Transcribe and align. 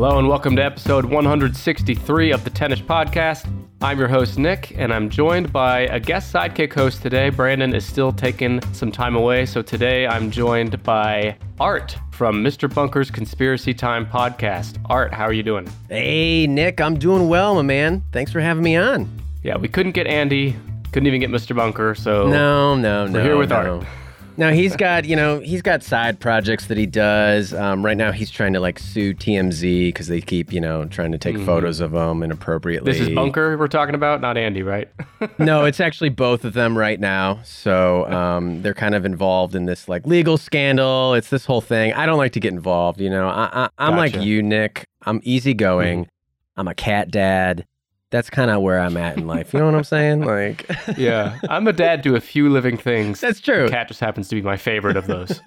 Hello 0.00 0.18
and 0.18 0.30
welcome 0.30 0.56
to 0.56 0.64
episode 0.64 1.04
163 1.04 2.32
of 2.32 2.42
the 2.42 2.48
Tennis 2.48 2.80
Podcast. 2.80 3.46
I'm 3.82 3.98
your 3.98 4.08
host, 4.08 4.38
Nick, 4.38 4.72
and 4.78 4.94
I'm 4.94 5.10
joined 5.10 5.52
by 5.52 5.80
a 5.80 6.00
guest 6.00 6.32
sidekick 6.32 6.72
host 6.72 7.02
today. 7.02 7.28
Brandon 7.28 7.74
is 7.74 7.84
still 7.84 8.10
taking 8.10 8.62
some 8.72 8.90
time 8.90 9.14
away, 9.14 9.44
so 9.44 9.60
today 9.60 10.06
I'm 10.06 10.30
joined 10.30 10.82
by 10.84 11.36
Art 11.60 11.98
from 12.12 12.42
Mr. 12.42 12.74
Bunker's 12.74 13.10
Conspiracy 13.10 13.74
Time 13.74 14.06
podcast. 14.06 14.78
Art, 14.86 15.12
how 15.12 15.24
are 15.24 15.34
you 15.34 15.42
doing? 15.42 15.68
Hey, 15.90 16.46
Nick, 16.46 16.80
I'm 16.80 16.98
doing 16.98 17.28
well, 17.28 17.54
my 17.54 17.60
man. 17.60 18.02
Thanks 18.10 18.32
for 18.32 18.40
having 18.40 18.62
me 18.64 18.76
on. 18.76 19.06
Yeah, 19.42 19.58
we 19.58 19.68
couldn't 19.68 19.92
get 19.92 20.06
Andy, 20.06 20.56
couldn't 20.92 21.08
even 21.08 21.20
get 21.20 21.28
Mr. 21.28 21.54
Bunker, 21.54 21.94
so 21.94 22.26
No, 22.26 22.74
no, 22.74 23.06
no. 23.06 23.12
we're 23.18 23.22
here 23.22 23.36
with 23.36 23.50
no. 23.50 23.80
Art. 23.80 23.86
Now 24.40 24.52
he's 24.52 24.74
got, 24.74 25.04
you 25.04 25.16
know, 25.16 25.38
he's 25.40 25.60
got 25.60 25.82
side 25.82 26.18
projects 26.18 26.68
that 26.68 26.78
he 26.78 26.86
does. 26.86 27.52
Um, 27.52 27.84
right 27.84 27.96
now, 27.96 28.10
he's 28.10 28.30
trying 28.30 28.54
to 28.54 28.60
like 28.60 28.78
sue 28.78 29.12
TMZ 29.12 29.88
because 29.88 30.08
they 30.08 30.22
keep, 30.22 30.50
you 30.50 30.62
know, 30.62 30.86
trying 30.86 31.12
to 31.12 31.18
take 31.18 31.36
photos 31.40 31.78
of 31.80 31.92
him 31.92 32.22
inappropriately. 32.22 32.90
This 32.90 33.02
is 33.02 33.14
Bunker 33.14 33.58
we're 33.58 33.68
talking 33.68 33.94
about, 33.94 34.22
not 34.22 34.38
Andy, 34.38 34.62
right? 34.62 34.88
no, 35.38 35.66
it's 35.66 35.78
actually 35.88 36.08
both 36.08 36.46
of 36.46 36.54
them 36.54 36.78
right 36.78 36.98
now. 36.98 37.40
So 37.44 38.10
um, 38.10 38.62
they're 38.62 38.72
kind 38.72 38.94
of 38.94 39.04
involved 39.04 39.54
in 39.54 39.66
this 39.66 39.90
like 39.90 40.06
legal 40.06 40.38
scandal. 40.38 41.12
It's 41.12 41.28
this 41.28 41.44
whole 41.44 41.60
thing. 41.60 41.92
I 41.92 42.06
don't 42.06 42.16
like 42.16 42.32
to 42.32 42.40
get 42.40 42.54
involved. 42.54 42.98
You 42.98 43.10
know, 43.10 43.28
I, 43.28 43.64
I, 43.64 43.68
I'm 43.76 43.98
like 43.98 44.16
you, 44.16 44.42
Nick. 44.42 44.86
I'm 45.02 45.20
easygoing. 45.22 46.08
I'm 46.56 46.66
a 46.66 46.74
cat 46.74 47.10
dad. 47.10 47.66
That's 48.10 48.28
kind 48.30 48.50
of 48.50 48.60
where 48.62 48.78
I'm 48.80 48.96
at 48.96 49.16
in 49.16 49.26
life. 49.26 49.52
You 49.52 49.60
know 49.60 49.66
what 49.66 49.74
I'm 49.74 49.84
saying? 49.84 50.20
Like, 50.30 50.68
yeah, 50.96 51.38
I'm 51.48 51.66
a 51.66 51.72
dad 51.72 52.02
to 52.04 52.16
a 52.16 52.20
few 52.20 52.48
living 52.48 52.76
things. 52.76 53.20
that's 53.20 53.40
true. 53.40 53.68
Cat 53.68 53.88
just 53.88 54.00
happens 54.00 54.28
to 54.28 54.34
be 54.34 54.42
my 54.42 54.56
favorite 54.56 54.96
of 54.96 55.06
those. 55.06 55.40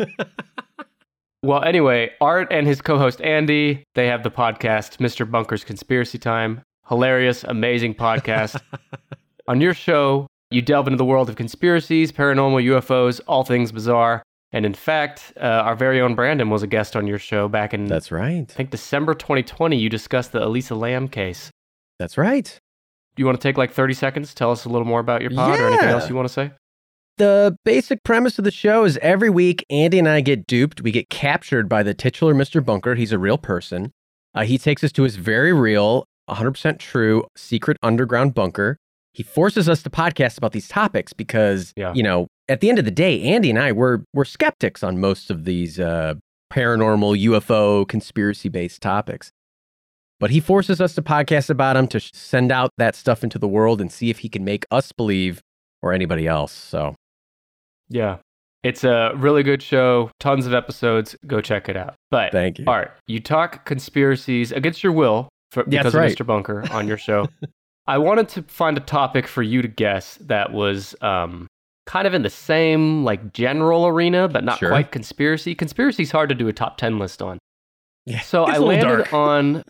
well, 1.43 1.63
anyway, 1.63 2.11
Art 2.21 2.47
and 2.51 2.65
his 2.65 2.81
co-host 2.81 3.21
Andy, 3.21 3.83
they 3.95 4.07
have 4.07 4.23
the 4.23 4.31
podcast 4.31 4.97
Mr. 4.97 5.29
Bunker's 5.29 5.63
Conspiracy 5.63 6.17
Time. 6.17 6.61
Hilarious, 6.88 7.43
amazing 7.43 7.95
podcast. 7.95 8.59
On 9.47 9.59
your 9.59 9.73
show, 9.73 10.27
you 10.51 10.61
delve 10.61 10.88
into 10.88 10.97
the 10.97 11.05
world 11.05 11.29
of 11.29 11.35
conspiracies, 11.35 12.11
paranormal, 12.11 12.63
UFOs, 12.66 13.19
all 13.27 13.43
things 13.43 13.71
bizarre. 13.71 14.23
And 14.51 14.66
in 14.66 14.73
fact, 14.73 15.33
uh, 15.38 15.45
our 15.45 15.75
very 15.75 15.99
own 15.99 16.13
Brandon 16.16 16.49
was 16.49 16.61
a 16.61 16.67
guest 16.67 16.95
on 16.95 17.07
your 17.07 17.17
show 17.17 17.47
back 17.47 17.73
in, 17.73 17.85
That's 17.88 18.11
right. 18.11 18.45
I 18.49 18.53
think, 18.53 18.69
December 18.69 19.13
2020. 19.16 19.75
You 19.77 19.89
discussed 19.89 20.31
the 20.31 20.43
Elisa 20.45 20.75
Lam 20.75 21.07
case. 21.07 21.49
That's 21.99 22.17
right. 22.17 22.45
Do 23.16 23.22
you 23.22 23.25
want 23.25 23.39
to 23.39 23.47
take 23.47 23.58
like 23.58 23.72
30 23.72 23.94
seconds, 23.94 24.33
tell 24.33 24.52
us 24.52 24.66
a 24.66 24.69
little 24.69 24.88
more 24.88 24.99
about 24.99 25.22
your 25.22 25.31
pod 25.31 25.59
or 25.59 25.67
anything 25.67 25.89
else 25.89 26.09
you 26.09 26.16
want 26.16 26.27
to 26.27 26.33
say? 26.33 26.52
The 27.17 27.55
basic 27.63 28.03
premise 28.03 28.39
of 28.39 28.44
the 28.45 28.50
show 28.52 28.85
is 28.85 28.97
every 29.02 29.30
week, 29.30 29.63
Andy 29.69 30.00
and 30.00 30.09
I 30.09 30.22
get 30.22 30.47
duped. 30.47 30.81
We 30.81 30.91
get 30.91 31.09
captured 31.11 31.69
by 31.69 31.83
the 31.83 31.94
titular 31.94 32.33
Mr. 32.33 32.63
Bunker. 32.66 32.95
He's 32.95 33.11
a 33.11 33.19
real 33.19 33.38
person. 33.38 33.91
Uh, 34.33 34.45
he 34.45 34.58
takes 34.58 34.83
us 34.83 34.91
to 34.94 35.03
his 35.03 35.16
very 35.16 35.53
real, 35.53 36.05
100% 36.27 36.80
true 36.80 37.23
secret 37.38 37.77
underground 37.83 38.33
bunker. 38.33 38.78
He 39.13 39.22
forces 39.22 39.69
us 39.69 39.83
to 39.83 39.91
podcast 39.91 40.39
about 40.39 40.53
these 40.53 40.67
topics 40.67 41.13
because, 41.13 41.72
Yeah. 41.75 41.94
you 41.94 42.02
know, 42.02 42.25
at 42.50 42.61
the 42.61 42.69
end 42.69 42.80
of 42.80 42.85
the 42.85 42.89
day, 42.91 43.22
Andy 43.22 43.52
and 43.52 43.59
I 43.59 43.72
we're 43.73 44.00
we're 44.16 44.25
skeptics 44.25 44.81
on 44.81 45.00
most 45.00 45.30
of 45.30 45.45
these 45.45 45.80
uh, 45.80 46.16
paranormal, 46.52 47.22
UFO, 47.25 47.88
conspiracy-based 47.88 48.81
topics. 48.81 49.31
But 50.19 50.31
he 50.31 50.39
forces 50.39 50.80
us 50.80 50.95
to 50.95 51.02
podcast 51.02 51.50
about 51.50 51.75
him 51.75 51.88
to 51.88 52.00
send 52.00 52.52
out 52.52 52.72
that 52.78 52.95
stuff 52.95 53.23
into 53.23 53.38
the 53.38 53.47
world 53.47 53.81
and 53.81 53.92
see 53.92 54.09
if 54.09 54.19
he 54.19 54.30
can 54.30 54.44
make 54.45 54.66
us 54.72 54.92
believe 54.92 55.42
or 55.81 55.92
anybody 55.94 56.28
else. 56.28 56.52
So 56.53 56.95
Yeah. 57.89 58.17
It's 58.64 58.86
a 58.86 59.11
really 59.17 59.44
good 59.44 59.61
show, 59.61 60.09
tons 60.22 60.45
of 60.47 60.53
episodes. 60.53 61.18
Go 61.28 61.41
check 61.41 61.68
it 61.68 61.75
out. 61.75 61.96
But 62.09 62.31
thank 62.31 62.59
you. 62.59 62.66
Art, 62.66 62.97
you 63.07 63.19
talk 63.19 63.66
conspiracies 63.66 64.53
against 64.53 64.81
your 64.81 64.94
will 64.94 65.28
for, 65.52 65.66
because 65.66 65.94
right. 65.94 66.09
of 66.09 66.18
Mr. 66.18 66.25
Bunker 66.25 66.63
on 66.72 66.88
your 66.88 66.96
show. 66.97 67.28
I 67.88 67.97
wanted 67.97 68.29
to 68.29 68.44
find 68.44 68.78
a 68.78 68.79
topic 68.79 69.28
for 69.28 69.44
you 69.44 69.62
to 69.62 69.68
guess 69.68 70.18
that 70.22 70.53
was 70.53 70.96
um, 71.02 71.47
kind 71.85 72.07
of 72.07 72.13
in 72.13 72.22
the 72.22 72.29
same 72.29 73.03
like 73.03 73.34
general 73.34 73.85
arena, 73.85 74.29
but 74.29 74.46
not 74.46 74.59
Sure. 74.59 74.69
quite 74.69 74.91
conspiracy. 74.94 75.53
Conspiracy's 75.53 76.12
hard 76.12 76.29
to 76.29 76.35
do 76.35 76.47
a 76.47 76.53
top 76.53 76.78
ten 76.78 76.97
list 76.97 77.22
on. 77.22 77.40
Yeah, 78.06 78.22
So 78.22 78.46
I 78.46 78.59
landed 78.59 79.13
on 79.13 79.63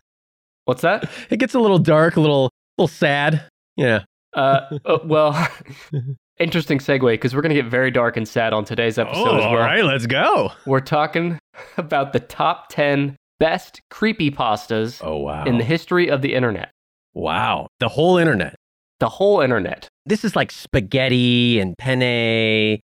what's 0.65 0.81
that? 0.81 1.09
It 1.29 1.37
gets 1.37 1.53
a 1.53 1.59
little 1.59 1.79
dark, 1.79 2.15
a 2.15 2.21
little, 2.21 2.45
a 2.45 2.81
little 2.81 2.87
sad. 2.87 3.43
Yeah. 3.75 4.03
Uh, 4.35 4.77
uh, 4.85 4.99
well, 5.05 5.47
interesting 6.39 6.79
segue 6.79 7.01
because 7.11 7.35
we're 7.35 7.41
gonna 7.41 7.53
get 7.53 7.65
very 7.67 7.91
dark 7.91 8.17
and 8.17 8.27
sad 8.27 8.53
on 8.53 8.65
today's 8.65 8.97
episode 8.97 9.19
as 9.21 9.25
well. 9.25 9.41
All 9.49 9.57
right, 9.57 9.83
let's 9.83 10.05
go. 10.07 10.51
We're 10.65 10.79
talking 10.79 11.37
about 11.77 12.13
the 12.13 12.19
top 12.19 12.69
10 12.69 13.15
best 13.39 13.81
creepypastas 13.91 15.01
Oh 15.03 15.17
wow. 15.17 15.43
in 15.45 15.57
the 15.57 15.63
history 15.63 16.07
of 16.09 16.21
the 16.21 16.33
internet. 16.33 16.71
wow. 17.13 17.67
The 17.79 17.89
whole 17.89 18.17
internet. 18.17 18.55
The 18.99 19.09
whole 19.09 19.41
internet. 19.41 19.87
This 20.05 20.23
is 20.23 20.35
like 20.35 20.51
spaghetti 20.51 21.59
and 21.59 21.75
penne 21.77 22.01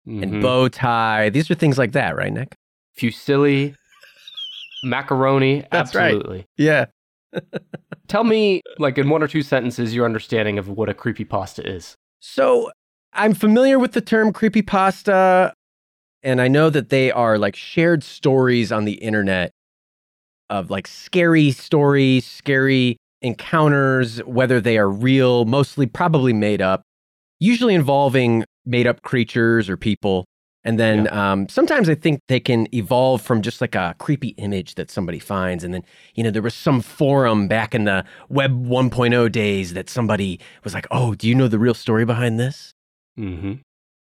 and 0.06 0.32
Mhm. 0.34 0.40
bow 0.42 0.68
tie. 0.68 1.30
These 1.30 1.50
are 1.50 1.54
things 1.56 1.78
like 1.78 1.92
that, 1.92 2.16
right, 2.16 2.32
Nick? 2.32 2.54
Fusilli, 2.98 3.74
macaroni. 4.84 5.64
That's 5.70 5.94
right. 5.94 6.14
absolutely. 6.14 6.46
Yeah. 6.56 6.86
Tell 8.08 8.24
me, 8.24 8.62
like, 8.78 8.98
in 8.98 9.08
one 9.08 9.22
or 9.22 9.28
two 9.28 9.42
sentences, 9.42 9.94
your 9.94 10.04
understanding 10.04 10.58
of 10.58 10.68
what 10.68 10.88
a 10.88 10.94
creepypasta 10.94 11.66
is. 11.66 11.96
So 12.20 12.70
I'm 13.12 13.34
familiar 13.34 13.78
with 13.78 13.92
the 13.92 14.00
term 14.00 14.32
creepypasta, 14.32 15.52
and 16.22 16.40
I 16.40 16.48
know 16.48 16.70
that 16.70 16.88
they 16.88 17.10
are 17.10 17.38
like 17.38 17.56
shared 17.56 18.02
stories 18.02 18.72
on 18.72 18.84
the 18.84 18.94
internet 18.94 19.50
of 20.50 20.70
like 20.70 20.86
scary 20.86 21.50
stories, 21.50 22.26
scary 22.26 22.96
encounters, 23.22 24.18
whether 24.20 24.60
they 24.60 24.78
are 24.78 24.88
real, 24.88 25.44
mostly 25.44 25.86
probably 25.86 26.32
made 26.32 26.62
up, 26.62 26.82
usually 27.40 27.74
involving 27.74 28.44
made 28.64 28.86
up 28.86 29.02
creatures 29.02 29.68
or 29.68 29.76
people. 29.76 30.24
And 30.66 30.80
then 30.80 31.10
um, 31.14 31.48
sometimes 31.48 31.88
I 31.88 31.94
think 31.94 32.20
they 32.26 32.40
can 32.40 32.66
evolve 32.74 33.22
from 33.22 33.40
just 33.40 33.60
like 33.60 33.76
a 33.76 33.94
creepy 33.98 34.30
image 34.30 34.74
that 34.74 34.90
somebody 34.90 35.20
finds. 35.20 35.62
And 35.62 35.72
then, 35.72 35.84
you 36.16 36.24
know, 36.24 36.32
there 36.32 36.42
was 36.42 36.54
some 36.54 36.80
forum 36.80 37.46
back 37.46 37.72
in 37.72 37.84
the 37.84 38.04
Web 38.28 38.66
1.0 38.66 39.30
days 39.30 39.74
that 39.74 39.88
somebody 39.88 40.40
was 40.64 40.74
like, 40.74 40.88
oh, 40.90 41.14
do 41.14 41.28
you 41.28 41.36
know 41.36 41.46
the 41.46 41.60
real 41.60 41.72
story 41.72 42.04
behind 42.04 42.40
this? 42.40 42.74
Mm-hmm. 43.16 43.54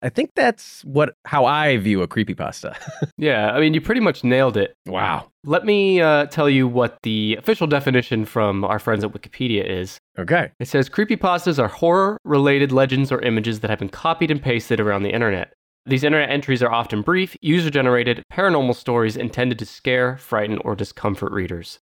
I 0.02 0.10
think 0.10 0.32
that's 0.36 0.82
what 0.86 1.14
how 1.26 1.46
I 1.46 1.78
view 1.78 2.02
a 2.02 2.08
creepypasta. 2.08 2.76
Yeah, 3.18 3.52
I 3.52 3.60
mean, 3.60 3.74
you 3.74 3.82
pretty 3.82 4.00
much 4.00 4.24
nailed 4.24 4.56
it. 4.56 4.74
wow. 4.86 5.30
Let 5.46 5.66
me 5.66 6.02
uh, 6.02 6.26
tell 6.26 6.50
you 6.50 6.68
what 6.68 6.98
the 7.04 7.36
official 7.38 7.68
definition 7.68 8.26
from 8.26 8.64
our 8.66 8.80
friends 8.80 9.04
at 9.04 9.12
Wikipedia 9.12 9.66
is. 9.66 9.98
Okay. 10.18 10.52
It 10.60 10.68
says 10.68 10.90
creepypastas 10.90 11.60
are 11.60 11.68
horror 11.68 12.18
related 12.26 12.72
legends 12.72 13.12
or 13.12 13.22
images 13.22 13.62
that 13.62 13.70
have 13.70 13.80
been 13.80 13.90
copied 13.90 14.32
and 14.32 14.42
pasted 14.42 14.80
around 14.80 15.04
the 15.04 15.12
internet. 15.12 15.54
These 15.90 16.04
internet 16.04 16.30
entries 16.30 16.62
are 16.62 16.72
often 16.72 17.02
brief, 17.02 17.36
user 17.42 17.72
generated, 17.72 18.22
paranormal 18.32 18.76
stories 18.76 19.18
intended 19.18 19.58
to 19.58 19.66
scare, 19.66 20.18
frighten, 20.18 20.60
or 20.60 20.76
discomfort 20.76 21.32
readers. 21.32 21.80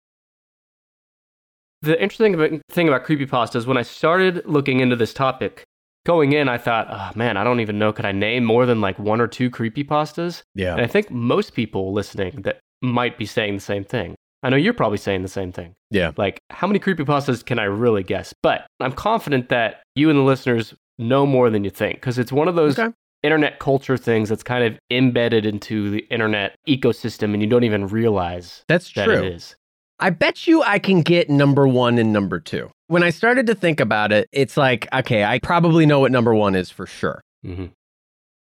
The 1.83 2.01
interesting 2.03 2.35
about- 2.35 2.61
thing 2.71 2.89
about 2.89 3.05
creepypastas, 3.05 3.67
when 3.67 3.77
I 3.77 3.83
started 3.83 4.43
looking 4.47 4.81
into 4.81 4.97
this 4.97 5.13
topic, 5.13 5.65
going 6.07 6.33
in, 6.33 6.49
I 6.49 6.57
thought, 6.57 6.87
oh 6.91 7.11
man, 7.15 7.37
I 7.37 7.45
don't 7.45 7.61
even 7.61 7.79
know. 7.79 7.93
Could 7.93 8.07
I 8.07 8.13
name 8.13 8.43
more 8.45 8.65
than 8.65 8.81
like 8.81 8.99
one 8.99 9.21
or 9.21 9.27
two 9.27 9.51
creepypastas? 9.51 10.43
Yeah. 10.55 10.73
And 10.73 10.81
I 10.81 10.87
think 10.87 11.11
most 11.11 11.53
people 11.55 11.93
listening 11.93 12.41
that 12.43 12.59
might 12.81 13.19
be 13.19 13.27
saying 13.27 13.55
the 13.55 13.61
same 13.61 13.85
thing. 13.85 14.15
I 14.43 14.49
know 14.49 14.57
you're 14.57 14.73
probably 14.73 14.97
saying 14.97 15.21
the 15.21 15.29
same 15.29 15.53
thing. 15.53 15.75
Yeah. 15.91 16.13
Like, 16.17 16.39
how 16.49 16.67
many 16.67 16.79
creepypastas 16.79 17.45
can 17.45 17.59
I 17.59 17.65
really 17.65 18.03
guess? 18.03 18.33
But 18.43 18.67
I'm 18.81 18.93
confident 18.93 19.51
that 19.51 19.83
you 19.95 20.09
and 20.09 20.19
the 20.19 20.23
listeners 20.23 20.75
know 20.99 21.27
more 21.27 21.51
than 21.51 21.65
you 21.65 21.71
think 21.71 21.97
because 21.97 22.19
it's 22.19 22.33
one 22.33 22.49
of 22.49 22.55
those 22.55 22.79
Okay. 22.79 22.95
Internet 23.23 23.59
culture 23.59 23.97
things 23.97 24.29
that's 24.29 24.43
kind 24.43 24.65
of 24.65 24.79
embedded 24.91 25.45
into 25.47 25.91
the 25.91 26.01
internet 26.11 26.57
ecosystem 26.69 27.33
and 27.35 27.43
you 27.43 27.49
don't 27.49 27.65
even 27.65 27.87
realize 27.87 28.65
That's 28.69 28.91
that 28.93 29.05
true. 29.05 29.25
it 29.25 29.33
is. 29.35 29.57
I 29.99 30.11
bet 30.11 30.47
you 30.47 30.63
I 30.63 30.79
can 30.79 31.03
get 31.03 31.29
number 31.29 31.69
one 31.69 31.99
and 31.99 32.13
number 32.13 32.41
two. 32.41 32.71
When 32.87 33.03
I 33.03 33.11
started 33.11 33.47
to 33.49 33.55
think 33.55 33.79
about 33.81 34.13
it, 34.13 34.27
it's 34.33 34.57
like, 34.57 34.89
okay, 34.93 35.23
I 35.25 35.39
probably 35.41 35.85
know 35.87 36.01
what 36.01 36.11
number 36.11 36.35
one 36.35 36.55
is 36.55 36.71
for 36.71 36.87
sure. 36.87 37.21
hmm 37.45 37.67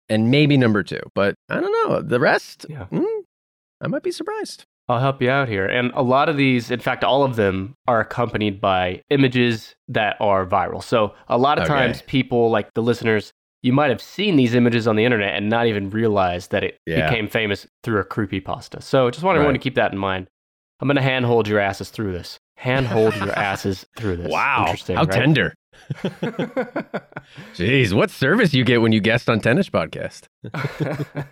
And 0.10 0.32
maybe 0.32 0.58
number 0.58 0.84
two, 0.84 1.02
but 1.14 1.36
I 1.50 1.60
don't 1.60 1.72
know. 1.90 2.02
The 2.02 2.20
rest, 2.20 2.66
Yeah. 2.70 2.86
mm, 2.92 3.06
I 3.82 3.88
might 3.88 4.04
be 4.04 4.12
surprised. 4.12 4.64
I'll 4.90 5.00
help 5.00 5.22
you 5.22 5.30
out 5.30 5.48
here. 5.48 5.66
And 5.66 5.92
a 5.94 6.02
lot 6.02 6.28
of 6.28 6.38
these, 6.38 6.70
in 6.72 6.80
fact, 6.80 7.04
all 7.04 7.24
of 7.24 7.36
them 7.36 7.76
are 7.88 8.00
accompanied 8.02 8.60
by 8.60 9.02
images 9.10 9.76
that 9.88 10.18
are 10.20 10.46
viral. 10.46 10.84
So 10.84 11.14
a 11.30 11.38
lot 11.38 11.58
of 11.60 11.64
Okay. 11.66 11.74
times, 11.74 12.02
people 12.08 12.50
like 12.50 12.74
the 12.74 12.82
listeners, 12.82 13.32
you 13.64 13.74
might 13.74 13.90
have 13.90 14.02
seen 14.02 14.36
these 14.38 14.56
images 14.56 14.88
on 14.88 14.96
the 14.96 15.06
internet 15.06 15.36
and 15.36 15.50
not 15.50 15.68
even 15.68 15.90
realize 15.90 16.48
that 16.48 16.64
it 16.64 16.78
Yeah. 16.86 17.10
became 17.10 17.28
famous 17.28 17.68
through 17.84 18.00
a 18.00 18.04
creepy 18.04 18.40
pasta. 18.40 18.82
So 18.82 19.10
just 19.12 19.24
want 19.24 19.36
everyone 19.36 19.54
to 19.54 19.60
keep 19.60 19.76
that 19.76 19.92
in 19.92 19.98
mind. 19.98 20.28
I'm 20.80 20.88
going 20.88 20.96
to 20.96 21.02
handhold 21.04 21.48
your 21.48 21.60
asses 21.60 21.90
through 21.92 22.12
this. 22.14 22.40
Handhold 22.58 23.16
your 23.16 23.32
asses 23.38 23.86
through 23.98 24.18
this. 24.18 24.30
Wow. 24.32 24.66
Interesting. 24.66 24.96
How 24.98 25.04
right? 25.04 25.12
tender. 25.12 25.54
Jeez, 27.54 27.94
what 27.94 28.10
service 28.10 28.54
you 28.54 28.64
get 28.64 28.82
when 28.82 28.92
you 28.92 29.00
guest 29.00 29.30
on 29.30 29.40
Tennis 29.40 29.70
Podcast? 29.70 30.24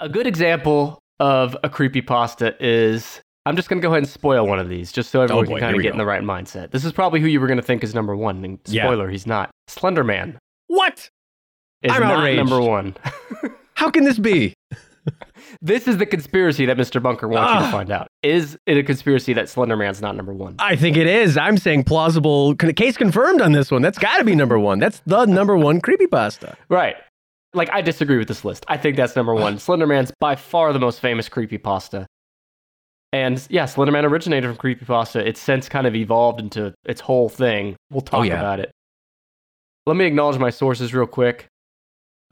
a 0.00 0.08
good 0.08 0.26
example 0.26 0.98
of 1.20 1.56
a 1.64 1.68
creepy 1.68 2.02
pasta 2.02 2.54
is 2.64 3.20
I'm 3.46 3.56
just 3.56 3.68
going 3.68 3.80
to 3.80 3.86
go 3.86 3.90
ahead 3.92 4.02
and 4.04 4.08
spoil 4.08 4.46
one 4.46 4.58
of 4.60 4.68
these 4.68 4.92
just 4.92 5.10
so 5.10 5.22
everyone 5.22 5.44
Oh, 5.44 5.48
boy, 5.48 5.54
can 5.54 5.60
kind 5.60 5.76
of 5.76 5.82
get 5.82 5.88
go. 5.88 5.92
in 5.94 5.98
the 5.98 6.06
right 6.06 6.22
mindset. 6.22 6.70
This 6.70 6.84
is 6.84 6.92
probably 6.92 7.20
who 7.20 7.26
you 7.26 7.40
were 7.40 7.46
going 7.48 7.58
to 7.58 7.62
think 7.64 7.82
is 7.82 7.94
number 7.94 8.14
one. 8.16 8.44
And 8.44 8.58
Yeah. 8.66 8.84
spoiler, 8.84 9.08
he's 9.10 9.26
not. 9.26 9.50
Slender 9.68 10.04
Man 10.04 10.38
What? 10.72 11.10
is 11.82 11.92
I'm 11.92 12.00
not 12.00 12.12
outraged. 12.18 12.36
number 12.38 12.60
one. 12.60 12.94
How 13.74 13.90
can 13.90 14.04
this 14.04 14.18
be? 14.18 14.54
this 15.60 15.88
is 15.88 15.98
the 15.98 16.06
conspiracy 16.06 16.64
that 16.66 16.76
Mr. 16.76 17.02
Bunker 17.02 17.26
wants 17.28 17.52
you 17.52 17.58
to 17.60 17.64
Ah. 17.66 17.70
find 17.70 17.90
out. 17.90 18.06
Is 18.22 18.56
it 18.66 18.76
a 18.78 18.82
conspiracy 18.82 19.32
that 19.32 19.48
Slender 19.48 19.76
Man's 19.76 20.00
not 20.00 20.14
number 20.16 20.32
one? 20.32 20.54
I 20.60 20.76
think 20.76 20.96
it 20.96 21.06
is. 21.06 21.36
I'm 21.36 21.58
saying 21.58 21.84
plausible 21.84 22.54
case 22.54 22.96
confirmed 22.96 23.40
on 23.42 23.52
this 23.52 23.70
one. 23.70 23.82
That's 23.82 23.98
got 23.98 24.18
to 24.18 24.24
be 24.24 24.34
number 24.36 24.58
one. 24.58 24.78
That's 24.78 25.02
the 25.06 25.24
number 25.26 25.56
one 25.56 25.80
creepypasta. 25.80 26.54
Right. 26.68 26.96
Like, 27.54 27.68
I 27.70 27.82
disagree 27.82 28.16
with 28.18 28.28
this 28.28 28.44
list. 28.44 28.64
I 28.68 28.76
think 28.76 28.96
that's 28.96 29.16
number 29.16 29.34
one. 29.34 29.58
Slender 29.66 29.86
Man's 29.86 30.12
by 30.20 30.36
far 30.36 30.72
the 30.72 30.78
most 30.78 31.00
famous 31.00 31.28
creepypasta. 31.28 32.06
And 33.12 33.44
yeah, 33.50 33.66
Slender 33.66 33.92
Man 33.92 34.04
originated 34.06 34.48
from 34.48 34.56
creepypasta. 34.56 35.16
It's 35.16 35.40
since 35.40 35.68
kind 35.68 35.86
of 35.86 35.94
evolved 35.94 36.40
into 36.40 36.72
its 36.86 37.00
whole 37.00 37.28
thing. 37.28 37.76
We'll 37.90 38.00
talk 38.00 38.20
Oh, 38.20 38.22
yeah. 38.22 38.38
about 38.38 38.60
it. 38.60 38.70
Let 39.86 39.96
me 39.96 40.04
acknowledge 40.04 40.38
my 40.38 40.50
sources 40.50 40.94
real 40.94 41.06
quick. 41.06 41.46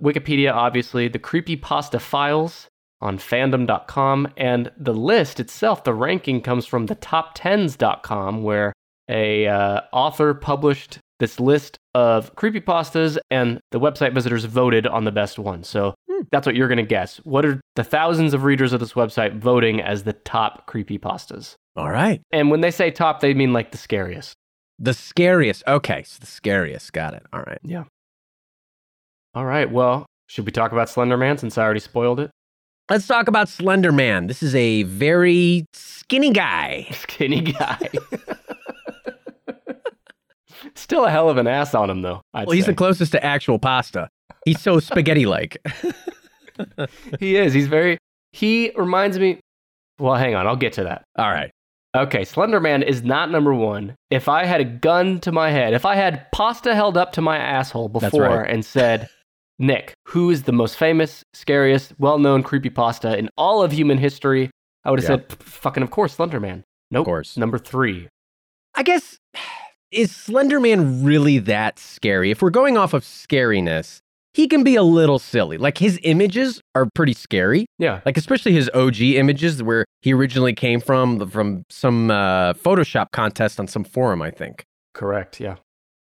Wikipedia, 0.01 0.53
obviously, 0.55 1.09
the 1.09 1.19
creepypasta 1.19 2.01
files 2.01 2.69
on 3.03 3.19
fandom.com, 3.19 4.29
and 4.37 4.71
the 4.77 4.93
list 4.95 5.41
itself, 5.41 5.85
the 5.85 5.95
ranking 5.95 6.41
comes 6.43 6.67
from 6.67 6.87
the 6.87 6.95
top10s.com, 6.97 8.43
where 8.43 8.73
a 9.09 9.47
uh, 9.47 9.81
author 9.93 10.35
published 10.35 10.99
this 11.19 11.41
list 11.41 11.77
of 11.95 12.35
creepypastas 12.37 13.19
and 13.31 13.59
the 13.73 13.81
website 13.81 14.15
visitors 14.15 14.45
voted 14.45 14.87
on 14.87 15.05
the 15.05 15.13
best 15.13 15.39
one. 15.39 15.63
So 15.65 15.95
Hmm. 16.09 16.23
that's 16.31 16.47
what 16.47 16.55
you're 16.57 16.69
going 16.69 16.79
to 16.79 16.83
guess. 16.85 17.17
What 17.19 17.45
are 17.45 17.61
the 17.77 17.85
thousands 17.85 18.33
of 18.35 18.45
readers 18.45 18.73
of 18.73 18.81
this 18.81 18.93
website 18.95 19.39
voting 19.39 19.81
as 19.81 20.05
the 20.05 20.13
top 20.13 20.67
creepypastas? 20.71 21.55
All 21.77 21.91
right. 21.91 22.21
And 22.33 22.51
when 22.51 22.61
they 22.61 22.71
say 22.71 22.91
top, 22.91 23.21
they 23.21 23.35
mean 23.35 23.53
like 23.53 23.71
the 23.73 23.79
scariest. 23.79 24.35
The 24.81 24.95
scariest. 24.95 25.63
Okay. 25.69 26.03
So 26.05 26.19
the 26.21 26.27
scariest. 26.27 26.93
Got 26.93 27.15
it. 27.15 27.23
All 27.33 27.41
right. 27.41 27.59
Yeah. 27.63 27.85
All 29.35 29.45
right. 29.45 29.71
well, 29.71 30.07
should 30.27 30.47
we 30.47 30.53
talk 30.53 30.73
about 30.73 30.89
Slender 30.89 31.17
Man 31.17 31.39
since 31.39 31.57
I 31.59 31.63
already 31.63 31.81
spoiled 31.81 32.19
it? 32.21 32.31
Let's 32.89 33.07
talk 33.07 33.29
about 33.29 33.49
Slender 33.49 33.93
Man. 33.93 34.27
This 34.27 34.43
is 34.43 34.55
a 34.55 34.83
very 34.85 35.67
skinny 35.75 36.31
guy. 36.33 36.89
Skinny 36.93 37.41
guy. 37.43 37.79
Still 40.75 41.05
a 41.05 41.11
hell 41.11 41.31
of 41.31 41.37
an 41.37 41.47
ass 41.47 41.75
on 41.75 41.89
him, 41.89 42.03
though. 42.03 42.21
I'd 42.35 42.47
Well, 42.47 42.55
he's 42.57 42.65
say. 42.65 42.73
the 42.73 42.77
closest 42.77 43.13
to 43.13 43.25
actual 43.25 43.59
pasta. 43.59 44.09
He's 44.45 44.61
so 44.61 44.79
spaghetti 44.81 45.25
like. 45.27 45.57
he 47.21 47.37
is. 47.37 47.53
He's 47.55 47.67
very. 47.69 47.99
He 48.33 48.73
reminds 48.77 49.19
me. 49.19 49.41
Well, 49.99 50.17
hang 50.17 50.35
on. 50.35 50.47
I'll 50.47 50.57
get 50.57 50.73
to 50.75 50.85
that. 50.85 51.03
All 51.17 51.31
right. 51.31 51.51
Okay, 51.97 52.25
Slender 52.25 52.61
Man 52.61 52.83
is 52.83 53.03
not 53.03 53.31
number 53.31 53.53
one. 53.53 53.97
If 54.11 54.29
I 54.29 54.45
had 54.45 54.61
a 54.61 54.65
gun 54.65 55.19
to 55.21 55.33
my 55.33 55.51
head, 55.51 55.75
if 55.75 55.85
I 55.85 55.97
had 55.97 56.31
pasta 56.31 56.75
held 56.75 56.97
up 56.97 57.13
to 57.13 57.21
my 57.21 57.37
asshole 57.37 57.89
before 57.89 58.23
right. 58.29 58.49
and 58.51 58.65
said, 58.65 59.09
Nick, 59.59 59.95
who 60.07 60.31
is 60.31 60.45
the 60.45 60.53
most 60.53 60.77
famous, 60.77 61.25
scariest, 61.35 61.93
well 61.99 62.19
known 62.19 62.45
creepypasta 62.45 63.17
in 63.19 63.29
all 63.37 63.63
of 63.63 63.73
human 63.73 63.99
history? 63.99 64.51
I 64.85 64.91
would 64.91 65.01
have 65.01 65.11
Yeah. 65.11 65.17
said, 65.29 65.43
fucking, 65.43 65.83
of 65.83 65.91
course, 65.91 66.15
Slender 66.15 66.39
Man. 66.39 66.63
Nope. 66.93 67.03
Of 67.03 67.07
course. 67.07 67.37
Number 67.37 67.59
three. 67.59 68.09
I 68.75 68.85
guess, 68.85 69.19
is 69.91 70.15
Slender 70.15 70.61
Man 70.61 71.03
really 71.05 71.39
that 71.41 71.81
scary? 71.81 72.31
If 72.31 72.41
we're 72.41 72.51
going 72.51 72.77
off 72.79 72.95
of 72.95 73.03
scariness, 73.03 73.99
he 74.35 74.47
can 74.49 74.63
be 74.63 74.77
a 74.77 74.83
little 74.83 75.19
silly. 75.19 75.59
Like 75.59 75.79
his 75.79 75.99
images 76.03 76.61
are 76.75 76.89
pretty 76.95 77.13
scary. 77.15 77.67
Yeah. 77.79 78.01
Like 78.07 78.17
especially 78.17 78.53
his 78.53 78.71
OG 78.75 79.01
images 79.01 79.63
where 79.63 79.85
he 80.03 80.13
originally 80.15 80.53
came 80.55 80.81
from, 80.81 81.29
from 81.31 81.65
some 81.69 82.11
uh, 82.11 82.53
Photoshop 82.55 83.07
contest 83.13 83.59
on 83.59 83.67
some 83.67 83.85
forum, 83.85 84.23
I 84.23 84.31
think. 84.31 84.63
Correct. 84.95 85.41
Yeah. 85.41 85.57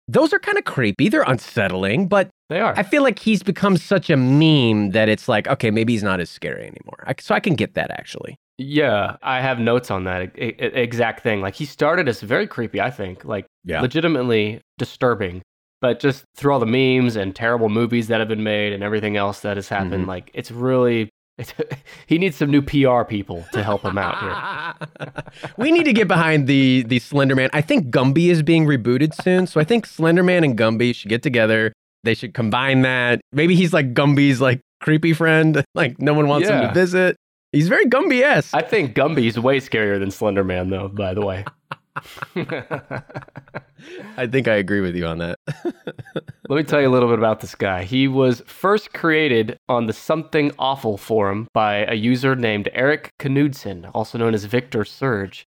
Those 0.08 0.34
are 0.34 0.40
kind 0.40 0.58
of 0.58 0.64
creepy. 0.66 1.08
They're 1.10 1.22
unsettling, 1.24 2.08
but 2.08 2.30
They 2.50 2.60
are. 2.60 2.74
I 2.78 2.82
feel 2.84 3.04
like 3.04 3.20
he's 3.20 3.44
become 3.44 3.78
such 3.78 4.10
a 4.10 4.18
meme 4.18 4.92
that 4.92 5.08
it's 5.08 5.28
like, 5.28 5.48
okay, 5.48 5.70
maybe 5.70 5.94
he's 5.94 6.02
not 6.04 6.20
as 6.20 6.30
scary 6.32 6.62
anymore. 6.64 7.04
I, 7.06 7.14
so 7.20 7.36
I 7.36 7.40
can 7.40 7.54
get 7.54 7.76
that 7.76 7.92
actually. 7.92 8.36
yeah. 8.58 9.18
I 9.22 9.40
have 9.42 9.60
notes 9.60 9.92
on 9.92 10.06
that 10.06 10.36
e- 10.38 10.46
e- 10.46 10.54
exact 10.58 11.22
thing. 11.22 11.42
Like, 11.42 11.54
he 11.56 11.66
started 11.66 12.08
as 12.10 12.22
very 12.22 12.48
creepy, 12.48 12.82
I 12.82 12.90
think. 12.90 13.24
Like, 13.24 13.46
Yeah. 13.64 13.82
legitimately 13.82 14.62
disturbing. 14.80 15.44
But 15.82 16.00
just 16.00 16.26
through 16.36 16.52
all 16.54 16.60
the 16.60 16.66
memes 16.66 17.16
and 17.16 17.36
terrible 17.36 17.70
movies 17.70 18.08
that 18.08 18.20
have 18.20 18.28
been 18.28 18.44
made 18.44 18.74
and 18.74 18.84
everything 18.84 19.16
else 19.18 19.40
that 19.42 19.56
has 19.58 19.70
happened, 19.70 20.06
Mhm. 20.06 20.08
like 20.08 20.30
it's 20.34 20.52
really 20.52 21.10
it's, 21.38 21.54
he 22.08 22.18
needs 22.18 22.36
some 22.36 22.52
new 22.52 22.62
PR 22.62 23.04
people 23.04 23.46
to 23.54 23.64
help 23.64 23.84
him 23.84 23.98
out 23.98 24.20
here. 24.20 25.14
we 25.58 25.72
need 25.72 25.86
to 25.86 25.94
get 25.94 26.08
behind 26.10 26.48
the 26.48 26.84
the 26.88 27.00
Slender 27.00 27.36
Man. 27.36 27.50
I 27.54 27.62
think 27.62 27.88
Gumby 27.94 28.30
is 28.30 28.44
being 28.44 28.66
rebooted 28.66 29.14
soon, 29.24 29.48
so 29.48 29.60
I 29.62 29.64
think 29.64 29.86
Slender 29.86 30.22
Man 30.24 30.44
and 30.44 30.58
Gumby 30.58 30.94
should 30.94 31.10
get 31.10 31.24
together. 31.24 31.72
They 32.04 32.14
should 32.14 32.34
combine 32.34 32.82
that. 32.82 33.22
Maybe 33.32 33.56
he's 33.56 33.72
like 33.74 33.94
Gumby's 33.94 34.42
like 34.42 34.60
creepy 34.82 35.14
friend. 35.14 35.64
Like 35.76 36.00
no 36.02 36.14
one 36.14 36.28
wants 36.28 36.50
him 36.50 36.60
to 36.62 36.74
visit. 36.74 37.16
He's 37.54 37.68
very 37.70 37.86
Gumby 37.86 38.22
esque. 38.22 38.54
I 38.54 38.62
think 38.62 38.96
Gumby's 38.96 39.40
way 39.40 39.60
scarier 39.62 39.98
than 40.00 40.12
Slender 40.12 40.44
Man, 40.44 40.70
though. 40.70 40.88
By 40.90 41.14
the 41.14 41.26
way. 41.26 41.46
I 44.20 44.28
think 44.28 44.50
I 44.50 44.56
agree 44.56 44.82
with 44.82 44.98
you 44.98 45.06
on 45.06 45.20
that. 45.20 45.40
Let 46.50 46.58
me 46.58 46.64
tell 46.64 46.82
you 46.82 46.90
a 46.90 46.92
little 46.92 47.08
bit 47.08 47.20
about 47.20 47.40
this 47.40 47.56
guy. 47.56 47.86
He 47.86 48.10
was 48.10 48.44
first 48.48 48.92
created 48.92 49.58
on 49.70 49.86
the 49.86 49.94
Something 49.94 50.52
Awful 50.60 50.98
forum 50.98 51.48
by 51.54 51.86
a 51.86 51.94
user 51.94 52.36
named 52.36 52.68
Eric 52.74 53.12
Knudsen, 53.18 53.86
also 53.94 54.18
known 54.18 54.34
as 54.34 54.44
Victor 54.44 54.84
Surge, 54.84 55.46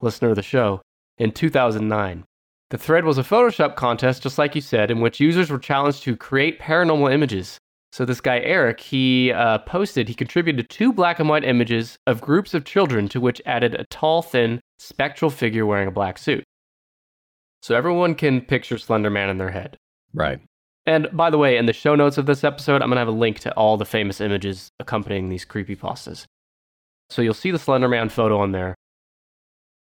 listener 0.00 0.30
of 0.30 0.36
the 0.36 0.42
show, 0.42 0.80
in 1.18 1.32
2009. 1.32 2.24
The 2.70 2.78
thread 2.78 3.04
was 3.04 3.18
a 3.18 3.22
Photoshop 3.22 3.76
contest, 3.76 4.22
just 4.22 4.38
like 4.38 4.54
you 4.54 4.62
said, 4.62 4.90
in 4.90 5.02
which 5.02 5.20
users 5.20 5.50
were 5.50 5.58
challenged 5.58 6.02
to 6.04 6.16
create 6.16 6.58
paranormal 6.58 7.12
images. 7.12 7.58
So 7.92 8.06
this 8.06 8.22
guy 8.22 8.38
Eric, 8.38 8.80
he 8.80 9.32
uh, 9.32 9.58
posted, 9.58 10.08
he 10.08 10.14
contributed 10.14 10.70
two 10.70 10.94
black 10.94 11.20
and 11.20 11.28
white 11.28 11.44
images 11.44 11.98
of 12.06 12.22
groups 12.22 12.54
of 12.54 12.64
children 12.64 13.06
to 13.10 13.20
which 13.20 13.42
added 13.44 13.74
a 13.74 13.84
tall, 13.90 14.22
thin, 14.22 14.60
spectral 14.78 15.30
figure 15.30 15.66
wearing 15.66 15.88
a 15.88 15.92
black 15.92 16.16
suit. 16.16 16.42
So 17.64 17.74
everyone 17.74 18.14
can 18.14 18.42
picture 18.42 18.76
Slender 18.76 19.08
Man 19.08 19.30
in 19.30 19.38
their 19.38 19.50
head. 19.50 19.78
Right. 20.12 20.38
And 20.84 21.08
by 21.14 21.30
the 21.30 21.38
way, 21.38 21.56
in 21.56 21.64
the 21.64 21.72
show 21.72 21.94
notes 21.94 22.18
of 22.18 22.26
this 22.26 22.44
episode, 22.44 22.82
I'm 22.82 22.90
going 22.90 22.96
to 22.96 22.98
have 22.98 23.08
a 23.08 23.10
link 23.10 23.38
to 23.40 23.54
all 23.54 23.78
the 23.78 23.86
famous 23.86 24.20
images 24.20 24.68
accompanying 24.80 25.30
these 25.30 25.46
creepypastas. 25.46 26.26
So 27.08 27.22
you'll 27.22 27.32
see 27.32 27.50
the 27.50 27.58
Slender 27.58 27.88
Man 27.88 28.10
photo 28.10 28.38
on 28.38 28.52
there. 28.52 28.74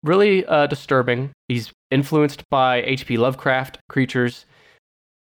Really 0.05 0.47
uh, 0.47 0.69
disturbing. 0.69 1.33
He's 1.49 1.73
influenced 1.91 2.49
by 2.51 2.83
H.P. 2.83 3.17
Lovecraft 3.17 3.81
creatures. 3.89 4.47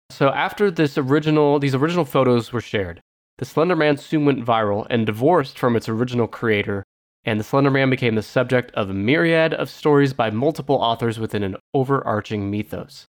So 0.10 0.30
after 0.30 0.72
this 0.72 0.98
original, 0.98 1.60
these 1.60 1.76
original 1.76 2.04
photos 2.04 2.52
were 2.52 2.62
shared, 2.62 3.00
the 3.38 3.46
Slender 3.46 3.76
Man 3.76 3.96
soon 3.96 4.26
went 4.26 4.44
viral 4.44 4.88
and 4.90 5.06
divorced 5.06 5.60
from 5.60 5.76
its 5.76 5.88
original 5.88 6.26
creator, 6.26 6.84
and 7.26 7.40
the 7.40 7.44
Slender 7.44 7.70
Man 7.72 7.90
became 7.90 8.16
the 8.16 8.22
subject 8.24 8.72
of 8.76 8.90
a 8.90 8.94
myriad 8.94 9.54
of 9.54 9.70
stories 9.70 10.14
by 10.14 10.30
multiple 10.30 10.76
authors 10.76 11.20
within 11.20 11.44
an 11.44 11.56
overarching 11.74 12.50
mythos. 12.50 13.06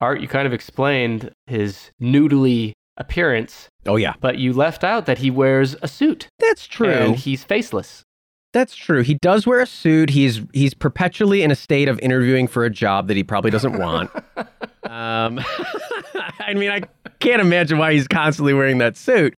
Art, 0.00 0.20
you 0.20 0.28
kind 0.28 0.46
of 0.46 0.52
explained 0.52 1.30
his 1.46 1.90
noodly 2.00 2.72
appearance, 2.98 3.68
Oh 3.86 3.96
yeah. 3.96 4.14
but 4.20 4.38
you 4.38 4.52
left 4.52 4.84
out 4.84 5.06
that 5.06 5.18
he 5.18 5.30
wears 5.30 5.74
a 5.82 5.88
suit 5.88 6.28
That's 6.38 6.66
true. 6.66 6.88
and 6.90 7.16
he's 7.16 7.44
faceless. 7.44 8.02
That's 8.52 8.74
true. 8.74 9.02
He 9.02 9.14
does 9.20 9.46
wear 9.46 9.60
a 9.60 9.66
suit. 9.66 10.08
He's 10.10 10.40
he's 10.54 10.72
perpetually 10.72 11.42
in 11.42 11.50
a 11.50 11.54
state 11.54 11.88
of 11.88 11.98
interviewing 12.00 12.46
for 12.46 12.64
a 12.64 12.70
job 12.70 13.08
that 13.08 13.16
he 13.16 13.22
probably 13.22 13.50
doesn't 13.50 13.76
want. 13.78 14.10
um, 14.84 15.40
I 16.40 16.54
mean, 16.54 16.70
I 16.70 16.82
can't 17.20 17.42
imagine 17.42 17.76
why 17.76 17.92
he's 17.92 18.08
constantly 18.08 18.54
wearing 18.54 18.78
that 18.78 18.96
suit. 18.96 19.34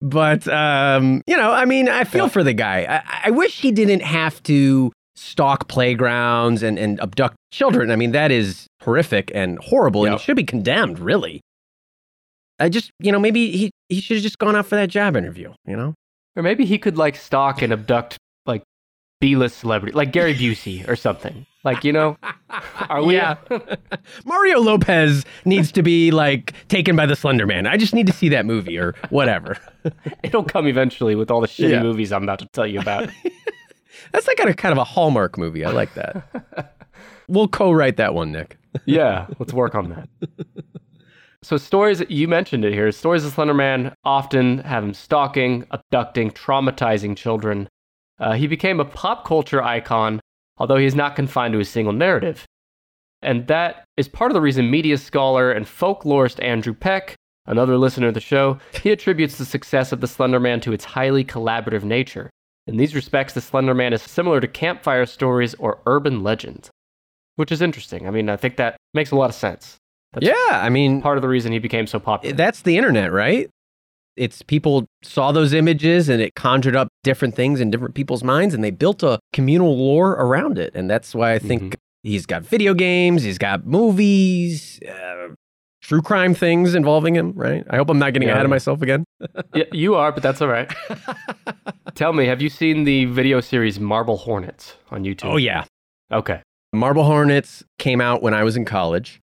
But 0.00 0.46
um, 0.48 1.22
you 1.26 1.36
know, 1.36 1.50
I 1.50 1.64
mean, 1.64 1.88
I 1.88 2.04
feel 2.04 2.24
Yeah. 2.26 2.30
for 2.30 2.44
the 2.44 2.52
guy. 2.52 3.02
I, 3.04 3.28
I 3.28 3.30
wish 3.30 3.60
he 3.60 3.72
didn't 3.72 4.02
have 4.02 4.40
to 4.44 4.92
stalk 5.16 5.66
playgrounds 5.68 6.62
and, 6.62 6.78
and 6.78 7.00
abduct 7.00 7.36
children. 7.52 7.90
I 7.90 7.96
mean, 7.96 8.12
that 8.12 8.30
is 8.30 8.66
horrific 8.82 9.32
and 9.34 9.58
horrible, 9.58 10.04
and 10.04 10.14
he 10.14 10.18
should 10.20 10.36
be 10.36 10.44
condemned. 10.44 10.98
Really. 11.00 11.40
I 12.60 12.68
just, 12.68 12.90
you 13.00 13.10
know, 13.12 13.18
maybe 13.18 13.50
he 13.50 13.70
he 13.88 14.00
should 14.00 14.16
have 14.18 14.22
just 14.22 14.38
gone 14.38 14.54
out 14.56 14.66
for 14.66 14.76
that 14.76 14.88
job 14.88 15.16
interview. 15.16 15.52
You 15.66 15.76
know. 15.76 15.94
Or 16.36 16.42
maybe 16.44 16.64
he 16.64 16.78
could 16.78 16.96
like 16.96 17.16
stalk 17.16 17.62
and 17.62 17.72
abduct 17.72 18.16
like 18.46 18.62
B-list 19.20 19.58
celebrity, 19.58 19.94
like 19.96 20.12
Gary 20.12 20.34
Busey 20.34 20.88
or 20.88 20.94
something. 20.94 21.44
Like, 21.64 21.82
you 21.84 21.92
know, 21.92 22.16
are 22.88 23.02
we? 23.02 23.14
Yeah. 23.16 23.36
Mario 24.24 24.60
Lopez 24.60 25.24
needs 25.44 25.72
to 25.72 25.82
be 25.82 26.10
like 26.10 26.52
taken 26.68 26.94
by 26.96 27.04
the 27.06 27.16
Slender 27.16 27.46
Man. 27.46 27.66
I 27.66 27.76
just 27.76 27.94
need 27.94 28.06
to 28.06 28.12
see 28.12 28.28
that 28.30 28.46
movie 28.46 28.78
or 28.78 28.94
whatever. 29.10 29.56
It'll 30.22 30.44
come 30.44 30.66
eventually 30.66 31.14
with 31.14 31.30
all 31.30 31.40
the 31.40 31.48
shitty 31.48 31.70
Yeah. 31.70 31.82
movies 31.82 32.12
I'm 32.12 32.22
about 32.22 32.38
to 32.40 32.46
tell 32.52 32.66
you 32.66 32.80
about. 32.80 33.08
That's 34.12 34.26
like 34.28 34.38
a 34.40 34.54
kind 34.54 34.72
of 34.72 34.78
a 34.78 34.84
Hallmark 34.84 35.36
movie. 35.36 35.64
I 35.64 35.70
like 35.70 35.92
that. 35.94 36.74
We'll 37.26 37.48
co-write 37.48 37.96
that 37.98 38.14
one, 38.14 38.32
Nick. 38.32 38.56
yeah, 38.86 39.26
let's 39.38 39.52
work 39.52 39.74
on 39.74 39.90
that. 39.90 40.08
So 41.42 41.56
stories 41.56 42.02
you 42.08 42.26
mentioned 42.26 42.64
it 42.64 42.72
here. 42.72 42.90
Stories 42.92 43.24
of 43.24 43.32
Slender 43.32 43.54
Man 43.54 43.94
often 44.04 44.58
have 44.58 44.82
him 44.82 44.94
stalking, 44.94 45.64
abducting, 45.70 46.30
traumatizing 46.32 47.16
children. 47.16 47.68
Uh, 48.18 48.32
he 48.32 48.46
became 48.46 48.80
a 48.80 48.84
pop 48.84 49.24
culture 49.24 49.62
icon, 49.62 50.20
although 50.58 50.76
he 50.76 50.86
is 50.86 50.94
not 50.94 51.16
confined 51.16 51.52
to 51.52 51.60
a 51.60 51.64
single 51.64 51.92
narrative. 51.92 52.44
And 53.22 53.46
that 53.48 53.84
is 53.96 54.08
part 54.08 54.30
of 54.30 54.34
the 54.34 54.40
reason 54.40 54.70
media 54.70 54.96
scholar 54.98 55.50
and 55.50 55.66
folklorist 55.66 56.42
Andrew 56.42 56.74
Peck, 56.74 57.16
another 57.46 57.76
listener 57.76 58.08
of 58.08 58.14
the 58.14 58.20
show, 58.20 58.58
he 58.82 58.92
attributes 58.92 59.38
the 59.38 59.44
success 59.44 59.92
of 59.92 60.00
the 60.00 60.06
Slender 60.06 60.38
Man 60.38 60.60
to 60.60 60.72
its 60.72 60.84
highly 60.84 61.24
collaborative 61.24 61.82
nature. 61.82 62.30
In 62.66 62.76
these 62.76 62.94
respects, 62.94 63.32
the 63.32 63.40
Slender 63.40 63.74
Man 63.74 63.92
is 63.92 64.02
similar 64.02 64.40
to 64.40 64.46
campfire 64.46 65.06
stories 65.06 65.54
or 65.54 65.80
urban 65.86 66.22
legends, 66.22 66.70
which 67.36 67.50
is 67.50 67.62
interesting. 67.62 68.06
I 68.06 68.10
mean, 68.10 68.28
I 68.28 68.36
think 68.36 68.56
that 68.56 68.76
makes 68.94 69.10
a 69.10 69.16
lot 69.16 69.30
of 69.30 69.36
sense. 69.36 69.76
That's 70.12 70.26
yeah, 70.26 70.60
I 70.62 70.68
mean, 70.68 71.02
part 71.02 71.18
of 71.18 71.22
the 71.22 71.28
reason 71.28 71.52
he 71.52 71.58
became 71.58 71.86
so 71.86 71.98
popular. 71.98 72.34
that's 72.34 72.62
the 72.62 72.76
internet, 72.76 73.12
right? 73.12 73.50
It's 74.18 74.42
people 74.42 74.86
saw 75.02 75.30
those 75.32 75.52
images 75.52 76.08
and 76.08 76.20
it 76.20 76.34
conjured 76.34 76.74
up 76.76 76.88
different 77.04 77.34
things 77.36 77.60
in 77.60 77.70
different 77.70 77.94
people's 77.94 78.24
minds 78.24 78.52
and 78.54 78.64
they 78.64 78.70
built 78.72 79.02
a 79.02 79.18
communal 79.32 79.76
lore 79.76 80.12
around 80.12 80.58
it. 80.58 80.72
And 80.74 80.90
that's 80.90 81.14
why 81.14 81.32
I 81.34 81.38
think 81.38 81.62
Mhm. 81.62 81.74
he's 82.02 82.26
got 82.26 82.42
video 82.42 82.74
games, 82.74 83.22
he's 83.22 83.38
got 83.38 83.64
movies, 83.66 84.80
uh, 84.88 85.28
true 85.82 86.02
crime 86.02 86.34
things 86.34 86.74
involving 86.74 87.14
him, 87.14 87.32
right? 87.36 87.64
I 87.70 87.76
hope 87.76 87.88
I'm 87.90 87.98
not 87.98 88.12
getting 88.12 88.28
Yeah, 88.28 88.34
ahead 88.34 88.44
of 88.44 88.50
myself 88.50 88.82
again. 88.82 89.04
yeah, 89.54 89.64
you 89.72 89.94
are, 89.94 90.10
but 90.12 90.22
that's 90.22 90.42
all 90.42 90.48
right. 90.48 90.70
Tell 91.94 92.12
me, 92.12 92.26
have 92.26 92.40
you 92.42 92.48
seen 92.48 92.84
the 92.84 93.06
video 93.06 93.40
series 93.40 93.80
Marble 93.80 94.16
Hornets 94.18 94.76
on 94.90 95.04
YouTube? 95.04 95.30
oh, 95.32 95.36
yeah. 95.36 95.64
Okay. 96.12 96.40
Marble 96.72 97.04
Hornets 97.04 97.64
came 97.78 98.00
out 98.00 98.22
when 98.22 98.34
I 98.34 98.42
was 98.44 98.56
in 98.56 98.64
college. 98.64 99.20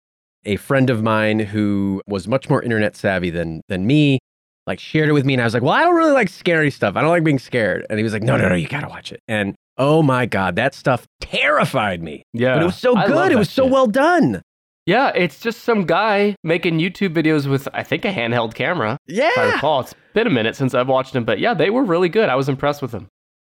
A 0.44 0.56
friend 0.56 0.88
of 0.90 1.02
mine 1.02 1.38
who 1.40 2.00
was 2.06 2.26
much 2.28 2.48
more 2.48 2.62
internet 2.62 2.96
savvy 2.96 3.28
than 3.30 3.60
than 3.68 3.86
me, 3.86 4.18
like 4.66 4.78
shared 4.80 5.08
it 5.08 5.12
with 5.12 5.24
me, 5.24 5.34
and 5.34 5.40
I 5.40 5.44
was 5.44 5.54
like, 5.54 5.62
"Well, 5.62 5.72
I 5.72 5.82
don't 5.82 5.94
really 5.96 6.12
like 6.12 6.28
scary 6.28 6.70
stuff. 6.70 6.96
I 6.96 7.00
don't 7.00 7.10
like 7.10 7.24
being 7.24 7.38
scared." 7.38 7.86
And 7.90 7.98
he 7.98 8.02
was 8.02 8.12
like, 8.12 8.22
"No, 8.22 8.36
no, 8.36 8.48
no, 8.48 8.54
you 8.54 8.68
gotta 8.68 8.88
watch 8.88 9.12
it." 9.12 9.20
And 9.28 9.54
oh 9.78 10.02
my 10.02 10.26
god, 10.26 10.56
that 10.56 10.74
stuff 10.74 11.06
terrified 11.20 12.02
me. 12.02 12.22
Yeah. 12.32 12.54
But 12.54 12.62
it 12.62 12.66
was 12.66 12.76
so 12.76 12.96
I 12.96 13.06
good. 13.06 13.26
It 13.26 13.34
that 13.34 13.38
was 13.38 13.50
so 13.50 13.64
shit. 13.64 13.72
well 13.72 13.86
done. 13.86 14.42
Yeah, 14.86 15.12
it's 15.14 15.38
just 15.40 15.60
some 15.62 15.84
guy 15.84 16.34
making 16.42 16.78
YouTube 16.78 17.14
videos 17.14 17.46
with, 17.48 17.68
I 17.72 17.82
think, 17.82 18.04
a 18.04 18.12
handheld 18.12 18.54
camera. 18.54 18.96
If 19.06 19.38
I 19.38 19.42
Yeah. 19.46 19.54
recall, 19.54 19.80
it's 19.80 19.94
been 20.14 20.26
a 20.26 20.30
minute 20.30 20.56
since 20.56 20.74
I've 20.74 20.88
watched 20.88 21.12
them, 21.12 21.24
but 21.24 21.38
yeah, 21.38 21.54
they 21.54 21.70
were 21.70 21.84
really 21.84 22.08
good. 22.08 22.28
I 22.28 22.34
was 22.34 22.48
impressed 22.48 22.82
with 22.82 22.90
them. 22.90 23.06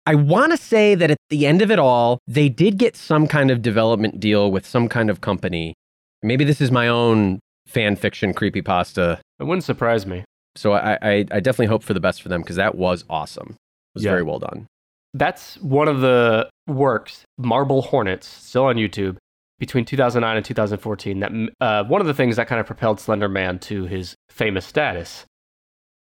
I 0.06 0.14
want 0.14 0.52
to 0.52 0.56
say 0.56 0.94
that 0.94 1.10
at 1.10 1.18
the 1.30 1.46
end 1.46 1.62
of 1.62 1.70
it 1.70 1.78
all, 1.80 2.20
they 2.28 2.48
did 2.48 2.78
get 2.78 2.96
some 2.96 3.26
kind 3.26 3.50
of 3.50 3.60
development 3.60 4.20
deal 4.20 4.50
with 4.52 4.64
some 4.64 4.88
kind 4.88 5.10
of 5.10 5.20
company. 5.20 5.74
Maybe 6.22 6.44
this 6.44 6.60
is 6.60 6.70
my 6.70 6.86
own 6.88 7.40
fan 7.66 7.96
fiction 7.96 8.32
creepypasta 8.32 9.18
It 9.40 9.44
wouldn't 9.44 9.64
surprise 9.64 10.06
me. 10.06 10.24
So 10.56 10.72
I, 10.72 10.98
I, 11.02 11.10
I 11.30 11.40
definitely 11.40 11.66
hope 11.66 11.82
for 11.82 11.94
the 11.94 12.00
best 12.00 12.22
for 12.22 12.28
them 12.28 12.40
because 12.42 12.56
that 12.56 12.74
was 12.74 13.04
awesome. 13.10 13.50
It 13.50 13.94
was 13.94 14.04
Yeah. 14.04 14.10
very 14.10 14.22
well 14.22 14.38
done. 14.38 14.66
That's 15.14 15.56
one 15.58 15.88
of 15.88 16.00
the 16.00 16.48
works, 16.66 17.24
Marble 17.38 17.82
Hornets, 17.82 18.26
still 18.26 18.64
on 18.64 18.76
YouTube, 18.76 19.16
between 19.58 19.84
2009 19.86 20.36
and 20.36 20.44
2014. 20.44 21.20
That 21.20 21.32
uh, 21.60 21.84
one 21.84 22.00
of 22.00 22.06
the 22.06 22.12
things 22.14 22.36
that 22.36 22.48
kind 22.48 22.60
of 22.60 22.66
propelled 22.66 23.00
Slender 23.00 23.28
Man 23.28 23.58
to 23.60 23.84
his 23.86 24.14
famous 24.28 24.66
status. 24.66 25.24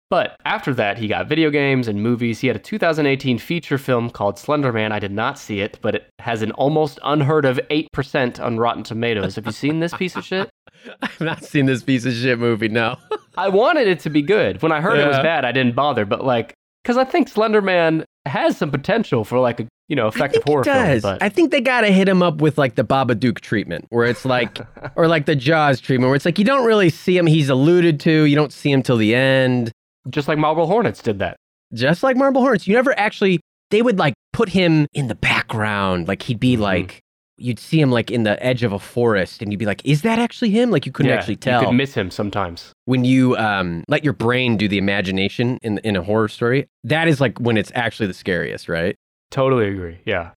But 0.10 0.38
after 0.46 0.74
that, 0.76 0.98
he 0.98 1.08
got 1.10 1.28
video 1.28 1.50
games 1.50 1.90
and 1.90 2.02
movies. 2.02 2.40
He 2.40 2.48
had 2.48 2.56
a 2.56 2.60
2018 2.60 3.38
feature 3.40 3.78
film 3.78 4.10
called 4.10 4.40
Slender 4.40 4.72
Man. 4.72 4.94
I 4.94 5.00
did 5.00 5.12
not 5.12 5.38
see 5.38 5.60
it, 5.60 5.80
but 5.82 5.96
it 5.96 6.10
has 6.20 6.42
an 6.42 6.52
almost 6.54 6.98
unheard 7.04 7.44
of 7.44 7.60
8% 7.70 8.40
on 8.42 8.58
Rotten 8.58 8.84
Tomatoes. 8.84 9.36
Have 9.36 9.46
you 9.46 9.52
seen 9.52 9.82
this 9.82 9.94
piece 9.94 10.16
of 10.16 10.24
shit? 10.24 10.50
I've 11.02 11.20
not 11.20 11.44
seen 11.44 11.66
this 11.66 11.84
piece 11.84 12.06
of 12.06 12.14
shit 12.14 12.40
movie. 12.40 12.70
No. 12.70 12.96
I 13.38 13.50
wanted 13.50 13.88
it 13.88 14.00
to 14.02 14.10
be 14.10 14.22
good. 14.22 14.62
When 14.62 14.72
I 14.72 14.82
heard 14.82 14.98
it 15.00 15.08
was 15.08 15.18
bad, 15.18 15.46
I 15.46 15.52
didn't 15.52 15.76
bother. 15.76 16.06
But 16.06 16.24
like, 16.26 16.54
because 16.84 16.98
I 16.98 17.04
think 17.06 17.28
Slender 17.28 17.62
Man 17.62 18.04
has 18.26 18.58
some 18.58 18.72
potential 18.72 19.24
for 19.24 19.40
like 19.40 19.60
a 19.62 19.68
you 19.88 19.96
know 19.96 20.06
I 20.06 20.10
effective 20.10 20.44
think 20.44 20.48
horror 20.50 20.62
it 20.62 20.66
does. 20.66 21.02
film. 21.04 21.14
But 21.14 21.24
I 21.24 21.30
think 21.30 21.52
they 21.52 21.62
got 21.62 21.82
to 21.82 21.88
hit 21.92 22.10
him 22.10 22.22
up 22.22 22.42
with 22.42 22.58
like 22.58 22.76
the 22.76 22.84
Babadook 22.84 23.40
treatment, 23.40 23.86
where 23.90 24.06
it's 24.06 24.26
like, 24.26 24.60
or 24.96 25.08
like 25.08 25.26
the 25.28 25.36
Jaws 25.36 25.80
treatment, 25.80 26.10
where 26.10 26.16
it's 26.16 26.26
like 26.26 26.38
you 26.40 26.46
don't 26.46 26.66
really 26.66 26.90
see 26.90 27.18
him. 27.18 27.26
He's 27.28 27.48
alluded 27.50 28.00
to. 28.02 28.24
You 28.24 28.36
don't 28.36 28.52
see 28.52 28.72
him 28.72 28.82
till 28.84 28.98
the 28.98 29.16
end. 29.16 29.72
just 30.10 30.28
like 30.28 30.38
Marble 30.38 30.68
Hornets 30.68 31.02
did 31.02 31.20
that. 31.20 31.38
Just 31.74 32.02
like 32.04 32.16
Marble 32.18 32.42
Hornets, 32.42 32.68
you 32.68 32.74
never 32.76 32.98
actually. 33.00 33.40
They 33.70 33.82
would 33.82 34.00
like 34.00 34.14
put 34.34 34.48
him 34.50 34.88
in 34.94 35.08
the 35.10 35.16
background, 35.16 36.08
like 36.08 36.22
he'd 36.24 36.40
be 36.40 36.56
Mhm. 36.56 36.60
like. 36.60 37.00
You'd 37.38 37.60
see 37.60 37.80
him 37.80 37.92
like 37.92 38.10
in 38.10 38.24
the 38.24 38.42
edge 38.44 38.64
of 38.64 38.74
a 38.74 38.80
forest, 38.80 39.42
and 39.42 39.52
you'd 39.52 39.60
be 39.60 39.66
like, 39.66 39.86
"Is 39.86 40.02
that 40.02 40.18
actually 40.20 40.50
him?" 40.50 40.72
Like 40.72 40.86
you 40.86 40.92
couldn't 40.92 41.12
Yeah, 41.12 41.18
actually 41.18 41.36
tell. 41.36 41.62
You 41.62 41.68
could 41.68 41.76
miss 41.76 41.94
him 41.94 42.10
sometimes. 42.10 42.72
when 42.86 43.06
you 43.06 43.38
um, 43.38 43.84
let 43.88 44.04
your 44.04 44.14
brain 44.14 44.58
do 44.58 44.68
the 44.68 44.78
imagination 44.78 45.58
in 45.62 45.78
in 45.80 45.96
a 45.96 46.02
horror 46.02 46.28
story, 46.28 46.68
that 46.84 47.08
is 47.08 47.22
like 47.22 47.40
when 47.40 47.58
it's 47.58 47.72
actually 47.76 48.08
the 48.08 48.14
scariest, 48.16 48.68
right? 48.68 48.96
Totally 49.30 49.68
agree. 49.68 50.00
Yeah. 50.06 50.32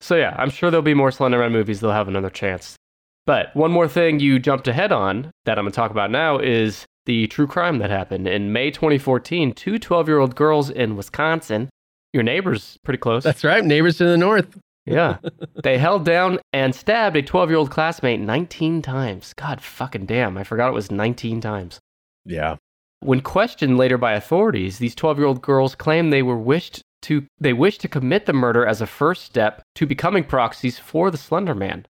So 0.00 0.16
yeah, 0.16 0.34
I'm 0.38 0.50
sure 0.50 0.70
there'll 0.70 0.82
be 0.82 0.94
more 0.94 1.10
Slender 1.10 1.38
Man 1.38 1.52
movies. 1.52 1.80
They'll 1.80 1.92
have 1.92 2.08
another 2.08 2.30
chance. 2.30 2.76
But 3.24 3.54
one 3.56 3.70
more 3.72 3.88
thing 3.88 4.20
you 4.20 4.38
jumped 4.38 4.68
ahead 4.68 4.92
on 4.92 5.30
that 5.46 5.58
I'm 5.58 5.64
going 5.64 5.72
to 5.72 5.76
talk 5.76 5.90
about 5.90 6.10
now 6.10 6.38
is 6.38 6.84
the 7.06 7.26
true 7.28 7.46
crime 7.46 7.78
that 7.78 7.90
happened 7.90 8.26
in 8.28 8.52
May 8.52 8.70
2014. 8.70 9.52
Two 9.52 9.78
12 9.78 10.08
year 10.08 10.18
old 10.18 10.34
girls 10.36 10.70
in 10.70 10.96
Wisconsin, 10.96 11.68
your 12.12 12.22
neighbors 12.22 12.78
pretty 12.84 12.98
close. 12.98 13.24
That's 13.24 13.42
right. 13.44 13.64
Neighbors 13.64 13.98
to 13.98 14.04
the 14.04 14.16
north. 14.16 14.58
Yeah. 14.86 15.18
they 15.62 15.78
held 15.78 16.04
down 16.04 16.38
and 16.52 16.74
stabbed 16.74 17.16
a 17.16 17.22
12 17.22 17.50
year 17.50 17.58
old 17.58 17.70
classmate 17.70 18.20
19 18.20 18.82
times. 18.82 19.34
God 19.34 19.60
fucking 19.60 20.06
damn. 20.06 20.38
I 20.38 20.44
forgot 20.44 20.68
it 20.68 20.74
was 20.74 20.90
19 20.90 21.40
times. 21.40 21.80
Yeah. 22.24 22.56
When 23.00 23.20
questioned 23.20 23.76
later 23.76 23.98
by 23.98 24.12
authorities, 24.12 24.78
these 24.78 24.94
12 24.94 25.18
year 25.18 25.26
old 25.26 25.42
girls 25.42 25.74
claimed 25.74 26.12
they 26.12 26.22
were 26.22 26.38
wished 26.38 26.82
to 27.02 27.26
they 27.38 27.52
wished 27.52 27.82
to 27.82 27.88
commit 27.88 28.26
the 28.26 28.32
murder 28.32 28.64
as 28.64 28.80
a 28.80 28.86
first 28.86 29.24
step 29.24 29.62
to 29.74 29.86
becoming 29.86 30.24
proxies 30.24 30.78
for 30.78 31.10
the 31.10 31.18
Slender 31.18 31.54
Man. 31.54 31.86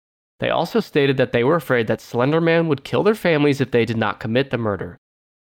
They 0.41 0.51
also 0.51 0.81
stated 0.81 1.17
that 1.17 1.33
they 1.33 1.45
were 1.45 1.57
afraid 1.57 1.87
that 1.87 2.01
Slender 2.01 2.41
Man 2.41 2.69
would 2.69 2.85
kill 2.85 3.03
their 3.03 3.15
families 3.15 3.61
if 3.61 3.71
they 3.71 3.85
did 3.85 3.97
not 3.97 4.21
commit 4.21 4.51
the 4.51 4.59
murder. 4.59 4.99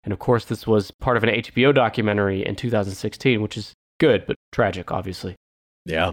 And 0.03 0.13
of 0.13 0.19
course, 0.19 0.45
this 0.45 0.67
was 0.67 0.91
part 0.91 1.17
of 1.17 1.25
an 1.25 1.31
HBO 1.31 1.75
documentary 1.75 2.45
in 2.45 2.57
2016, 2.57 3.43
which 3.43 3.57
is 3.57 3.75
good, 3.99 4.27
but 4.27 4.37
tragic, 4.51 4.91
obviously. 4.91 5.37
Yeah. 5.85 6.13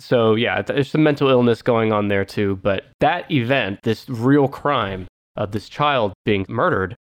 So 0.00 0.34
yeah, 0.34 0.62
there's 0.62 0.90
some 0.90 1.02
mental 1.02 1.28
illness 1.28 1.62
going 1.62 1.92
on 1.92 2.08
there 2.08 2.24
too. 2.24 2.56
But 2.56 2.84
that 3.00 3.30
event, 3.30 3.80
this 3.82 4.08
real 4.08 4.48
crime 4.48 5.06
of 5.36 5.52
this 5.52 5.68
child 5.68 6.12
being 6.24 6.46
murdered, 6.48 6.96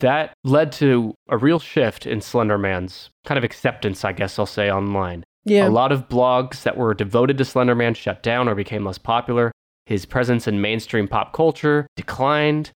that 0.00 0.34
led 0.44 0.72
to 0.72 1.14
a 1.28 1.36
real 1.36 1.58
shift 1.58 2.06
in 2.06 2.20
Slenderman's 2.20 3.10
kind 3.24 3.38
of 3.38 3.44
acceptance, 3.44 4.04
I 4.04 4.12
guess 4.12 4.38
I'll 4.38 4.46
say, 4.46 4.70
online. 4.70 5.24
Yeah. 5.44 5.68
A 5.68 5.70
lot 5.70 5.92
of 5.92 6.08
blogs 6.08 6.62
that 6.62 6.76
were 6.76 6.94
devoted 6.94 7.38
to 7.38 7.44
Slenderman 7.44 7.94
shut 7.96 8.22
down 8.22 8.48
or 8.48 8.54
became 8.54 8.84
less 8.84 8.98
popular. 8.98 9.52
His 9.86 10.06
presence 10.06 10.48
in 10.48 10.60
mainstream 10.60 11.06
pop 11.06 11.32
culture 11.32 11.86
declined. 11.96 12.70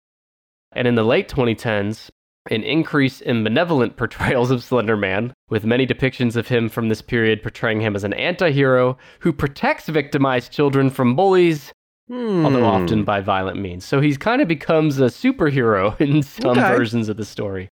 And 0.73 0.87
in 0.87 0.95
the 0.95 1.03
late 1.03 1.29
2010s, 1.29 2.09
an 2.51 2.63
increase 2.63 3.21
in 3.21 3.43
benevolent 3.43 3.95
portrayals 3.97 4.51
of 4.51 4.63
Slender 4.63 4.97
Man, 4.97 5.33
with 5.49 5.65
many 5.65 5.85
depictions 5.87 6.35
of 6.35 6.47
him 6.47 6.69
from 6.69 6.89
this 6.89 7.01
period 7.01 7.41
portraying 7.43 7.81
him 7.81 7.95
as 7.95 8.03
an 8.03 8.13
anti 8.13 8.51
hero 8.51 8.97
who 9.19 9.31
protects 9.33 9.87
victimized 9.87 10.51
children 10.51 10.89
from 10.89 11.15
bullies, 11.15 11.71
although 12.09 12.59
Hmm. 12.59 12.63
often 12.63 13.03
by 13.03 13.19
violent 13.21 13.59
means. 13.59 13.83
So 13.85 13.99
he's 14.01 14.17
kind 14.17 14.41
of 14.41 14.47
becomes 14.47 14.99
a 14.99 15.05
superhero 15.05 15.99
in 16.01 16.23
some 16.23 16.51
Okay. 16.57 16.61
versions 16.75 17.09
of 17.09 17.17
the 17.17 17.25
story. 17.25 17.69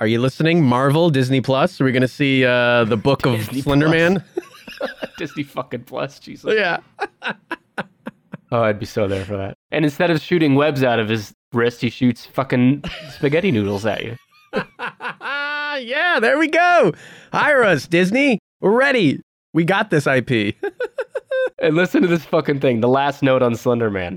Are 0.00 0.06
you 0.08 0.20
listening? 0.20 0.64
Marvel, 0.64 1.08
Disney 1.10 1.40
Plus. 1.40 1.80
Are 1.80 1.84
we 1.84 1.92
going 1.92 2.02
to 2.02 2.08
see 2.08 2.44
uh, 2.44 2.84
the 2.84 2.96
book 2.96 3.26
of 3.26 3.36
Disney 3.36 3.60
Slender 3.62 3.86
Plus. 3.86 3.94
Man? 3.96 4.24
Disney 5.18 5.44
fucking 5.44 5.84
plus, 5.84 6.18
Jesus. 6.18 6.52
yeah. 6.56 6.78
Oh, 8.52 8.62
I'd 8.62 8.78
be 8.78 8.86
so 8.86 9.08
there 9.08 9.24
for 9.24 9.36
that. 9.36 9.56
And 9.70 9.84
instead 9.84 10.10
of 10.10 10.20
shooting 10.20 10.54
webs 10.54 10.82
out 10.84 10.98
of 11.00 11.08
his 11.08 11.32
wrist, 11.54 11.80
he 11.80 11.90
shoots 11.90 12.26
fucking 12.26 12.84
spaghetti 13.10 13.52
noodles 13.52 13.86
at 13.86 14.04
you. 14.04 14.16
Ah 14.52 15.76
yeah, 15.76 16.20
there 16.20 16.38
we 16.38 16.48
go. 16.48 16.92
Hire 17.32 17.64
us, 17.64 17.86
Disney. 17.86 18.38
We're 18.60 18.76
ready. 18.76 19.20
We 19.52 19.64
got 19.64 19.90
this 19.90 20.06
IP. 20.06 20.56
And 21.60 21.76
listen 21.76 22.02
to 22.02 22.08
this 22.08 22.24
fucking 22.24 22.60
thing. 22.60 22.80
The 22.80 22.88
last 22.88 23.22
note 23.22 23.42
on 23.42 23.52
Slenderman. 23.52 24.16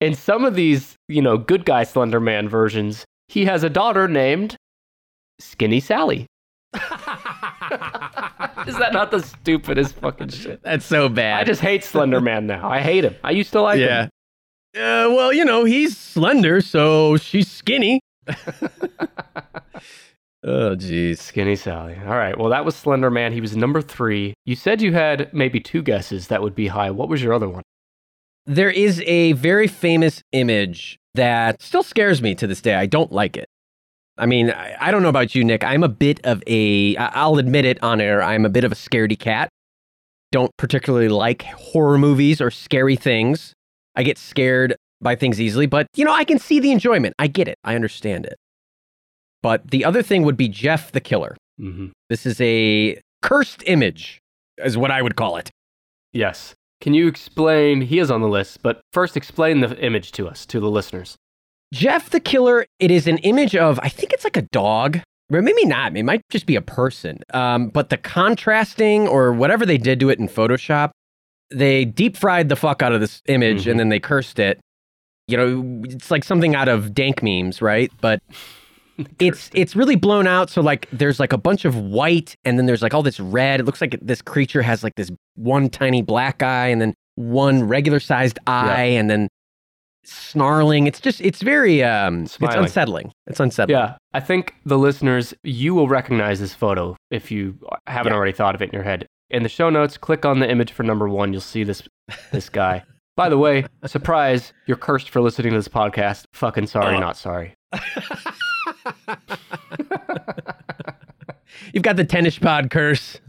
In 0.00 0.14
some 0.14 0.44
of 0.44 0.54
these, 0.54 0.94
you 1.08 1.20
know, 1.20 1.36
good 1.36 1.64
guy 1.64 1.84
Slenderman 1.84 2.48
versions, 2.48 3.04
he 3.26 3.44
has 3.44 3.64
a 3.64 3.70
daughter 3.70 4.06
named 4.06 4.56
Skinny 5.40 5.80
Sally. 5.80 6.26
Is 8.66 8.76
that 8.76 8.92
not 8.92 9.10
the 9.10 9.22
stupidest 9.22 9.94
fucking 9.96 10.28
shit? 10.28 10.62
That's 10.62 10.84
so 10.84 11.08
bad. 11.08 11.40
I 11.40 11.44
just 11.44 11.60
hate 11.60 11.82
Slenderman 11.82 12.44
now. 12.44 12.68
I 12.68 12.80
hate 12.80 13.04
him. 13.04 13.16
I 13.24 13.30
used 13.32 13.52
to 13.52 13.62
like 13.62 13.80
yeah. 13.80 14.04
him. 14.04 14.10
Uh, 14.76 15.08
well, 15.10 15.32
you 15.32 15.44
know, 15.44 15.64
he's 15.64 15.96
slender, 15.96 16.60
so 16.60 17.16
she's 17.16 17.50
skinny. 17.50 18.00
oh, 20.44 20.74
geez. 20.74 21.20
Skinny 21.20 21.56
Sally. 21.56 21.96
All 22.04 22.16
right. 22.16 22.36
Well, 22.38 22.50
that 22.50 22.64
was 22.64 22.76
Slender 22.76 23.10
Man. 23.10 23.32
He 23.32 23.40
was 23.40 23.56
number 23.56 23.80
three. 23.80 24.34
You 24.44 24.54
said 24.54 24.82
you 24.82 24.92
had 24.92 25.32
maybe 25.32 25.60
two 25.60 25.82
guesses 25.82 26.28
that 26.28 26.42
would 26.42 26.54
be 26.54 26.68
high. 26.68 26.90
What 26.90 27.08
was 27.08 27.22
your 27.22 27.32
other 27.32 27.48
one? 27.48 27.62
There 28.46 28.70
is 28.70 29.02
a 29.06 29.32
very 29.32 29.66
famous 29.66 30.22
image 30.32 30.98
that 31.14 31.60
still 31.62 31.82
scares 31.82 32.22
me 32.22 32.34
to 32.36 32.46
this 32.46 32.60
day. 32.60 32.74
I 32.74 32.86
don't 32.86 33.10
like 33.12 33.36
it. 33.36 33.46
I 34.16 34.26
mean, 34.26 34.50
I, 34.50 34.76
I 34.80 34.90
don't 34.90 35.02
know 35.02 35.08
about 35.08 35.34
you, 35.34 35.44
Nick. 35.44 35.64
I'm 35.64 35.82
a 35.82 35.88
bit 35.88 36.20
of 36.24 36.42
a, 36.46 36.96
I'll 36.96 37.38
admit 37.38 37.64
it 37.64 37.82
on 37.82 38.00
air, 38.00 38.22
I'm 38.22 38.44
a 38.44 38.48
bit 38.48 38.64
of 38.64 38.72
a 38.72 38.74
scaredy 38.74 39.18
cat. 39.18 39.48
don't 40.32 40.50
particularly 40.56 41.08
like 41.08 41.42
horror 41.44 41.98
movies 41.98 42.40
or 42.40 42.50
scary 42.50 42.96
things. 42.96 43.52
I 43.98 44.04
get 44.04 44.16
scared 44.16 44.76
by 45.00 45.16
things 45.16 45.40
easily, 45.40 45.66
but 45.66 45.88
you 45.96 46.04
know, 46.04 46.12
I 46.12 46.24
can 46.24 46.38
see 46.38 46.60
the 46.60 46.70
enjoyment. 46.70 47.14
I 47.18 47.26
get 47.26 47.48
it. 47.48 47.56
I 47.64 47.74
understand 47.74 48.24
it. 48.24 48.36
But 49.42 49.70
the 49.70 49.84
other 49.84 50.02
thing 50.02 50.22
would 50.22 50.36
be 50.36 50.48
Jeff 50.48 50.92
the 50.92 51.00
Killer. 51.00 51.36
Mm-hmm. 51.60 51.88
This 52.08 52.24
is 52.24 52.40
a 52.40 53.00
cursed 53.22 53.62
image, 53.66 54.20
is 54.58 54.78
what 54.78 54.90
I 54.90 55.02
would 55.02 55.16
call 55.16 55.36
it. 55.36 55.50
Yes. 56.12 56.54
Can 56.80 56.94
you 56.94 57.08
explain? 57.08 57.80
He 57.80 57.98
is 57.98 58.10
on 58.10 58.20
the 58.20 58.28
list, 58.28 58.62
but 58.62 58.80
first 58.92 59.16
explain 59.16 59.60
the 59.60 59.76
image 59.84 60.12
to 60.12 60.28
us, 60.28 60.46
to 60.46 60.60
the 60.60 60.70
listeners. 60.70 61.16
Jeff 61.74 62.10
the 62.10 62.20
Killer, 62.20 62.64
it 62.78 62.90
is 62.90 63.06
an 63.06 63.18
image 63.18 63.54
of, 63.56 63.78
I 63.82 63.88
think 63.88 64.12
it's 64.12 64.24
like 64.24 64.36
a 64.36 64.42
dog, 64.42 65.00
or 65.30 65.42
maybe 65.42 65.66
not. 65.66 65.96
It 65.96 66.04
might 66.04 66.22
just 66.30 66.46
be 66.46 66.56
a 66.56 66.62
person. 66.62 67.20
Um, 67.34 67.68
but 67.68 67.90
the 67.90 67.98
contrasting 67.98 69.08
or 69.08 69.32
whatever 69.32 69.66
they 69.66 69.76
did 69.76 70.00
to 70.00 70.08
it 70.08 70.18
in 70.18 70.28
Photoshop, 70.28 70.90
they 71.50 71.84
deep 71.84 72.16
fried 72.16 72.48
the 72.48 72.56
fuck 72.56 72.82
out 72.82 72.92
of 72.92 73.00
this 73.00 73.22
image 73.26 73.64
Mhm. 73.64 73.70
and 73.72 73.80
then 73.80 73.88
they 73.88 74.00
cursed 74.00 74.38
it. 74.38 74.60
You 75.28 75.36
know, 75.36 75.82
it's 75.84 76.10
like 76.10 76.24
something 76.24 76.54
out 76.54 76.68
of 76.68 76.94
dank 76.94 77.22
memes, 77.22 77.60
right? 77.62 77.90
But 78.00 78.20
it's 79.20 79.50
it's 79.54 79.76
really 79.76 79.96
blown 79.96 80.26
out. 80.26 80.50
So 80.50 80.60
like, 80.60 80.88
there's 80.92 81.20
like 81.20 81.32
a 81.32 81.38
bunch 81.38 81.64
of 81.64 81.76
white, 81.76 82.34
and 82.44 82.58
then 82.58 82.66
there's 82.66 82.82
like 82.82 82.94
all 82.94 83.02
this 83.02 83.20
red. 83.20 83.60
It 83.60 83.64
looks 83.66 83.80
like 83.80 83.98
this 84.02 84.22
creature 84.22 84.62
has 84.62 84.82
like 84.82 84.94
this 84.96 85.10
one 85.36 85.68
tiny 85.70 86.02
black 86.02 86.42
eye, 86.42 86.68
and 86.68 86.80
then 86.80 86.94
one 87.16 87.64
regular 87.64 88.00
sized 88.00 88.38
eye, 88.46 88.84
and 88.84 89.08
then 89.10 89.28
snarling. 90.04 90.86
It's 90.86 91.00
just 91.00 91.20
it's 91.20 91.42
very 91.42 91.82
um, 91.84 92.22
it's 92.24 92.38
unsettling. 92.40 93.12
It's 93.26 93.40
unsettling. 93.40 93.78
Yeah, 93.78 93.96
I 94.14 94.20
think 94.20 94.54
the 94.64 94.78
listeners, 94.78 95.34
you 95.42 95.74
will 95.74 95.88
recognize 95.88 96.40
this 96.40 96.54
photo 96.54 96.96
if 97.10 97.30
you 97.30 97.58
haven't 97.86 98.12
Yeah. 98.12 98.16
already 98.16 98.32
thought 98.32 98.54
of 98.54 98.62
it 98.62 98.70
in 98.70 98.72
your 98.72 98.82
head. 98.84 99.06
In 99.30 99.42
the 99.42 99.48
show 99.48 99.68
notes, 99.70 99.96
click 99.98 100.24
on 100.24 100.38
the 100.40 100.50
image 100.50 100.72
for 100.72 100.82
number 100.82 101.08
one. 101.08 101.32
You'll 101.32 101.40
see 101.42 101.64
this 101.64 101.82
this 102.32 102.48
guy. 102.48 102.82
By 103.16 103.28
the 103.28 103.36
way, 103.38 103.66
surprise, 103.84 104.52
you're 104.66 104.76
cursed 104.76 105.10
for 105.10 105.20
listening 105.20 105.50
to 105.52 105.58
this 105.58 105.66
podcast. 105.68 106.24
Fucking 106.34 106.68
sorry, 106.68 106.94
Oh. 106.96 107.00
not 107.00 107.16
sorry. 107.16 107.54
You've 111.72 111.82
got 111.82 111.96
the 111.96 112.04
tennis 112.04 112.38
pod 112.38 112.70
curse. 112.70 113.18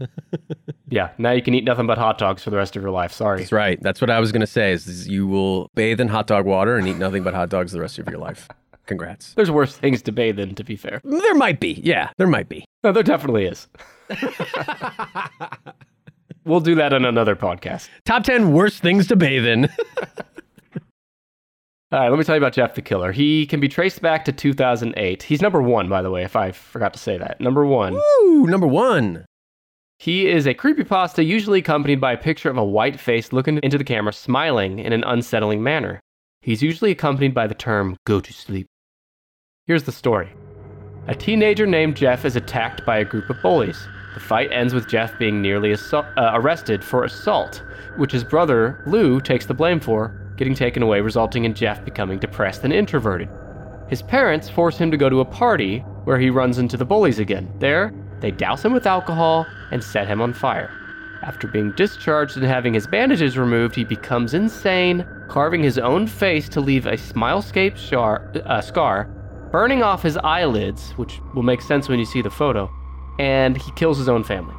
Yeah, 0.92 1.10
now 1.18 1.30
you 1.30 1.40
can 1.40 1.54
eat 1.54 1.62
nothing 1.62 1.86
but 1.86 1.98
hot 1.98 2.18
dogs 2.18 2.42
for 2.42 2.50
the 2.50 2.56
rest 2.56 2.74
of 2.74 2.82
your 2.82 2.90
life. 2.90 3.12
Sorry. 3.12 3.38
That's 3.38 3.52
right. 3.52 3.80
That's 3.80 4.00
what 4.00 4.10
I 4.10 4.18
was 4.18 4.32
going 4.32 4.40
to 4.40 4.46
say. 4.48 4.72
Is, 4.72 4.88
is 4.88 5.06
you 5.06 5.24
will 5.28 5.68
bathe 5.76 6.00
in 6.00 6.08
hot 6.08 6.26
dog 6.26 6.46
water 6.46 6.76
and 6.76 6.88
eat 6.88 6.96
nothing 6.96 7.22
but 7.22 7.32
hot 7.32 7.48
dogs 7.48 7.70
the 7.70 7.80
rest 7.80 8.00
of 8.00 8.08
your 8.08 8.18
life. 8.18 8.48
Congrats. 8.90 9.34
There's 9.34 9.52
worse 9.52 9.76
things 9.76 10.02
to 10.02 10.12
bathe 10.12 10.40
in, 10.40 10.56
to 10.56 10.64
be 10.64 10.74
fair. 10.74 11.00
There 11.04 11.34
might 11.36 11.60
be. 11.60 11.80
Yeah, 11.82 12.10
there 12.18 12.26
might 12.26 12.48
be. 12.48 12.64
No, 12.82 12.90
there 12.90 13.04
definitely 13.04 13.44
is. 13.46 13.68
We'll 16.44 16.60
do 16.60 16.74
that 16.76 16.92
on 16.92 17.04
another 17.04 17.36
podcast. 17.36 17.88
Top 18.04 18.24
10 18.24 18.52
worst 18.52 18.82
things 18.82 19.06
to 19.08 19.16
bathe 19.16 19.46
in. 19.46 19.64
All 21.92 21.98
right, 22.00 22.08
let 22.08 22.18
me 22.18 22.24
tell 22.24 22.34
you 22.34 22.40
about 22.40 22.54
Jeff 22.54 22.74
the 22.74 22.82
Killer. 22.82 23.12
He 23.12 23.46
can 23.46 23.60
be 23.60 23.68
traced 23.68 24.00
back 24.00 24.24
to 24.24 24.32
2008. 24.32 25.22
He's 25.22 25.42
number 25.42 25.60
one, 25.60 25.88
by 25.88 26.02
the 26.02 26.10
way, 26.10 26.24
if 26.24 26.36
I 26.36 26.50
forgot 26.52 26.92
to 26.94 26.98
say 26.98 27.18
that. 27.18 27.40
Number 27.40 27.64
one. 27.66 27.94
Ooh, 27.94 28.46
number 28.48 28.66
one. 28.66 29.26
He 29.98 30.28
is 30.28 30.46
a 30.46 30.54
creepypasta 30.54 31.24
usually 31.24 31.58
accompanied 31.58 32.00
by 32.00 32.14
a 32.14 32.18
picture 32.18 32.48
of 32.48 32.56
a 32.56 32.64
white 32.64 32.98
face 32.98 33.32
looking 33.32 33.58
into 33.62 33.76
the 33.76 33.84
camera, 33.84 34.12
smiling 34.12 34.78
in 34.78 34.92
an 34.92 35.04
unsettling 35.04 35.62
manner. 35.62 36.00
He's 36.40 36.62
usually 36.62 36.90
accompanied 36.90 37.34
by 37.34 37.46
the 37.46 37.54
term, 37.54 37.96
go 38.06 38.18
to 38.18 38.32
sleep. 38.32 38.66
Here's 39.70 39.84
the 39.84 39.92
story 39.92 40.32
A 41.06 41.14
teenager 41.14 41.64
named 41.64 41.94
Jeff 41.94 42.24
is 42.24 42.34
attacked 42.34 42.84
by 42.84 42.98
a 42.98 43.04
group 43.04 43.30
of 43.30 43.40
bullies. 43.40 43.86
The 44.14 44.18
fight 44.18 44.50
ends 44.50 44.74
with 44.74 44.88
Jeff 44.88 45.16
being 45.16 45.40
nearly 45.40 45.72
uh, 45.72 46.02
arrested 46.34 46.82
for 46.82 47.04
assault, 47.04 47.62
which 47.96 48.10
his 48.10 48.24
brother, 48.24 48.82
Lou, 48.84 49.20
takes 49.20 49.46
the 49.46 49.54
blame 49.54 49.78
for, 49.78 50.34
getting 50.36 50.56
taken 50.56 50.82
away, 50.82 51.00
resulting 51.00 51.44
in 51.44 51.54
Jeff 51.54 51.84
becoming 51.84 52.18
depressed 52.18 52.64
and 52.64 52.72
introverted. 52.72 53.28
His 53.88 54.02
parents 54.02 54.50
force 54.50 54.76
him 54.76 54.90
to 54.90 54.96
go 54.96 55.08
to 55.08 55.20
a 55.20 55.24
party 55.24 55.78
where 56.02 56.18
he 56.18 56.30
runs 56.30 56.58
into 56.58 56.76
the 56.76 56.84
bullies 56.84 57.20
again. 57.20 57.48
There, 57.60 57.94
they 58.18 58.32
douse 58.32 58.64
him 58.64 58.72
with 58.72 58.88
alcohol 58.88 59.46
and 59.70 59.84
set 59.84 60.08
him 60.08 60.20
on 60.20 60.32
fire. 60.32 60.72
After 61.22 61.46
being 61.46 61.70
discharged 61.76 62.36
and 62.36 62.44
having 62.44 62.74
his 62.74 62.88
bandages 62.88 63.38
removed, 63.38 63.76
he 63.76 63.84
becomes 63.84 64.34
insane, 64.34 65.06
carving 65.28 65.62
his 65.62 65.78
own 65.78 66.08
face 66.08 66.48
to 66.48 66.60
leave 66.60 66.86
a 66.86 66.94
smilescape 66.94 67.76
shar- 67.76 68.32
uh, 68.46 68.60
scar, 68.60 69.08
burning 69.50 69.82
off 69.82 70.02
his 70.02 70.16
eyelids, 70.18 70.92
which 70.92 71.20
will 71.34 71.42
make 71.42 71.60
sense 71.60 71.88
when 71.88 71.98
you 71.98 72.04
see 72.04 72.22
the 72.22 72.30
photo, 72.30 72.70
and 73.18 73.56
he 73.56 73.70
kills 73.72 73.98
his 73.98 74.08
own 74.08 74.24
family. 74.24 74.54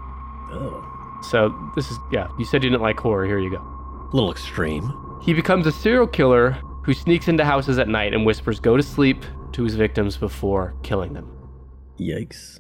Oh. 0.52 0.88
So, 1.24 1.54
this 1.76 1.90
is, 1.92 1.98
yeah, 2.12 2.28
you 2.40 2.46
said 2.46 2.64
you 2.64 2.70
didn't 2.70 2.82
like 2.82 3.00
horror, 3.00 3.26
here 3.26 3.40
you 3.40 3.52
go. 3.52 3.58
A 3.58 4.10
little 4.14 4.32
extreme. 4.32 5.20
He 5.22 5.34
becomes 5.34 5.68
a 5.68 5.72
serial 5.72 6.08
killer 6.08 6.58
who 6.84 6.94
sneaks 6.94 7.28
into 7.28 7.46
houses 7.46 7.78
at 7.78 7.88
night 7.88 8.14
and 8.14 8.26
whispers, 8.26 8.60
go 8.60 8.76
to 8.76 8.84
sleep 8.84 9.24
to 9.54 9.64
his 9.64 9.76
victims 9.76 10.18
before 10.18 10.76
killing 10.84 11.14
them. 11.14 11.32
Yikes. 12.00 12.60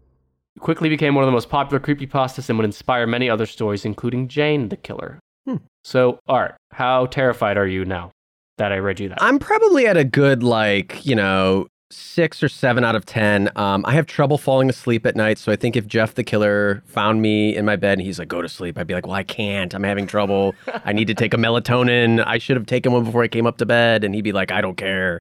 He 0.53 0.59
quickly 0.59 0.89
became 0.89 1.15
one 1.15 1.23
of 1.23 1.27
the 1.27 1.31
most 1.31 1.49
popular 1.49 1.79
creepypastas 1.79 2.49
and 2.49 2.57
would 2.59 2.65
inspire 2.65 3.07
many 3.07 3.29
other 3.29 3.45
stories, 3.45 3.85
including 3.85 4.27
Jane 4.27 4.69
the 4.69 4.77
Killer. 4.77 5.19
Hmm. 5.47 5.57
So, 5.83 6.19
Art, 6.27 6.55
how 6.71 7.07
terrified 7.07 7.57
are 7.57 7.67
you 7.67 7.83
now 7.83 8.11
that 8.57 8.71
I 8.71 8.77
read 8.77 8.99
you 8.99 9.09
that? 9.09 9.21
I'm 9.21 9.39
probably 9.39 9.87
at 9.87 9.97
a 9.97 10.03
good, 10.03 10.43
like, 10.43 11.03
you 11.05 11.15
know, 11.15 11.67
six 11.91 12.41
or 12.43 12.49
seven 12.49 12.84
out 12.84 12.95
of 12.95 13.06
10. 13.06 13.49
Um, 13.56 13.84
I 13.86 13.93
have 13.93 14.06
trouble 14.08 14.38
falling 14.38 14.69
asleep 14.69 15.06
at 15.06 15.15
night. 15.15 15.38
So 15.38 15.51
I 15.51 15.56
think 15.56 15.75
if 15.75 15.88
Jeff 15.88 16.15
the 16.15 16.23
killer 16.23 16.82
found 16.86 17.21
me 17.21 17.56
in 17.56 17.65
my 17.65 17.75
bed 17.75 17.93
and 17.99 18.01
he's 18.01 18.19
like, 18.19 18.27
go 18.27 18.41
to 18.41 18.49
sleep, 18.49 18.77
I'd 18.77 18.88
be 18.88 18.93
like, 18.93 19.06
well, 19.06 19.15
I 19.15 19.23
can't. 19.23 19.73
I'm 19.73 19.84
having 19.84 20.08
trouble. 20.08 20.56
I 20.86 20.93
need 20.93 21.08
to 21.08 21.13
take 21.13 21.34
a 21.34 21.38
melatonin. 21.38 22.23
I 22.25 22.38
should 22.38 22.58
have 22.58 22.65
taken 22.65 22.91
one 22.91 23.04
before 23.04 23.23
I 23.23 23.27
came 23.27 23.45
up 23.45 23.58
to 23.58 23.65
bed. 23.65 24.04
And 24.04 24.13
he'd 24.15 24.21
be 24.23 24.32
like, 24.32 24.51
I 24.51 24.62
don't 24.62 24.75
care. 24.77 25.19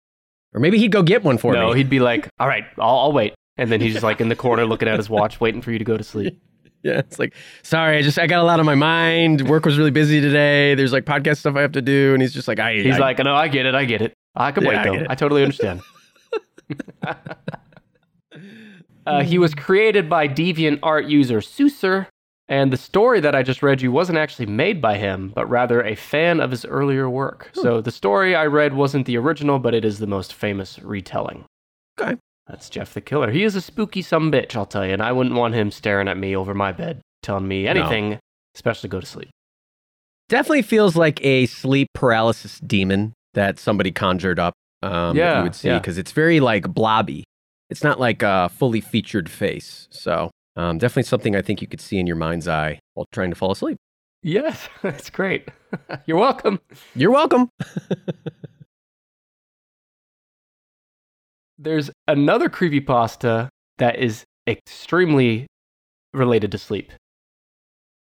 Or 0.53 0.61
maybe 0.61 0.79
he'd 0.79 0.93
go 0.93 1.03
get 1.03 1.23
one 1.23 1.39
for 1.39 1.53
no, 1.55 1.71
me. 1.73 1.79
he'd 1.79 1.91
be 1.91 2.01
like, 2.11 2.29
all 2.39 2.49
right, 2.49 2.65
I'll, 2.79 2.99
I'll 2.99 3.13
wait. 3.13 3.35
And 3.57 3.71
then 3.71 3.81
he's 3.81 3.93
just 3.93 4.05
like 4.05 4.21
in 4.21 4.29
the 4.29 4.37
corner 4.37 4.65
looking 4.65 4.89
at 4.89 4.97
his 4.99 5.11
watch, 5.11 5.41
waiting 5.41 5.63
for 5.63 5.71
you 5.73 5.79
to 5.79 5.85
go 5.85 5.97
to 5.97 6.05
sleep. 6.05 6.41
Yeah, 6.83 7.01
it's 7.01 7.19
like, 7.19 7.35
sorry, 7.63 7.99
I 7.99 8.01
just 8.01 8.19
I 8.19 8.27
got 8.27 8.41
a 8.41 8.43
lot 8.43 8.59
on 8.59 8.65
my 8.65 8.75
mind. 8.75 9.47
Work 9.47 9.67
was 9.67 9.77
really 9.77 9.91
busy 9.91 10.19
today. 10.19 10.75
There's 10.75 10.95
like 10.95 11.05
podcast 11.05 11.37
stuff 11.37 11.55
I 11.55 11.61
have 11.61 11.73
to 11.73 11.83
do, 11.83 12.15
and 12.15 12.23
he's 12.23 12.33
just 12.33 12.49
like, 12.49 12.59
I. 12.59 12.77
He's 12.77 12.95
I- 12.95 12.99
like, 13.01 13.19
no, 13.19 13.35
I 13.35 13.49
get 13.49 13.67
it, 13.67 13.75
I 13.75 13.85
get 13.85 14.01
it. 14.01 14.15
I 14.35 14.51
can 14.51 14.63
Yeah, 14.65 14.69
wait 14.71 14.85
though. 14.85 14.95
it. 14.95 15.07
I 15.11 15.15
totally 15.15 15.43
understand. 15.43 15.83
uh, 19.07 19.23
he 19.23 19.39
was 19.39 19.55
created 19.55 20.09
by 20.09 20.29
deviant 20.29 20.79
art 20.83 21.07
user 21.07 21.41
Suser, 21.41 22.07
and 22.49 22.73
the 22.73 22.77
story 22.77 23.21
that 23.21 23.35
I 23.35 23.43
just 23.43 23.63
read 23.63 23.81
you 23.81 23.93
wasn't 23.93 24.19
actually 24.19 24.47
made 24.47 24.83
by 24.83 24.97
him, 24.99 25.33
but 25.35 25.49
rather 25.49 25.83
a 25.83 25.95
fan 25.95 26.41
of 26.41 26.51
his 26.51 26.65
earlier 26.65 27.09
work. 27.09 27.51
So 27.55 27.81
the 27.81 27.93
story 27.93 28.35
I 28.35 28.47
read 28.47 28.75
wasn't 28.75 29.07
the 29.07 29.17
original, 29.19 29.59
but 29.59 29.75
it 29.75 29.85
is 29.85 29.99
the 29.99 30.07
most 30.07 30.35
famous 30.35 30.79
retelling. 30.81 31.45
Okay. 32.01 32.17
That's 32.49 32.69
Jeff 32.69 32.93
the 32.95 33.01
Killer. 33.01 33.31
He 33.31 33.45
is 33.45 33.55
a 33.55 33.61
spooky 33.61 34.03
some 34.03 34.33
bitch, 34.33 34.57
I'll 34.57 34.67
tell 34.67 34.85
you, 34.85 34.93
and 34.93 35.03
I 35.03 35.13
wouldn't 35.13 35.37
want 35.37 35.55
him 35.55 35.71
staring 35.71 36.09
at 36.09 36.17
me 36.17 36.35
over 36.35 36.53
my 36.53 36.73
bed, 36.73 37.01
telling 37.23 37.47
me 37.47 37.69
anything, 37.69 38.19
especially 38.57 38.89
go 38.89 38.99
to 38.99 39.07
sleep. 39.07 39.31
definitely 40.29 40.63
feels 40.63 40.97
like 40.97 41.23
a 41.25 41.47
sleep 41.47 41.89
paralysis 41.95 42.59
demon 42.61 43.13
that 43.35 43.59
somebody 43.59 43.93
conjured 43.93 44.39
up. 44.41 44.55
Um, 44.83 45.17
Yeah, 45.17 45.39
you 45.39 45.43
would 45.45 45.55
see 45.55 45.69
yeah. 45.69 45.79
because 45.79 45.99
it's 45.99 46.13
very 46.13 46.41
like 46.41 46.73
blobby. 46.73 47.25
It's 47.69 47.85
not 47.85 48.01
like 48.01 48.23
a 48.23 48.49
fully 48.49 48.81
featured 48.81 49.31
face. 49.31 49.87
So 49.91 50.31
um, 50.57 50.79
definitely 50.79 51.05
something 51.05 51.37
I 51.37 51.43
think 51.43 51.61
you 51.63 51.69
could 51.69 51.81
see 51.81 51.99
in 51.99 52.07
your 52.07 52.17
mind's 52.17 52.49
eye 52.49 52.81
while 52.95 53.07
trying 53.13 53.31
to 53.31 53.37
fall 53.37 53.53
asleep. 53.53 53.77
Yes, 54.23 54.69
that's 54.83 55.09
great. 55.11 55.49
You're 56.07 56.19
welcome. 56.19 56.61
You're 56.95 57.13
welcome. 57.13 57.49
There's 61.59 61.91
another 62.09 62.49
creepypasta 62.49 63.49
that 63.79 63.99
is 63.99 64.25
extremely 64.47 65.47
related 66.15 66.53
to 66.53 66.59
sleep. 66.59 66.93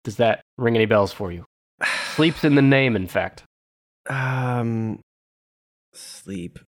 Does 0.03 0.17
that 0.17 0.41
ring 0.57 0.75
any 0.75 0.85
bells 0.85 1.13
for 1.13 1.31
you? 1.31 1.45
Sleep's 2.15 2.43
in 2.43 2.55
the 2.55 2.61
name, 2.61 2.95
in 2.95 3.07
fact. 3.07 3.43
Um, 4.09 4.99
sleep. 5.93 6.59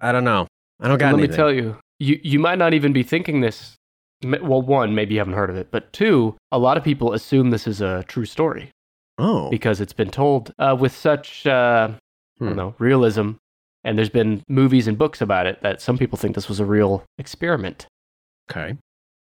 I 0.00 0.12
don't 0.12 0.24
know. 0.24 0.46
I 0.80 0.88
don't 0.88 0.98
got 0.98 1.06
let 1.12 1.18
anything. 1.18 1.30
me 1.30 1.36
tell 1.36 1.52
you, 1.52 1.76
you, 1.98 2.18
you 2.22 2.38
might 2.38 2.58
not 2.58 2.72
even 2.74 2.92
be 2.92 3.02
thinking 3.02 3.40
this. 3.40 3.76
Well, 4.22 4.60
one, 4.62 4.94
maybe 4.94 5.14
you 5.14 5.20
haven't 5.20 5.34
heard 5.34 5.50
of 5.50 5.56
it, 5.56 5.70
but 5.70 5.92
two, 5.92 6.36
a 6.52 6.58
lot 6.58 6.76
of 6.76 6.84
people 6.84 7.12
assume 7.14 7.50
this 7.50 7.66
is 7.66 7.80
a 7.80 8.04
true 8.06 8.26
story 8.26 8.70
Oh, 9.18 9.48
because 9.50 9.80
it's 9.80 9.92
been 9.94 10.10
told 10.10 10.52
uh, 10.58 10.76
with 10.78 10.92
such, 10.94 11.46
uh, 11.46 11.90
I 11.92 11.98
Hmm. 12.38 12.46
don't 12.48 12.56
know, 12.56 12.74
realism. 12.78 13.32
And 13.82 13.96
there's 13.96 14.10
been 14.10 14.42
movies 14.46 14.86
and 14.86 14.98
books 14.98 15.22
about 15.22 15.46
it 15.46 15.62
that 15.62 15.80
some 15.80 15.96
people 15.96 16.18
think 16.18 16.34
this 16.34 16.48
was 16.50 16.60
a 16.60 16.66
real 16.66 17.02
experiment. 17.18 17.86
okay. 18.50 18.76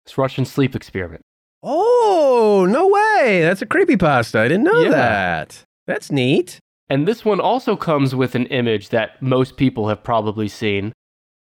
This 0.06 0.16
Russian 0.16 0.44
sleep 0.46 0.74
experiment. 0.76 1.20
Oh, 1.62 2.66
no 2.68 2.86
way. 2.86 3.42
That's 3.42 3.60
a 3.60 3.66
creepypasta. 3.66 4.38
I 4.38 4.48
didn't 4.48 4.64
know 4.64 4.82
Yeah. 4.84 4.90
that. 4.90 5.62
That's 5.86 6.10
neat. 6.12 6.58
And 6.88 7.06
this 7.08 7.24
one 7.24 7.40
also 7.40 7.76
comes 7.76 8.14
with 8.14 8.34
an 8.34 8.46
image 8.46 8.90
that 8.90 9.20
most 9.20 9.56
people 9.56 9.88
have 9.88 10.02
probably 10.04 10.48
seen. 10.48 10.92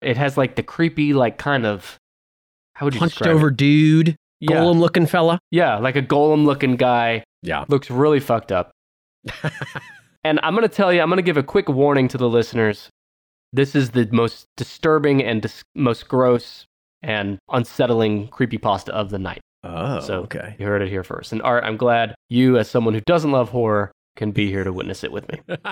It 0.03 0.16
has 0.16 0.37
like 0.37 0.57
the 0.57 0.62
creepy, 0.62 1.12
like 1.14 1.38
kind 1.38 1.64
of 1.66 1.96
how 2.74 2.87
would 2.87 2.94
you 2.94 3.00
Punched 3.00 3.26
over 3.26 3.48
It? 3.48 3.57
dude, 3.57 4.16
Yeah, 4.40 4.57
golem 4.57 4.79
looking 4.81 5.07
fella. 5.07 5.38
yeah, 5.50 5.76
like 5.79 5.96
a 5.96 6.03
golem-looking 6.03 6.76
guy 6.76 7.24
Yeah. 7.42 7.64
Looks 7.68 7.90
really 7.90 8.20
fucked 8.20 8.53
up. 8.53 8.70
and 10.24 10.40
I'm 10.42 10.55
going 10.55 10.68
to 10.68 10.74
tell 10.74 10.92
you, 10.92 11.00
I'm 11.00 11.09
going 11.09 11.16
to 11.18 11.22
give 11.22 11.37
a 11.37 11.42
quick 11.42 11.68
warning 11.68 12.09
to 12.09 12.18
the 12.18 12.29
listeners. 12.29 12.88
This 13.53 13.74
is 13.74 13.90
the 13.90 14.09
most 14.12 14.46
disturbing 14.57 15.22
and 15.24 15.42
dis- 15.42 15.62
most 15.74 16.09
gross 16.09 16.64
and 17.03 17.38
unsettling 17.50 18.29
creepypasta 18.29 18.90
of 18.90 19.11
the 19.11 19.18
night. 19.18 19.40
Oh, 19.64 20.00
So- 20.00 20.20
okay. 20.22 20.55
You 20.59 20.66
heard 20.66 20.83
it 20.83 20.88
here 20.88 21.03
first. 21.05 21.33
And 21.33 21.42
Art, 21.42 21.64
I'm 21.64 21.76
glad 21.76 22.14
you, 22.29 22.59
as 22.59 22.70
someone 22.70 22.94
who 22.94 23.00
doesn't 23.07 23.31
love 23.33 23.50
horror, 23.50 23.90
can 24.20 24.33
be 24.33 24.50
here 24.50 24.64
to 24.64 24.72
witness 24.72 25.02
it 25.02 25.11
with 25.11 25.26
me. 25.30 25.40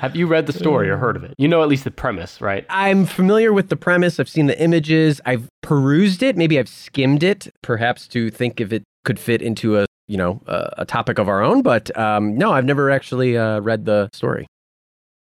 Have 0.00 0.16
you 0.16 0.26
read 0.26 0.46
the 0.46 0.52
story 0.52 0.88
or 0.88 0.96
heard 0.96 1.14
of 1.14 1.22
it? 1.22 1.34
You 1.36 1.46
know 1.46 1.62
at 1.62 1.68
least 1.68 1.84
the 1.84 1.90
premise, 1.90 2.40
right? 2.40 2.64
I'm 2.70 3.04
familiar 3.04 3.52
with 3.52 3.68
the 3.68 3.76
premise. 3.76 4.18
I've 4.18 4.30
seen 4.30 4.46
the 4.46 4.58
images. 4.58 5.20
I've 5.26 5.46
perused 5.62 6.22
it. 6.22 6.38
Maybe 6.38 6.58
I've 6.58 6.70
skimmed 6.70 7.22
it, 7.22 7.48
perhaps 7.62 8.08
to 8.08 8.30
think 8.30 8.62
if 8.62 8.72
it 8.72 8.82
could 9.04 9.18
fit 9.20 9.42
into 9.42 9.78
a 9.78 9.84
you 10.08 10.16
know 10.16 10.40
a, 10.46 10.72
a 10.78 10.84
topic 10.86 11.18
of 11.18 11.28
our 11.28 11.42
own. 11.42 11.60
But 11.60 11.96
um, 11.98 12.34
no, 12.34 12.52
I've 12.52 12.64
never 12.64 12.90
actually 12.90 13.36
uh, 13.36 13.60
read 13.60 13.84
the 13.84 14.08
story. 14.14 14.46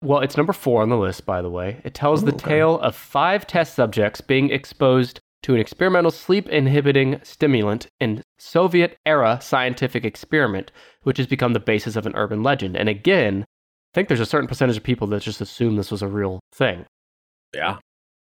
Well, 0.03 0.21
it's 0.21 0.37
number 0.37 0.53
four 0.53 0.81
on 0.81 0.89
the 0.89 0.97
list, 0.97 1.23
by 1.27 1.43
the 1.43 1.51
way. 1.51 1.79
It 1.83 1.93
tells 1.93 2.23
the 2.23 2.31
Ooh, 2.31 2.35
okay. 2.35 2.49
tale 2.49 2.79
of 2.79 2.95
five 2.95 3.45
test 3.45 3.75
subjects 3.75 4.21
being 4.21 4.49
exposed 4.49 5.19
to 5.43 5.53
an 5.53 5.59
experimental 5.59 6.11
sleep 6.11 6.49
inhibiting 6.49 7.19
stimulant 7.23 7.87
in 7.99 8.23
Soviet 8.39 8.97
era 9.05 9.39
scientific 9.41 10.03
experiment, 10.03 10.71
which 11.03 11.17
has 11.17 11.27
become 11.27 11.53
the 11.53 11.59
basis 11.59 11.95
of 11.95 12.05
an 12.05 12.15
urban 12.15 12.43
legend. 12.43 12.75
And 12.75 12.89
again, 12.89 13.43
I 13.43 13.93
think 13.93 14.07
there's 14.07 14.19
a 14.19 14.25
certain 14.25 14.47
percentage 14.47 14.77
of 14.77 14.83
people 14.83 15.07
that 15.07 15.21
just 15.21 15.41
assume 15.41 15.75
this 15.75 15.91
was 15.91 16.01
a 16.01 16.07
real 16.07 16.39
thing. 16.53 16.85
Yeah. 17.55 17.77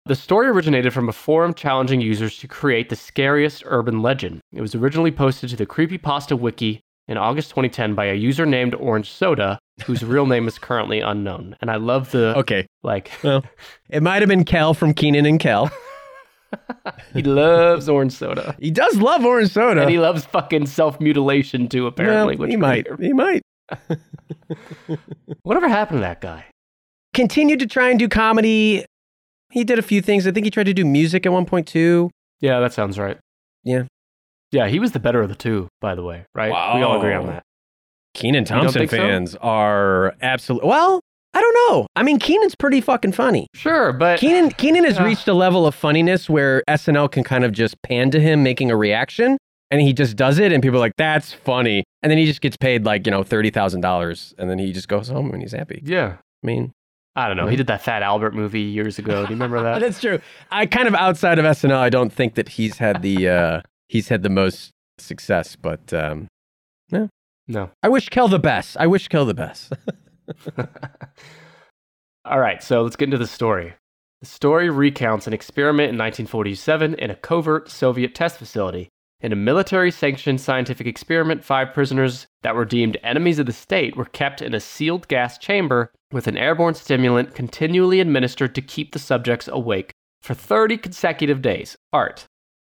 The 0.05 0.15
story 0.15 0.47
originated 0.47 0.93
from 0.93 1.09
a 1.09 1.13
forum 1.13 1.53
challenging 1.53 2.01
users 2.01 2.37
to 2.39 2.47
create 2.47 2.89
the 2.89 2.95
scariest 2.95 3.63
urban 3.65 4.01
legend. 4.01 4.39
It 4.53 4.61
was 4.61 4.73
originally 4.75 5.11
posted 5.11 5.49
to 5.49 5.55
the 5.55 5.65
Creepypasta 5.65 6.37
Wiki 6.39 6.81
in 7.07 7.17
August 7.17 7.49
2010 7.51 7.93
by 7.93 8.05
a 8.05 8.13
user 8.13 8.45
named 8.45 8.75
Orange 8.75 9.09
Soda, 9.09 9.59
whose 9.85 10.03
real 10.03 10.25
name 10.25 10.47
is 10.47 10.59
currently 10.59 10.99
unknown. 11.01 11.55
And 11.61 11.69
I 11.71 11.75
love 11.77 12.11
the 12.11 12.37
Okay. 12.37 12.67
like 12.83 13.11
It 13.89 14.03
might 14.03 14.21
have 14.21 14.29
been 14.29 14.43
Kel 14.45 14.73
from 14.73 14.93
Kenan 14.93 15.25
and 15.25 15.39
Kel. 15.39 15.71
he 17.13 17.23
loves 17.23 17.89
orange 17.89 18.13
soda. 18.13 18.55
He 18.59 18.71
does 18.71 18.97
love 18.97 19.25
orange 19.25 19.51
soda. 19.51 19.81
And 19.81 19.89
he 19.89 19.99
loves 19.99 20.25
fucking 20.25 20.67
self 20.67 20.99
mutilation 20.99 21.67
too, 21.67 21.87
apparently. 21.87 22.35
Well, 22.35 22.47
which 22.47 22.51
he 22.51 22.57
might. 22.57 22.87
He 22.99 23.13
might. 23.13 23.41
Whatever 25.43 25.67
happened 25.67 25.97
to 25.97 26.01
that 26.01 26.21
guy? 26.21 26.45
Continued 27.13 27.59
to 27.59 27.67
try 27.67 27.89
and 27.89 27.99
do 27.99 28.07
comedy. 28.07 28.85
He 29.51 29.63
did 29.63 29.79
a 29.79 29.81
few 29.81 30.01
things. 30.01 30.27
I 30.27 30.31
think 30.31 30.45
he 30.45 30.51
tried 30.51 30.65
to 30.65 30.73
do 30.73 30.85
music 30.85 31.25
at 31.25 31.31
one 31.31 31.45
point 31.45 31.67
too. 31.67 32.11
Yeah, 32.39 32.59
that 32.59 32.73
sounds 32.73 32.99
right. 32.99 33.17
Yeah. 33.63 33.83
Yeah, 34.51 34.67
he 34.67 34.79
was 34.79 34.91
the 34.93 34.99
better 34.99 35.21
of 35.21 35.29
the 35.29 35.35
two, 35.35 35.67
by 35.81 35.95
the 35.95 36.03
way, 36.03 36.25
right? 36.33 36.49
We 36.49 36.83
all 36.83 36.97
agree 36.97 37.13
on 37.13 37.27
that. 37.27 37.43
Kenan 38.13 38.45
Thompson 38.45 38.79
think 38.79 38.91
so? 38.91 38.97
fans 38.97 39.35
are 39.35 40.15
absolutely 40.21 40.69
well. 40.69 41.01
I 41.37 41.41
don't 41.41 41.53
know. 41.69 41.87
I 41.95 42.01
mean, 42.01 42.17
Kenan's 42.17 42.55
pretty 42.55 42.81
fucking 42.81 43.11
funny. 43.11 43.45
Sure, 43.53 43.93
but 43.93 44.19
Kenan 44.19 44.49
Kenan 44.51 44.85
has 44.85 44.99
Uh. 44.99 45.03
reached 45.03 45.27
a 45.27 45.33
level 45.33 45.67
of 45.67 45.75
funniness 45.75 46.27
where 46.29 46.63
SNL 46.67 47.11
can 47.11 47.23
kind 47.23 47.43
of 47.43 47.51
just 47.51 47.79
pan 47.83 48.09
to 48.11 48.19
him 48.19 48.41
making 48.41 48.71
a 48.71 48.75
reaction, 48.75 49.37
and 49.69 49.81
he 49.81 49.93
just 49.93 50.15
does 50.15 50.39
it, 50.39 50.51
and 50.51 50.63
people 50.63 50.77
are 50.77 50.79
like, 50.79 50.95
"That's 50.97 51.33
funny," 51.33 51.83
and 52.01 52.09
then 52.09 52.17
he 52.17 52.25
just 52.25 52.41
gets 52.41 52.57
paid 52.57 52.85
like 52.85 53.05
you 53.05 53.11
know 53.11 53.21
thirty 53.21 53.51
thousand 53.51 53.81
dollars, 53.81 54.33
and 54.39 54.49
then 54.49 54.57
he 54.57 54.71
just 54.73 54.87
goes 54.87 55.09
home 55.09 55.31
and 55.31 55.41
he's 55.43 55.51
happy. 55.51 55.81
yeah. 55.85 56.15
I 56.43 56.47
mean, 56.47 56.71
I 57.15 57.27
don't 57.27 57.37
know. 57.37 57.47
He 57.47 57.55
did 57.55 57.67
that 57.67 57.81
Fat 57.83 58.01
Albert 58.03 58.33
movie 58.33 58.61
years 58.61 58.97
ago. 58.97 59.17
Do 59.25 59.29
you 59.33 59.35
remember 59.35 59.61
that? 59.63 59.79
that's 59.79 59.99
true. 60.01 60.19
I 60.51 60.65
kind 60.65 60.87
of 60.87 60.95
outside 60.95 61.37
of 61.39 61.45
SNL, 61.45 61.77
I 61.77 61.89
don't 61.89 62.11
think 62.11 62.33
that 62.35 62.49
he's 62.49 62.79
had 62.79 63.01
the 63.03 63.27
uh, 63.29 63.61
he's 63.89 64.07
had 64.09 64.23
the 64.23 64.29
most 64.29 64.71
success, 64.97 65.55
but 65.55 65.93
um, 65.93 66.27
no. 66.91 67.09
No. 67.47 67.69
I 67.83 67.89
wish 67.89 68.09
Kel 68.09 68.27
the 68.27 68.39
best. 68.39 68.75
I 68.77 68.87
wish 68.87 69.07
Kel 69.07 69.25
the 69.25 69.33
best. 69.33 69.71
All 72.25 72.39
right, 72.39 72.61
so 72.61 72.81
let's 72.81 72.95
get 72.95 73.05
into 73.05 73.17
the 73.17 73.27
story. 73.27 73.73
The 74.21 74.25
story 74.25 74.69
recounts 74.69 75.27
an 75.27 75.33
experiment 75.33 75.89
in 75.89 75.97
1947 75.97 76.95
in 76.95 77.11
a 77.11 77.15
covert 77.15 77.69
Soviet 77.69 78.15
test 78.15 78.37
facility. 78.37 78.89
In 79.21 79.31
a 79.31 79.35
military 79.35 79.89
sanctioned 79.89 80.41
scientific 80.41 80.85
experiment, 80.85 81.43
five 81.43 81.73
prisoners 81.73 82.27
that 82.43 82.55
were 82.55 82.65
deemed 82.65 82.97
enemies 83.01 83.39
of 83.39 83.45
the 83.45 83.53
state 83.53 83.95
were 83.95 84.05
kept 84.05 84.41
in 84.41 84.53
a 84.53 84.59
sealed 84.59 85.07
gas 85.07 85.37
chamber 85.37 85.91
with 86.11 86.27
an 86.27 86.37
airborne 86.37 86.75
stimulant 86.75 87.33
continually 87.33 87.99
administered 87.99 88.53
to 88.55 88.61
keep 88.61 88.91
the 88.91 88.99
subjects 88.99 89.47
awake 89.47 89.91
for 90.21 90.33
30 90.33 90.77
consecutive 90.77 91.41
days. 91.41 91.75
Art, 91.93 92.25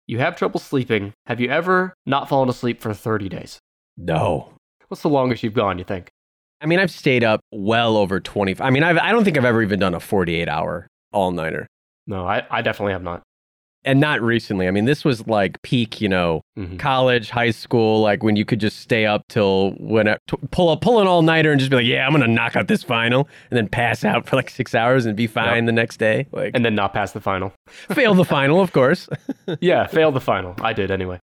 you 0.07 0.19
have 0.19 0.37
trouble 0.37 0.61
sleeping. 0.61 1.14
Have 1.27 1.40
you 1.40 1.49
ever 1.49 1.95
not 2.07 2.29
fallen 2.29 2.49
asleep 2.49 2.81
for 2.81 2.95
30 2.95 3.29
days? 3.29 3.59
no. 3.97 4.53
What's 4.88 5.03
the 5.03 5.09
longest 5.09 5.42
you've 5.42 5.53
gone, 5.53 5.79
you 5.79 5.85
think? 5.85 6.11
I 6.61 6.66
mean, 6.66 6.79
I've 6.79 6.90
stayed 6.90 7.23
up 7.25 7.40
well 7.53 7.97
over 7.97 8.19
20. 8.21 8.57
I 8.61 8.71
mean, 8.71 8.83
I've, 8.83 8.99
I 8.99 9.12
don't 9.12 9.25
think 9.25 9.37
I've 9.37 9.45
ever 9.45 9.62
even 9.62 9.79
done 9.79 9.95
a 9.95 10.01
48 10.01 10.49
hour 10.49 10.87
all 11.12 11.31
nighter. 11.31 11.66
No, 12.07 12.27
I, 12.27 12.45
I 12.51 12.62
definitely 12.62 12.92
have 12.92 13.03
not. 13.03 13.23
And 13.85 14.01
not 14.01 14.21
recently. 14.21 14.66
I 14.66 14.73
mean, 14.73 14.85
this 14.85 15.05
was 15.05 15.29
like 15.29 15.62
peak, 15.62 16.01
you 16.01 16.09
know, 16.09 16.40
Mhm. 16.59 16.77
college, 16.77 17.31
high 17.31 17.53
school, 17.53 18.01
like 18.01 18.23
when 18.25 18.35
you 18.35 18.45
could 18.45 18.59
just 18.59 18.81
stay 18.81 19.07
up 19.07 19.23
till 19.29 19.73
when 19.79 20.07
t- 20.07 20.37
pull 20.51 20.71
up, 20.71 20.81
pull 20.81 21.01
an 21.01 21.07
all 21.07 21.23
nighter 21.23 21.53
and 21.53 21.61
just 21.61 21.71
be 21.71 21.77
like, 21.77 21.87
yeah, 21.87 22.05
I'm 22.05 22.11
going 22.12 22.23
to 22.27 22.27
knock 22.33 22.57
out 22.57 22.66
this 22.66 22.83
final 22.83 23.29
and 23.51 23.57
then 23.57 23.69
pass 23.69 24.05
out 24.05 24.27
for 24.27 24.35
like 24.35 24.51
six 24.51 24.75
hours 24.75 25.07
and 25.07 25.14
be 25.14 25.29
fine 25.29 25.66
the 25.66 25.73
next 25.73 25.99
day. 25.99 26.27
Like, 26.33 26.51
And 26.55 26.64
then 26.64 26.75
not 26.75 26.95
pass 26.95 27.12
the 27.12 27.21
final. 27.21 27.53
fail 27.69 28.14
the 28.14 28.25
final, 28.25 28.61
of 28.61 28.73
course. 28.73 29.09
yeah, 29.61 29.87
failed 29.87 30.14
the 30.14 30.21
final. 30.21 30.57
I 30.62 30.73
did 30.73 30.90
anyway. 30.90 31.21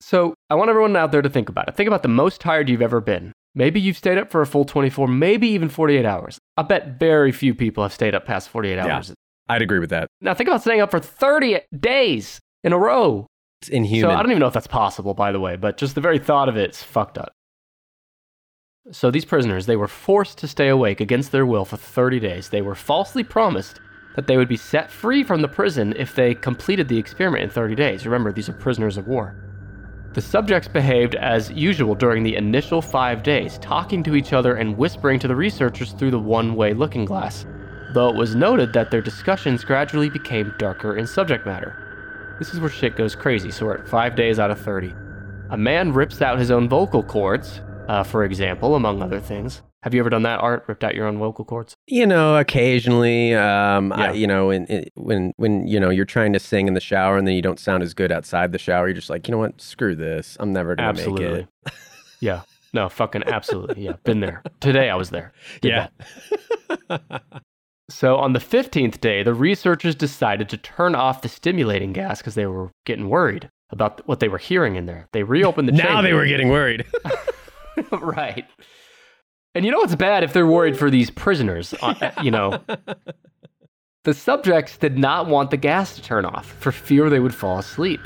So 0.00 0.34
I 0.48 0.54
want 0.54 0.70
everyone 0.70 0.96
out 0.96 1.12
there 1.12 1.22
to 1.22 1.28
think 1.30 1.48
about 1.48 1.68
it. 1.68 1.74
Think 1.76 1.86
about 1.88 2.02
the 2.02 2.08
most 2.08 2.40
tired 2.40 2.68
you've 2.68 2.82
ever 2.82 3.00
been. 3.00 3.32
Maybe 3.56 3.80
you've 3.80 3.96
stayed 3.96 4.18
up 4.18 4.30
for 4.30 4.42
a 4.42 4.46
full 4.46 4.66
24, 4.66 5.08
maybe 5.08 5.48
even 5.48 5.70
48 5.70 6.04
hours. 6.04 6.38
I 6.58 6.62
bet 6.62 7.00
very 7.00 7.32
few 7.32 7.54
people 7.54 7.82
have 7.82 7.92
stayed 7.92 8.14
up 8.14 8.26
past 8.26 8.50
48 8.50 8.78
hours. 8.78 9.08
Yeah. 9.08 9.14
I'd 9.48 9.62
agree 9.62 9.78
with 9.78 9.90
that. 9.90 10.08
Now 10.20 10.34
think 10.34 10.48
about 10.48 10.60
staying 10.60 10.82
up 10.82 10.90
for 10.90 11.00
30 11.00 11.60
days 11.80 12.38
in 12.62 12.74
a 12.74 12.78
row. 12.78 13.26
It's 13.62 13.70
inhuman. 13.70 14.10
So 14.10 14.14
I 14.14 14.22
don't 14.22 14.30
even 14.30 14.40
know 14.40 14.46
if 14.46 14.52
that's 14.52 14.66
possible, 14.66 15.14
by 15.14 15.32
the 15.32 15.40
way, 15.40 15.56
but 15.56 15.78
just 15.78 15.94
the 15.94 16.02
very 16.02 16.18
thought 16.18 16.50
of 16.50 16.58
it's 16.58 16.82
fucked 16.82 17.16
up. 17.16 17.32
So 18.92 19.10
these 19.10 19.24
prisoners, 19.24 19.64
they 19.64 19.76
were 19.76 19.88
forced 19.88 20.36
to 20.38 20.48
stay 20.48 20.68
awake 20.68 21.00
against 21.00 21.32
their 21.32 21.46
will 21.46 21.64
for 21.64 21.78
30 21.78 22.20
days. 22.20 22.50
They 22.50 22.60
were 22.60 22.74
falsely 22.74 23.24
promised 23.24 23.80
that 24.16 24.26
they 24.26 24.36
would 24.36 24.48
be 24.48 24.58
set 24.58 24.90
free 24.90 25.24
from 25.24 25.40
the 25.40 25.48
prison 25.48 25.94
if 25.96 26.14
they 26.14 26.34
completed 26.34 26.88
the 26.88 26.98
experiment 26.98 27.42
in 27.42 27.50
30 27.50 27.74
days. 27.74 28.04
Remember, 28.04 28.32
these 28.32 28.50
are 28.50 28.52
prisoners 28.52 28.98
of 28.98 29.08
war. 29.08 29.34
The 30.16 30.22
subjects 30.22 30.66
behaved 30.66 31.14
as 31.14 31.50
usual 31.50 31.94
during 31.94 32.22
the 32.22 32.36
initial 32.36 32.80
five 32.80 33.22
days, 33.22 33.58
talking 33.58 34.02
to 34.04 34.16
each 34.16 34.32
other 34.32 34.54
and 34.54 34.78
whispering 34.78 35.18
to 35.18 35.28
the 35.28 35.36
researchers 35.36 35.92
through 35.92 36.12
the 36.12 36.18
one 36.18 36.54
way 36.54 36.72
looking 36.72 37.04
glass, 37.04 37.44
though 37.92 38.08
it 38.08 38.16
was 38.16 38.34
noted 38.34 38.72
that 38.72 38.90
their 38.90 39.02
discussions 39.02 39.62
gradually 39.62 40.08
became 40.08 40.54
darker 40.56 40.96
in 40.96 41.06
subject 41.06 41.44
matter. 41.44 42.34
This 42.38 42.54
is 42.54 42.60
where 42.60 42.70
shit 42.70 42.96
goes 42.96 43.14
crazy, 43.14 43.50
so 43.50 43.66
we're 43.66 43.76
at 43.76 43.86
five 43.86 44.16
days 44.16 44.38
out 44.38 44.50
of 44.50 44.58
30. 44.58 44.94
A 45.50 45.56
man 45.58 45.92
rips 45.92 46.22
out 46.22 46.38
his 46.38 46.50
own 46.50 46.66
vocal 46.66 47.02
cords, 47.02 47.60
uh, 47.86 48.02
for 48.02 48.24
example, 48.24 48.74
among 48.74 49.02
other 49.02 49.20
things. 49.20 49.60
Have 49.82 49.94
you 49.94 50.00
ever 50.00 50.10
done 50.10 50.22
that, 50.22 50.40
Art? 50.40 50.64
Ripped 50.66 50.82
out 50.82 50.94
your 50.94 51.06
own 51.06 51.18
vocal 51.18 51.44
cords? 51.44 51.74
you 51.86 52.06
know, 52.06 52.36
occasionally, 52.36 53.34
um, 53.34 53.92
I, 53.92 54.06
Yeah. 54.06 54.12
you 54.12 54.26
know, 54.26 54.50
in, 54.50 54.66
in, 54.66 54.86
when 54.94 55.32
when 55.36 55.66
you 55.68 55.78
know 55.78 55.90
you're 55.90 56.04
trying 56.04 56.32
to 56.32 56.40
sing 56.40 56.66
in 56.66 56.74
the 56.74 56.80
shower 56.80 57.16
and 57.16 57.26
then 57.26 57.34
you 57.34 57.42
don't 57.42 57.60
sound 57.60 57.82
as 57.82 57.94
good 57.94 58.10
outside 58.10 58.52
the 58.52 58.58
shower, 58.58 58.88
you're 58.88 58.94
just 58.94 59.10
like, 59.10 59.28
you 59.28 59.32
know 59.32 59.38
what, 59.38 59.60
screw 59.60 59.94
this, 59.94 60.36
I'm 60.40 60.52
never 60.52 60.74
gonna 60.74 60.92
make 60.92 60.98
Absolutely. 61.00 61.46
it. 61.66 61.72
yeah. 62.20 62.42
No, 62.72 62.88
fucking 62.88 63.22
absolutely. 63.26 63.84
Yeah. 63.84 63.92
Been 64.04 64.20
there. 64.20 64.42
Today 64.60 64.90
I 64.90 64.96
was 64.96 65.10
there. 65.10 65.32
Did 65.60 65.68
Yeah. 66.90 66.98
So 67.88 68.16
on 68.16 68.32
the 68.32 68.40
15th 68.40 69.00
day, 69.00 69.22
the 69.22 69.32
researchers 69.32 69.94
decided 69.94 70.48
to 70.48 70.56
turn 70.56 70.96
off 70.96 71.22
the 71.22 71.28
stimulating 71.28 71.92
gas 71.92 72.18
because 72.18 72.34
they 72.34 72.46
were 72.46 72.72
getting 72.84 73.08
worried 73.08 73.48
about 73.70 74.06
what 74.08 74.18
they 74.18 74.26
were 74.28 74.38
hearing 74.38 74.74
in 74.74 74.86
there. 74.86 75.06
They 75.12 75.22
reopened 75.22 75.68
the 75.68 75.72
now 75.72 76.02
they 76.02 76.12
were 76.12 76.26
getting 76.26 76.48
worried. 76.48 76.84
right. 77.92 78.44
And 79.56 79.64
you 79.64 79.70
know 79.72 79.78
what's 79.78 79.94
bad 79.94 80.22
if 80.22 80.34
they're 80.34 80.46
worried 80.46 80.76
for 80.76 80.90
these 80.90 81.08
prisoners, 81.08 81.74
uh, 81.80 82.12
you 82.22 82.30
know. 82.30 82.60
The 84.04 84.12
subjects 84.12 84.76
did 84.76 84.98
not 84.98 85.28
want 85.28 85.50
the 85.50 85.56
gas 85.56 85.96
to 85.96 86.02
turn 86.02 86.26
off 86.26 86.46
for 86.60 86.70
fear 86.70 87.08
they 87.08 87.20
would 87.20 87.34
fall 87.34 87.58
asleep. 87.58 88.02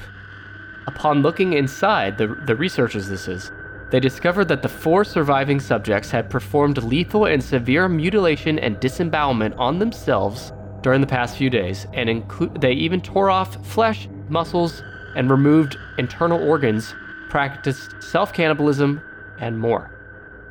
Upon 0.86 1.22
looking 1.22 1.54
inside, 1.54 2.18
the, 2.18 2.28
the 2.46 2.54
researchers 2.54 3.08
this 3.08 3.26
is, 3.26 3.50
they 3.90 3.98
discovered 3.98 4.44
that 4.46 4.62
the 4.62 4.68
four 4.68 5.02
surviving 5.02 5.58
subjects 5.58 6.12
had 6.12 6.30
performed 6.30 6.84
lethal 6.84 7.26
and 7.26 7.42
severe 7.42 7.88
mutilation 7.88 8.60
and 8.60 8.78
disembowelment 8.78 9.56
on 9.56 9.80
themselves 9.80 10.52
during 10.82 11.00
the 11.00 11.06
past 11.08 11.36
few 11.36 11.50
days, 11.50 11.84
and 11.94 12.08
include 12.08 12.60
they 12.60 12.74
even 12.74 13.00
tore 13.00 13.28
off 13.28 13.66
flesh, 13.66 14.08
muscles, 14.28 14.84
and 15.16 15.28
removed 15.28 15.76
internal 15.98 16.40
organs, 16.48 16.94
practiced 17.28 18.00
self-cannibalism, 18.00 19.02
and 19.40 19.58
more. 19.58 19.99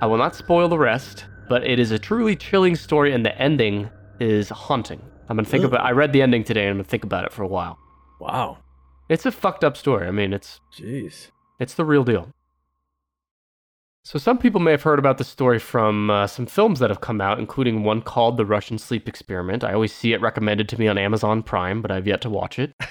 I 0.02 0.06
will 0.06 0.18
not 0.18 0.36
spoil 0.36 0.70
the 0.70 0.78
rest, 0.78 1.26
but 1.50 1.66
it 1.66 1.78
is 1.80 1.92
a 1.92 2.00
truly 2.00 2.36
chilling 2.36 2.76
story, 2.76 3.14
and 3.14 3.26
the 3.26 3.38
ending 3.38 3.90
is 4.20 4.50
haunting. 4.50 5.02
I'm 5.28 5.36
gonna 5.36 5.48
think 5.48 5.64
Ugh. 5.66 5.72
about. 5.74 5.86
I 5.86 5.92
read 5.92 6.14
the 6.14 6.22
ending 6.22 6.44
today, 6.44 6.62
and 6.62 6.72
I'm 6.72 6.76
gonna 6.78 6.84
think 6.86 7.04
about 7.04 7.26
it 7.26 7.32
for 7.34 7.44
a 7.44 7.48
while. 7.48 7.78
wow, 8.20 8.58
It's 9.10 9.26
a 9.26 9.32
fucked 9.32 9.64
up 9.64 9.76
story. 9.78 10.08
I 10.08 10.12
mean, 10.12 10.34
it's 10.34 10.60
jeez. 10.74 11.32
It's 11.60 11.74
the 11.74 11.86
real 11.86 12.04
deal. 12.04 12.30
So, 14.04 14.18
some 14.18 14.38
people 14.38 14.62
may 14.62 14.72
have 14.72 14.84
heard 14.84 14.98
about 15.00 15.18
the 15.18 15.24
story 15.26 15.60
from 15.60 16.10
uh, 16.10 16.26
some 16.28 16.46
films 16.46 16.80
that 16.80 16.90
have 16.90 17.02
come 17.02 17.20
out, 17.20 17.38
including 17.38 17.84
one 17.84 18.02
called 18.02 18.38
The 18.38 18.46
Russian 18.46 18.78
Sleep 18.78 19.08
Experiment. 19.08 19.64
I 19.64 19.74
always 19.74 19.94
see 19.94 20.14
it 20.14 20.22
recommended 20.22 20.70
to 20.70 20.80
me 20.80 20.88
on 20.88 20.98
Amazon 20.98 21.44
Prime, 21.44 21.82
but 21.82 21.92
I've 21.92 22.08
yet 22.08 22.22
to 22.22 22.30
watch 22.30 22.58
it. 22.58 22.74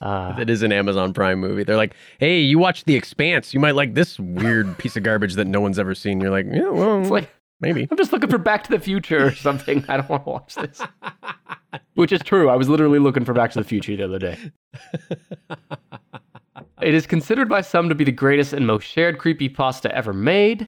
Uh, 0.00 0.34
It 0.38 0.50
is 0.50 0.62
an 0.62 0.72
Amazon 0.72 1.12
Prime 1.12 1.38
movie. 1.40 1.64
They're 1.64 1.76
like, 1.76 1.94
hey, 2.18 2.40
you 2.40 2.58
watch 2.58 2.84
The 2.84 2.94
Expanse. 2.96 3.52
You 3.54 3.60
might 3.60 3.74
like 3.74 3.94
this 3.94 4.18
weird 4.18 4.76
piece 4.78 4.96
of 4.96 5.02
garbage 5.02 5.34
that 5.34 5.46
no 5.46 5.60
one's 5.60 5.78
ever 5.78 5.94
seen. 5.94 6.20
You're 6.20 6.30
like, 6.30 6.46
yeah, 6.50 6.68
well, 6.68 7.00
it's 7.00 7.10
like, 7.10 7.30
maybe. 7.60 7.88
I'm 7.90 7.96
just 7.96 8.12
looking 8.12 8.30
for 8.30 8.38
Back 8.38 8.64
to 8.64 8.70
the 8.70 8.78
Future 8.80 9.26
or 9.26 9.34
something. 9.34 9.84
I 9.88 9.96
don't 9.98 10.08
want 10.08 10.24
to 10.24 10.30
watch 10.30 10.54
this. 10.54 10.80
Which 11.94 12.12
is 12.12 12.20
true. 12.22 12.48
I 12.48 12.56
was 12.56 12.68
literally 12.68 12.98
looking 12.98 13.24
for 13.24 13.32
Back 13.34 13.50
to 13.52 13.58
the 13.58 13.64
Future 13.64 13.96
the 13.96 14.04
other 14.04 14.18
day. 14.18 14.38
It 16.80 16.94
is 16.94 17.06
considered 17.06 17.48
by 17.48 17.60
some 17.62 17.88
to 17.88 17.94
be 17.94 18.04
the 18.04 18.12
greatest 18.12 18.52
and 18.52 18.66
most 18.66 18.84
shared 18.84 19.18
creepypasta 19.18 19.90
ever 19.90 20.12
made. 20.12 20.66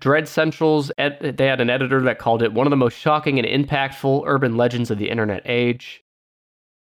Dread 0.00 0.28
Central's 0.28 0.90
ed- 0.98 1.36
they 1.38 1.46
had 1.46 1.60
an 1.60 1.70
editor 1.70 2.00
that 2.02 2.18
called 2.18 2.42
it 2.42 2.52
one 2.52 2.66
of 2.66 2.70
the 2.70 2.76
most 2.76 2.98
shocking 2.98 3.38
and 3.38 3.46
impactful 3.68 4.24
urban 4.26 4.56
legends 4.56 4.90
of 4.90 4.98
the 4.98 5.08
internet 5.08 5.42
age. 5.46 6.02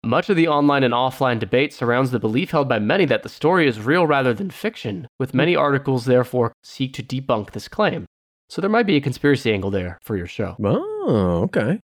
Much 0.05 0.29
of 0.29 0.37
the 0.37 0.47
online 0.47 0.83
and 0.83 0.93
offline 0.93 1.39
debate 1.39 1.73
surrounds 1.73 2.11
the 2.11 2.19
belief 2.19 2.51
held 2.51 2.69
by 2.69 2.79
many 2.79 3.03
that 3.03 3.21
the 3.21 3.27
story 3.27 3.67
is 3.67 3.81
real 3.81 4.07
rather 4.07 4.33
than 4.33 4.49
fiction, 4.49 5.05
with 5.19 5.33
many 5.33 5.57
articles 5.57 6.05
therefore 6.05 6.53
seek 6.63 6.93
to 6.93 7.03
debunk 7.03 7.51
this 7.51 7.67
claim. 7.67 8.05
So 8.47 8.61
there 8.61 8.69
might 8.69 8.87
be 8.87 8.95
a 8.95 9.01
conspiracy 9.01 9.51
angle 9.51 9.71
there 9.71 9.99
for 10.01 10.15
your 10.15 10.25
show. 10.25 10.55
Oh, 10.63 11.41
okay. 11.43 11.81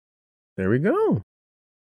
There 0.57 0.71
we 0.71 0.79
go. 0.79 1.21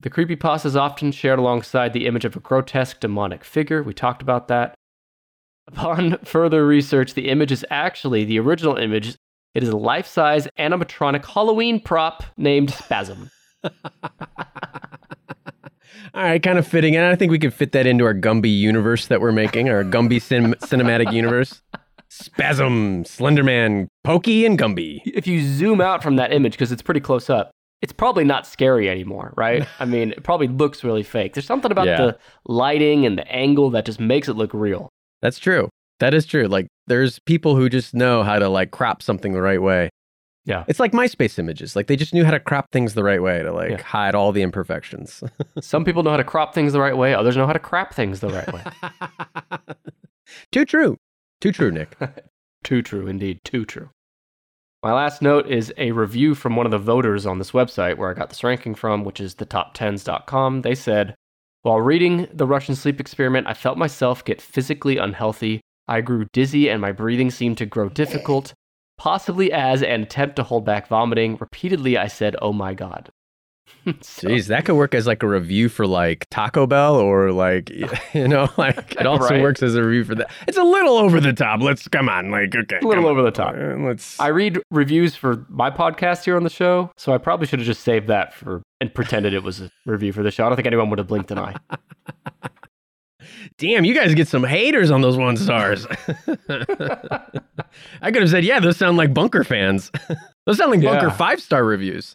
The 0.01 0.09
creepypasta 0.09 0.65
is 0.67 0.77
often 0.77 1.13
shared 1.13 1.39
alongside 1.39 1.93
the 1.93 2.07
image 2.07 2.25
of 2.25 2.35
a 2.35 2.41
grotesque 2.41 3.01
demonic 3.01 3.45
figure. 3.45 3.83
We 3.83 3.93
talked 3.93 4.23
about 4.23 4.49
that. 4.49 4.75
Upon 5.69 6.17
further 6.25 6.67
research, 6.67 7.13
the 7.13 7.29
image 7.29 7.53
is 7.53 7.65
actually 7.71 8.25
the 8.25 8.41
original 8.41 8.77
image. 8.77 9.17
It 9.55 9.63
is 9.63 9.69
a 9.69 9.77
life 9.77 10.07
size 10.07 10.49
animatronic 10.59 11.27
Halloween 11.27 11.79
prop 11.79 12.25
named 12.39 12.71
Spasm. 12.71 13.31
All 16.17 16.23
right, 16.23 16.43
kind 16.43 16.59
of 16.59 16.67
fitting. 16.67 16.97
And 16.97 17.05
I 17.05 17.15
think 17.15 17.31
we 17.31 17.39
could 17.39 17.53
fit 17.53 17.73
that 17.73 17.87
into 17.87 18.05
our 18.05 18.15
Gumby 18.15 18.49
universe 18.59 19.09
that 19.09 19.21
we're 19.21 19.33
making, 19.33 19.69
our 19.69 19.85
Gumby 19.85 20.21
cin- 20.21 20.55
cinematic 20.63 21.13
universe. 21.13 21.61
Spasm, 22.09 23.05
Slenderman, 23.05 23.89
Pokey, 24.03 24.47
and 24.47 24.59
Gumby. 24.59 25.03
If 25.05 25.27
you 25.27 25.43
zoom 25.43 25.81
out 25.83 26.03
from 26.03 26.17
that 26.17 26.33
image, 26.33 26.53
because 26.53 26.73
it's 26.73 26.81
pretty 26.81 27.01
close 27.01 27.29
up, 27.29 27.51
it's 27.83 27.93
probably 27.93 28.25
not 28.25 28.47
scary 28.47 28.89
anymore, 28.89 29.35
right? 29.37 29.67
I 29.79 29.85
mean, 29.85 30.13
it 30.13 30.23
probably 30.23 30.49
looks 30.49 30.83
really 30.83 31.03
fake. 31.03 31.35
There's 31.35 31.45
something 31.45 31.71
about 31.71 31.87
Yeah. 31.87 31.97
the 31.99 32.19
lighting 32.47 33.05
and 33.05 33.19
the 33.19 33.29
angle 33.31 33.69
that 33.71 33.85
just 33.85 34.01
makes 34.01 34.27
it 34.29 34.35
look 34.35 34.55
real. 34.55 34.89
That's 35.21 35.39
true. 35.39 35.69
That 36.01 36.15
is 36.15 36.25
true. 36.25 36.47
Like, 36.47 36.67
there's 36.87 37.19
people 37.21 37.57
who 37.57 37.69
just 37.69 37.93
know 37.95 38.23
how 38.23 38.39
to 38.39 38.49
like 38.49 38.71
crop 38.71 39.03
something 39.03 39.33
the 39.35 39.43
right 39.43 39.61
way. 39.61 39.91
Yeah. 40.47 40.65
It's 40.69 40.81
like 40.81 40.93
MySpace 40.93 41.39
images. 41.39 41.75
Like, 41.77 41.89
they 41.89 41.97
just 41.97 42.15
knew 42.15 42.25
how 42.25 42.31
to 42.31 42.39
crop 42.41 42.71
things 42.71 42.95
the 42.95 43.03
right 43.05 43.21
way 43.21 43.43
to 43.43 43.53
like 43.53 43.71
Yeah. 43.73 43.83
hide 43.83 44.15
all 44.15 44.31
the 44.33 44.43
imperfections. 44.43 45.23
Some 45.61 45.85
people 45.85 46.03
know 46.05 46.11
how 46.13 46.17
to 46.17 46.25
crop 46.25 46.55
things 46.55 46.73
the 46.73 46.81
right 46.81 46.97
way, 46.97 47.13
others 47.15 47.37
know 47.37 47.47
how 47.47 47.53
to 47.53 47.59
crap 47.59 47.93
things 47.93 48.21
the 48.21 48.29
right 48.31 48.53
way. 48.53 48.63
Too 50.53 50.65
true. 50.65 50.97
Too 51.41 51.53
true, 51.53 51.71
Nick. 51.71 51.97
Too 52.65 52.81
true, 52.83 53.07
indeed. 53.07 53.41
Too 53.45 53.65
true. 53.65 53.91
My 54.83 54.93
last 54.93 55.21
note 55.23 55.49
is 55.49 55.73
a 55.79 55.91
review 55.93 56.35
from 56.35 56.55
one 56.55 56.67
of 56.67 56.71
the 56.73 56.79
voters 56.79 57.27
on 57.27 57.39
this 57.39 57.51
website 57.51 57.97
where 57.97 58.11
I 58.11 58.15
got 58.15 58.29
this 58.29 58.45
ranking 58.45 58.75
from, 58.75 59.05
which 59.05 59.21
is 59.21 59.35
thetop10s.com. 59.35 60.63
They 60.63 60.75
said, 60.75 61.15
While 61.63 61.81
reading 61.81 62.29
The 62.33 62.47
Russian 62.47 62.77
Sleep 62.77 63.01
Experiment, 63.01 63.47
I 63.49 63.55
felt 63.55 63.79
myself 63.79 64.25
get 64.25 64.41
physically 64.41 64.97
unhealthy. 64.99 65.61
I 65.89 66.01
grew 66.03 66.27
dizzy 66.33 66.69
and 66.69 66.81
my 66.81 66.93
breathing 66.93 67.31
seemed 67.31 67.59
to 67.59 67.67
grow 67.67 67.89
difficult, 67.89 68.53
possibly 68.99 69.53
as 69.53 69.83
an 69.83 70.03
attempt 70.03 70.37
to 70.37 70.43
hold 70.43 70.65
back 70.65 70.89
vomiting. 70.89 71.37
Repeatedly, 71.41 71.97
I 71.97 72.07
said, 72.09 72.37
Oh 72.43 72.53
my 72.53 72.75
God. 72.75 73.11
So- 74.01 74.29
Jeez, 74.29 74.47
that 74.49 74.65
could 74.65 74.75
work 74.77 74.95
as 74.95 75.07
like 75.07 75.23
a 75.23 75.29
review 75.29 75.69
for 75.69 75.87
like 75.87 76.27
Taco 76.31 76.67
Bell 76.67 76.97
or 76.97 77.31
like 77.33 77.71
you 78.15 78.27
know, 78.27 78.49
like 78.57 78.93
it 78.97 79.07
also 79.07 79.31
Right. 79.35 79.43
works 79.43 79.63
as 79.63 79.75
a 79.77 79.83
review 79.83 80.05
for 80.05 80.15
that. 80.17 80.31
It's 80.49 80.57
a 80.59 80.63
little 80.65 80.97
over 80.97 81.21
the 81.21 81.33
top. 81.33 81.61
Let's 81.61 81.87
come 81.89 82.09
on, 82.09 82.31
like 82.33 82.55
okay, 82.57 82.79
A 82.83 82.87
little 82.87 83.07
over 83.07 83.23
the 83.23 83.31
top. 83.31 83.55
Uh, 83.55 83.77
Let's. 83.77 84.19
I 84.19 84.29
read 84.29 84.61
reviews 84.73 85.15
for 85.15 85.45
my 85.49 85.71
podcast 85.71 86.25
here 86.25 86.37
on 86.37 86.43
the 86.45 86.51
show, 86.51 86.91
so 86.97 87.13
I 87.13 87.19
probably 87.19 87.47
should 87.47 87.61
have 87.61 87.67
just 87.67 87.83
saved 87.83 88.09
that 88.09 88.35
for 88.35 88.63
and 88.81 88.93
pretended 88.93 89.35
it 89.35 89.43
was 89.45 89.61
a 89.61 89.71
review 89.85 90.13
for 90.13 90.23
the 90.25 90.31
show. 90.33 90.45
I 90.47 90.49
don't 90.49 90.57
think 90.57 90.67
anyone 90.67 90.91
would 90.91 90.99
have 90.99 91.09
blinked 91.09 91.31
an 91.31 91.39
eye. 91.39 91.55
Damn, 93.59 93.85
you 93.87 93.95
guys 93.95 94.15
get 94.15 94.29
some 94.29 94.45
haters 94.45 94.91
on 94.91 95.01
those 95.01 95.17
one 95.17 95.37
stars. 95.37 95.87
I 96.49 98.11
could 98.11 98.21
have 98.23 98.31
said, 98.31 98.45
yeah, 98.45 98.61
those 98.61 98.77
sound 98.77 98.97
like 98.99 99.15
bunker 99.15 99.45
fans. 99.45 99.91
those 100.47 100.59
sound 100.59 100.73
like 100.73 100.83
bunker 100.83 101.07
Yeah. 101.07 101.13
five 101.17 101.41
star 101.41 101.65
reviews. 101.65 102.15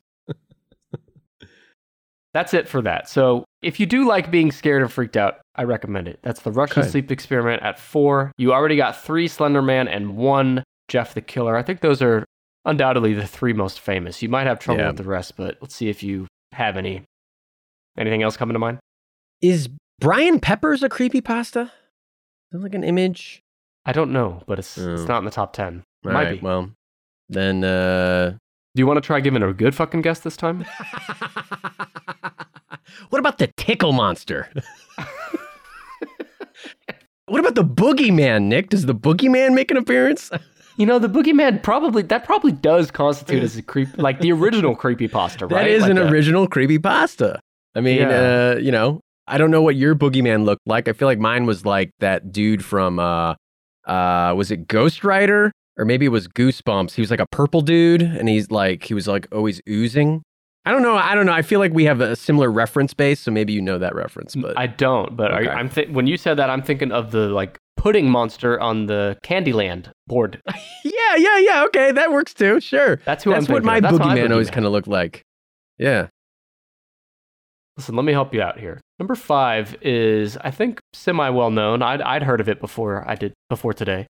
That's 2.34 2.54
it 2.54 2.68
for 2.68 2.82
that. 2.84 3.10
So 3.10 3.44
if 3.62 3.80
you 3.80 3.86
do 3.86 4.08
like 4.08 4.32
being 4.32 4.52
scared 4.52 4.82
and 4.82 4.92
freaked 4.92 5.18
out, 5.18 5.40
I 5.56 5.64
recommend 5.64 6.08
it. 6.08 6.20
That's 6.22 6.42
the 6.42 6.52
Russian 6.52 6.84
Okay. 6.84 6.90
Sleep 6.92 7.12
Experiment 7.12 7.62
at 7.62 7.78
four. 7.78 8.32
You 8.38 8.54
already 8.54 8.78
got 8.78 9.02
three 9.04 9.28
Slender 9.28 9.62
Man 9.62 9.88
and 9.90 10.16
one 10.16 10.64
Jeff 10.88 11.14
the 11.14 11.22
Killer. 11.22 11.58
I 11.58 11.64
think 11.64 11.82
those 11.82 12.02
are 12.02 12.24
undoubtedly 12.64 13.14
the 13.14 13.28
three 13.28 13.52
most 13.52 13.82
famous. 13.82 14.22
You 14.22 14.30
might 14.30 14.48
have 14.48 14.60
trouble 14.60 14.82
Yeah. 14.82 14.88
with 14.88 14.98
the 14.98 15.04
rest, 15.04 15.36
but 15.36 15.58
let's 15.60 15.76
see 15.76 15.90
if 15.90 16.04
you 16.04 16.28
have 16.54 16.78
any. 16.78 17.04
Anything 17.98 18.24
else 18.24 18.38
coming 18.38 18.54
to 18.54 18.60
mind? 18.60 18.80
Is 19.42 19.68
Brian 20.02 20.40
Peppers 20.40 20.84
a 20.84 20.90
creepy 20.90 21.22
pasta. 21.22 21.72
that 22.52 22.62
like 22.62 22.76
an 22.76 22.84
image? 22.84 23.42
I 23.86 23.94
don't 23.94 24.12
know, 24.12 24.44
but 24.48 24.60
it's 24.60 24.78
Oh. 24.78 24.94
it's 24.96 25.08
not 25.08 25.20
in 25.20 25.26
the 25.26 25.32
top 25.32 25.54
ten. 25.54 25.84
It 26.04 26.08
All 26.08 26.14
might 26.14 26.24
right, 26.26 26.40
be. 26.42 26.46
Well, 26.46 26.72
then. 27.30 27.64
uh 27.64 28.32
Do 28.76 28.82
you 28.82 28.88
want 28.88 28.98
to 28.98 29.02
try 29.02 29.20
giving 29.22 29.44
a 29.44 29.54
good 29.54 29.74
fucking 29.76 30.02
guess 30.02 30.20
this 30.20 30.36
time? 30.38 30.66
what 33.10 33.20
about 33.20 33.38
the 33.38 33.48
tickle 33.58 33.92
monster? 33.94 34.50
what 37.28 37.40
about 37.40 37.56
the 37.56 37.64
boogeyman, 37.64 38.44
Nick? 38.44 38.70
Does 38.70 38.86
the 38.86 38.96
boogeyman 38.96 39.54
make 39.54 39.72
an 39.72 39.78
appearance? 39.78 40.30
You 40.78 40.86
know, 40.86 41.00
the 41.00 41.10
boogeyman 41.10 41.62
probably 41.62 42.02
that 42.04 42.24
probably 42.24 42.54
does 42.54 42.92
constitute 42.92 43.44
as 43.44 43.58
a 43.58 43.62
creep, 43.62 43.90
like 43.98 44.22
the 44.22 44.32
original 44.32 44.74
creepy 44.74 45.10
pasta, 45.10 45.46
right? 45.46 45.66
That 45.66 45.70
is 45.70 45.82
Like 45.82 45.92
an 45.92 45.98
a- 45.98 46.06
original 46.10 46.48
creepy 46.48 46.80
pasta. 46.80 47.42
I 47.76 47.82
mean, 47.82 47.98
Yeah. 48.00 48.54
uh, 48.56 48.60
you 48.60 48.72
know, 48.72 49.02
I 49.28 49.38
don't 49.38 49.52
know 49.52 49.62
what 49.62 49.76
your 49.76 49.96
boogeyman 49.96 50.46
looked 50.46 50.62
like. 50.66 50.88
I 50.88 50.94
feel 50.94 51.08
like 51.08 51.20
mine 51.20 51.46
was 51.46 51.66
like 51.66 51.92
that 52.00 52.32
dude 52.32 52.64
from 52.66 53.00
uh 53.00 53.36
uh 53.86 54.34
was 54.36 54.52
it 54.52 54.68
Ghost 54.68 55.04
Rider? 55.04 55.52
Or 55.78 55.86
maybe 55.86 56.06
it 56.06 56.10
was 56.10 56.28
Goosebumps. 56.28 56.92
He 56.96 57.02
was 57.02 57.10
like 57.10 57.22
a 57.22 57.26
purple 57.32 57.62
dude 57.62 58.02
and 58.02 58.28
he's 58.28 58.52
like 58.52 58.84
he 58.84 58.94
was 58.94 59.08
like 59.08 59.28
always 59.32 59.62
oozing. 59.70 60.22
I 60.66 60.72
don't 60.72 60.84
know. 60.84 60.96
I 60.96 61.16
don't 61.16 61.26
know. 61.26 61.34
I 61.34 61.42
feel 61.42 61.60
like 61.60 61.74
we 61.74 61.86
have 61.86 62.02
a 62.02 62.16
similar 62.16 62.52
reference 62.52 62.94
base, 62.94 63.20
so 63.20 63.32
maybe 63.32 63.52
you 63.52 63.62
know 63.62 63.80
that 63.80 63.96
reference. 63.96 64.36
But 64.36 64.56
I 64.60 64.68
don't, 64.68 65.18
but 65.18 65.32
are 65.32 65.42
you- 65.44 65.50
I'm 65.50 65.70
th- 65.70 65.90
when 65.90 66.06
you 66.06 66.18
said 66.18 66.36
that, 66.38 66.52
I'm 66.52 66.62
thinking 66.62 66.92
of 66.92 67.10
the 67.10 67.30
like 67.30 67.58
pudding 67.78 68.08
monster 68.12 68.60
on 68.60 68.86
the 68.86 69.18
Candyland 69.24 69.90
board. 70.06 70.40
yeah, 70.86 71.16
yeah, 71.18 71.38
yeah. 71.40 71.64
Okay, 71.66 71.92
that 71.94 72.12
works 72.12 72.36
too. 72.36 72.60
Sure. 72.60 72.98
That's 73.06 73.24
who 73.24 73.32
That's 73.32 73.48
I'm 73.50 73.54
what 73.54 73.64
my. 73.64 73.80
That's 73.80 73.98
boogeyman 73.98 74.30
always 74.30 74.52
kind 74.52 74.68
of 74.68 74.72
looked 74.72 74.88
like. 74.88 75.24
Yeah. 75.80 76.10
Listen, 77.78 77.96
let 77.96 78.06
me 78.06 78.12
help 78.12 78.32
you 78.34 78.42
out 78.44 78.60
here. 78.60 78.80
Number 79.02 79.16
five 79.16 79.76
is 79.82 80.38
I 80.42 80.52
think 80.52 80.80
semi 80.94 81.28
well 81.32 81.50
known. 81.50 81.82
I'd 81.82 82.04
I'd 82.04 82.22
heard 82.22 82.40
of 82.40 82.48
it 82.48 82.62
before 82.62 83.04
I 83.10 83.16
did 83.16 83.34
before 83.50 83.74
today. 83.74 84.06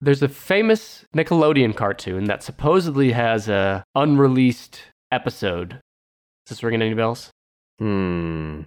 There's 0.00 0.20
a 0.20 0.28
famous 0.28 1.04
Nickelodeon 1.14 1.76
cartoon 1.76 2.24
that 2.24 2.42
supposedly 2.42 3.12
has 3.12 3.48
a 3.48 3.84
unreleased 3.94 4.82
episode. 5.12 5.74
Is 5.74 6.48
this 6.48 6.64
ringing 6.64 6.82
any 6.82 6.94
bells? 6.94 7.30
Hmm. 7.78 8.62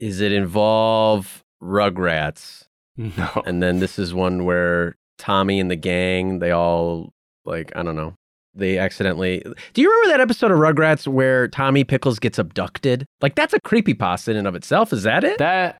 Is 0.00 0.20
it 0.20 0.32
involve 0.32 1.42
Rugrats? 1.62 2.64
No. 2.96 3.44
And 3.46 3.62
then 3.62 3.78
this 3.78 4.00
is 4.00 4.12
one 4.12 4.44
where 4.44 4.96
Tommy 5.16 5.60
and 5.60 5.70
the 5.70 5.76
gang, 5.76 6.40
they 6.40 6.50
all 6.50 7.12
like, 7.44 7.70
I 7.76 7.84
don't 7.84 7.94
know. 7.94 8.14
They 8.54 8.78
accidentally 8.78 9.42
Do 9.74 9.80
you 9.82 9.88
remember 9.90 10.16
that 10.16 10.20
episode 10.20 10.50
of 10.50 10.58
Rugrats 10.58 11.06
where 11.06 11.46
Tommy 11.48 11.84
Pickles 11.84 12.18
gets 12.18 12.38
abducted? 12.38 13.06
Like 13.20 13.34
that's 13.34 13.54
a 13.54 13.60
creepy 13.60 13.94
creepypasta 13.94 14.28
in 14.28 14.36
and 14.36 14.46
of 14.48 14.54
itself. 14.54 14.92
Is 14.92 15.04
that 15.04 15.24
it? 15.24 15.38
That 15.38 15.78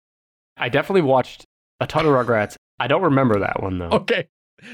I 0.56 0.68
definitely 0.68 1.02
watched 1.02 1.44
a 1.80 1.86
ton 1.86 2.06
of 2.06 2.12
Rugrats. 2.12 2.54
I 2.78 2.86
don't 2.86 3.02
remember 3.02 3.40
that 3.40 3.62
one 3.62 3.78
though. 3.78 3.88
okay. 3.90 4.28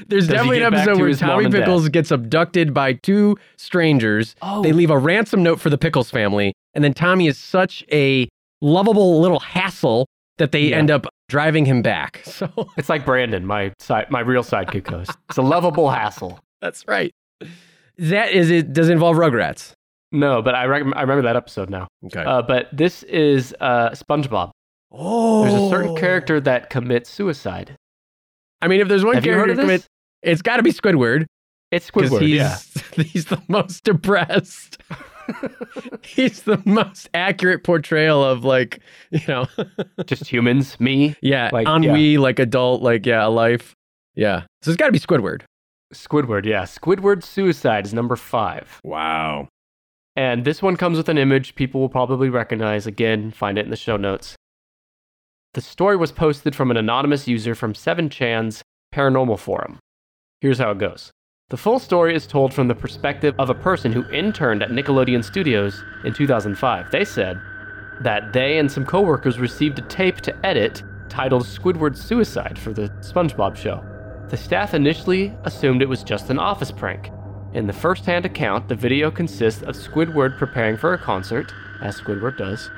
There's 0.07 0.27
Does 0.27 0.35
definitely 0.35 0.57
an 0.63 0.73
episode 0.73 0.95
to 0.95 1.01
where 1.01 1.13
Tommy 1.13 1.45
dad? 1.45 1.59
Pickles 1.59 1.87
gets 1.89 2.11
abducted 2.11 2.73
by 2.73 2.93
two 2.93 3.37
strangers. 3.55 4.35
Oh, 4.41 4.61
They 4.61 4.73
leave 4.73 4.89
a 4.89 4.97
ransom 4.97 5.43
note 5.43 5.61
for 5.61 5.69
the 5.69 5.77
Pickles 5.77 6.11
family, 6.11 6.53
and 6.73 6.83
then 6.83 6.93
Tommy 6.93 7.27
is 7.27 7.37
such 7.37 7.85
a 7.91 8.27
lovable 8.61 9.21
little 9.21 9.39
hassle 9.39 10.05
that 10.39 10.51
they 10.51 10.59
Yeah. 10.71 10.75
end 10.77 10.91
up 10.91 11.07
driving 11.29 11.65
him 11.65 11.81
back. 11.81 12.21
So 12.25 12.49
It's 12.77 12.89
like 12.89 13.05
Brandon, 13.05 13.45
my 13.45 13.71
side, 13.79 14.11
my 14.11 14.19
real 14.19 14.43
sidekick 14.43 14.87
host. 14.89 15.11
It's 15.29 15.37
a 15.37 15.41
lovable 15.41 15.89
hassle. 15.89 16.39
that's 16.61 16.85
right. 16.87 17.11
That 17.97 18.31
is 18.31 18.49
it. 18.51 18.73
Does 18.73 18.89
it 18.89 18.93
involve 18.93 19.17
Rugrats? 19.17 19.73
No, 20.11 20.41
but 20.41 20.55
I, 20.55 20.65
rec- 20.65 20.83
I 20.95 21.01
remember 21.01 21.23
that 21.23 21.35
episode 21.35 21.69
now. 21.69 21.87
Okay. 22.05 22.23
Uh, 22.23 22.41
but 22.41 22.67
this 22.71 23.03
is 23.03 23.53
uh, 23.59 23.89
SpongeBob. 23.89 24.51
oh, 24.91 25.43
There's 25.43 25.61
a 25.63 25.69
certain 25.69 25.95
character 25.97 26.39
that 26.39 26.69
commits 26.69 27.09
suicide. 27.09 27.75
I 28.61 28.67
mean, 28.67 28.79
if 28.79 28.87
there's 28.87 29.03
one 29.03 29.15
Have 29.15 29.25
you 29.25 29.33
heard 29.33 29.47
character 29.47 29.61
of 29.61 29.65
commit, 29.67 29.85
it's 30.23 30.41
got 30.41 30.57
to 30.57 30.63
be 30.63 30.71
Squidward 30.71 31.25
It's 31.71 31.91
Squidward. 31.91 32.21
he's 32.21 32.35
Yeah. 32.37 32.57
he's 33.03 33.25
the 33.25 33.41
most 33.49 33.83
depressed. 33.83 34.77
he's 36.03 36.43
the 36.43 36.61
most 36.65 37.09
accurate 37.13 37.63
portrayal 37.63 38.23
of 38.23 38.45
like 38.45 38.79
you 39.11 39.19
know, 39.27 39.45
Just 40.05 40.25
humans, 40.27 40.79
me, 40.79 41.15
yeah, 41.21 41.49
Like, 41.51 41.67
ennui, 41.67 42.17
like 42.17 42.39
adult, 42.39 42.81
like 42.81 43.05
yeah, 43.05 43.25
life. 43.25 43.73
Yeah, 44.15 44.43
so 44.61 44.71
it's 44.71 44.77
got 44.77 44.85
to 44.87 44.91
be 44.93 44.99
Squidward. 44.99 45.41
Squidward. 45.93 46.45
Yeah. 46.45 46.63
Squidward 46.63 47.23
suicide 47.23 47.85
is 47.85 47.93
number 47.93 48.15
five. 48.15 48.79
Wow. 48.83 49.47
And 50.15 50.45
this 50.45 50.61
one 50.61 50.77
comes 50.77 50.97
with 50.97 51.09
an 51.09 51.17
image 51.17 51.55
people 51.55 51.79
will 51.79 51.89
probably 51.89 52.29
recognize. 52.29 52.87
Again, 52.87 53.31
find 53.31 53.57
it 53.57 53.65
in 53.65 53.69
the 53.69 53.75
show 53.75 53.97
notes. 53.97 54.35
The 55.53 55.61
story 55.61 55.95
was 55.95 56.11
posted 56.11 56.55
from 56.55 56.71
an 56.71 56.77
anonymous 56.77 57.27
user 57.27 57.55
from 57.55 57.73
7chan's 57.73 58.63
paranormal 58.93 59.39
forum. 59.39 59.79
Here's 60.41 60.59
how 60.59 60.71
it 60.71 60.77
goes. 60.77 61.11
The 61.49 61.57
full 61.57 61.79
story 61.79 62.13
is 62.13 62.27
told 62.27 62.53
from 62.53 62.67
the 62.67 62.75
perspective 62.75 63.33
of 63.39 63.49
a 63.49 63.55
person 63.55 63.93
who 63.93 64.03
interned 64.11 64.61
at 64.61 64.69
Nickelodeon 64.69 65.23
Studios 65.23 65.83
in 66.03 66.13
2005. 66.13 66.91
They 66.91 67.05
said 67.05 67.39
that 68.01 68.33
they 68.33 68.57
and 68.57 68.71
some 68.71 68.85
coworkers 68.85 69.39
received 69.39 69.79
a 69.79 69.83
tape 69.83 70.21
to 70.21 70.45
edit 70.45 70.83
titled 71.09 71.43
Squidward's 71.43 72.03
Suicide 72.03 72.59
for 72.59 72.73
the 72.73 72.89
SpongeBob 72.99 73.55
show. 73.55 73.83
The 74.29 74.37
staff 74.37 74.73
initially 74.73 75.33
assumed 75.43 75.81
it 75.81 75.87
was 75.87 76.03
just 76.03 76.29
an 76.29 76.37
office 76.37 76.71
prank. 76.71 77.11
In 77.53 77.65
the 77.65 77.73
first 77.73 78.05
hand 78.05 78.25
account, 78.25 78.67
the 78.67 78.75
video 78.75 79.09
consists 79.09 79.63
of 79.63 79.75
Squidward 79.75 80.37
preparing 80.37 80.75
for 80.75 80.93
a 80.93 80.97
concert, 80.97 81.53
as 81.81 81.99
Squidward 81.99 82.37
does. 82.37 82.69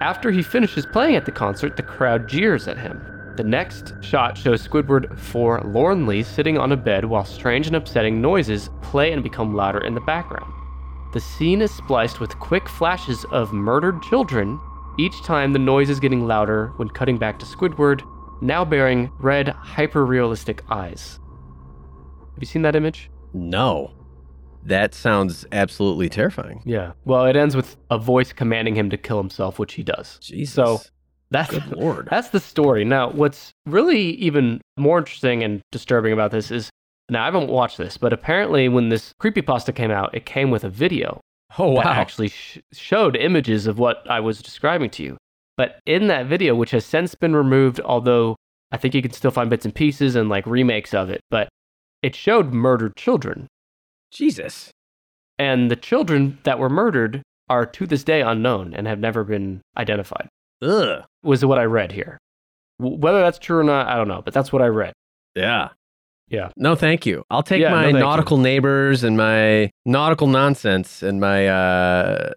After 0.00 0.30
he 0.30 0.42
finishes 0.42 0.86
playing 0.86 1.16
at 1.16 1.24
the 1.24 1.32
concert, 1.32 1.76
the 1.76 1.82
crowd 1.82 2.28
jeers 2.28 2.68
at 2.68 2.78
him. 2.78 3.04
The 3.36 3.42
next 3.42 3.94
shot 4.00 4.38
shows 4.38 4.66
Squidward 4.66 5.18
forlornly 5.18 6.22
sitting 6.22 6.56
on 6.56 6.70
a 6.70 6.76
bed 6.76 7.04
while 7.04 7.24
strange 7.24 7.66
and 7.66 7.74
upsetting 7.74 8.20
noises 8.20 8.70
play 8.80 9.12
and 9.12 9.24
become 9.24 9.56
louder 9.56 9.80
in 9.80 9.94
the 9.94 10.00
background. 10.02 10.52
The 11.12 11.20
scene 11.20 11.62
is 11.62 11.74
spliced 11.74 12.20
with 12.20 12.38
quick 12.38 12.68
flashes 12.68 13.24
of 13.32 13.52
murdered 13.52 14.02
children, 14.02 14.60
each 14.98 15.20
time 15.24 15.52
the 15.52 15.58
noise 15.58 15.90
is 15.90 15.98
getting 15.98 16.26
louder 16.26 16.72
when 16.76 16.88
cutting 16.88 17.18
back 17.18 17.38
to 17.40 17.46
Squidward, 17.46 18.02
now 18.40 18.64
bearing 18.64 19.10
red, 19.18 19.48
hyper 19.48 20.04
realistic 20.04 20.62
eyes. 20.70 21.18
Have 22.34 22.42
you 22.42 22.46
seen 22.46 22.62
that 22.62 22.76
image? 22.76 23.10
No, 23.32 23.92
that 24.64 24.94
sounds 24.94 25.46
absolutely 25.52 26.08
terrifying. 26.08 26.62
Yeah. 26.64 26.92
Well, 27.04 27.24
it 27.26 27.36
ends 27.36 27.56
with 27.56 27.76
a 27.90 27.98
voice 27.98 28.32
commanding 28.32 28.74
him 28.74 28.90
to 28.90 28.96
kill 28.96 29.18
himself, 29.18 29.58
which 29.58 29.74
he 29.74 29.82
does. 29.82 30.18
Jesus. 30.20 30.54
So 30.54 30.80
that's 31.30 31.50
good 31.50 31.72
lord. 31.76 32.08
that's 32.10 32.28
the 32.28 32.40
story. 32.40 32.84
Now, 32.84 33.10
what's 33.10 33.52
really 33.64 34.10
even 34.12 34.60
more 34.76 34.98
interesting 34.98 35.42
and 35.42 35.60
disturbing 35.72 36.12
about 36.12 36.30
this 36.30 36.50
is 36.50 36.70
now 37.08 37.22
I 37.22 37.26
haven't 37.26 37.48
watched 37.48 37.78
this, 37.78 37.96
but 37.96 38.12
apparently 38.12 38.68
when 38.68 38.88
this 38.88 39.12
creepypasta 39.22 39.74
came 39.74 39.90
out, 39.90 40.14
it 40.14 40.26
came 40.26 40.50
with 40.50 40.64
a 40.64 40.68
video 40.70 41.20
Oh 41.58 41.70
wow. 41.72 41.82
that 41.84 41.96
actually 41.96 42.28
sh- 42.28 42.58
showed 42.72 43.16
images 43.16 43.66
of 43.66 43.78
what 43.78 44.08
I 44.10 44.20
was 44.20 44.42
describing 44.42 44.90
to 44.90 45.02
you. 45.04 45.16
But 45.56 45.80
in 45.86 46.06
that 46.08 46.26
video, 46.26 46.54
which 46.54 46.70
has 46.72 46.84
since 46.84 47.14
been 47.14 47.34
removed, 47.34 47.80
although 47.80 48.36
I 48.72 48.76
think 48.76 48.94
you 48.94 49.02
can 49.02 49.12
still 49.12 49.30
find 49.30 49.48
bits 49.48 49.64
and 49.64 49.74
pieces 49.74 50.14
and 50.16 50.28
like 50.28 50.46
remakes 50.46 50.92
of 50.92 51.08
it, 51.10 51.20
but 51.30 51.48
it 52.02 52.14
showed 52.14 52.52
murdered 52.52 52.94
children. 52.96 53.46
Jesus. 54.10 54.70
And 55.38 55.70
the 55.70 55.76
children 55.76 56.38
that 56.44 56.58
were 56.58 56.68
murdered 56.70 57.22
are 57.48 57.64
to 57.66 57.86
this 57.86 58.04
day 58.04 58.22
unknown 58.22 58.74
and 58.74 58.86
have 58.86 58.98
never 58.98 59.22
been 59.24 59.60
identified, 59.76 60.28
Ugh. 60.62 61.04
was 61.22 61.44
what 61.44 61.58
I 61.58 61.64
read 61.64 61.92
here. 61.92 62.18
Whether 62.78 63.20
that's 63.20 63.38
true 63.38 63.58
or 63.58 63.64
not, 63.64 63.86
I 63.88 63.96
don't 63.96 64.08
know, 64.08 64.22
but 64.22 64.34
that's 64.34 64.52
what 64.52 64.62
I 64.62 64.66
read. 64.66 64.92
Yeah. 65.34 65.68
Yeah. 66.28 66.50
No, 66.56 66.74
thank 66.74 67.06
you. 67.06 67.22
I'll 67.30 67.42
take 67.44 67.60
Yeah, 67.60 67.70
no, 67.70 67.76
my 67.76 67.86
you. 67.88 67.92
nautical 67.98 68.36
neighbors 68.38 69.04
and 69.04 69.16
my 69.16 69.70
nautical 69.84 70.26
nonsense 70.26 71.02
and 71.02 71.20
my 71.20 71.46
uh 71.46 72.32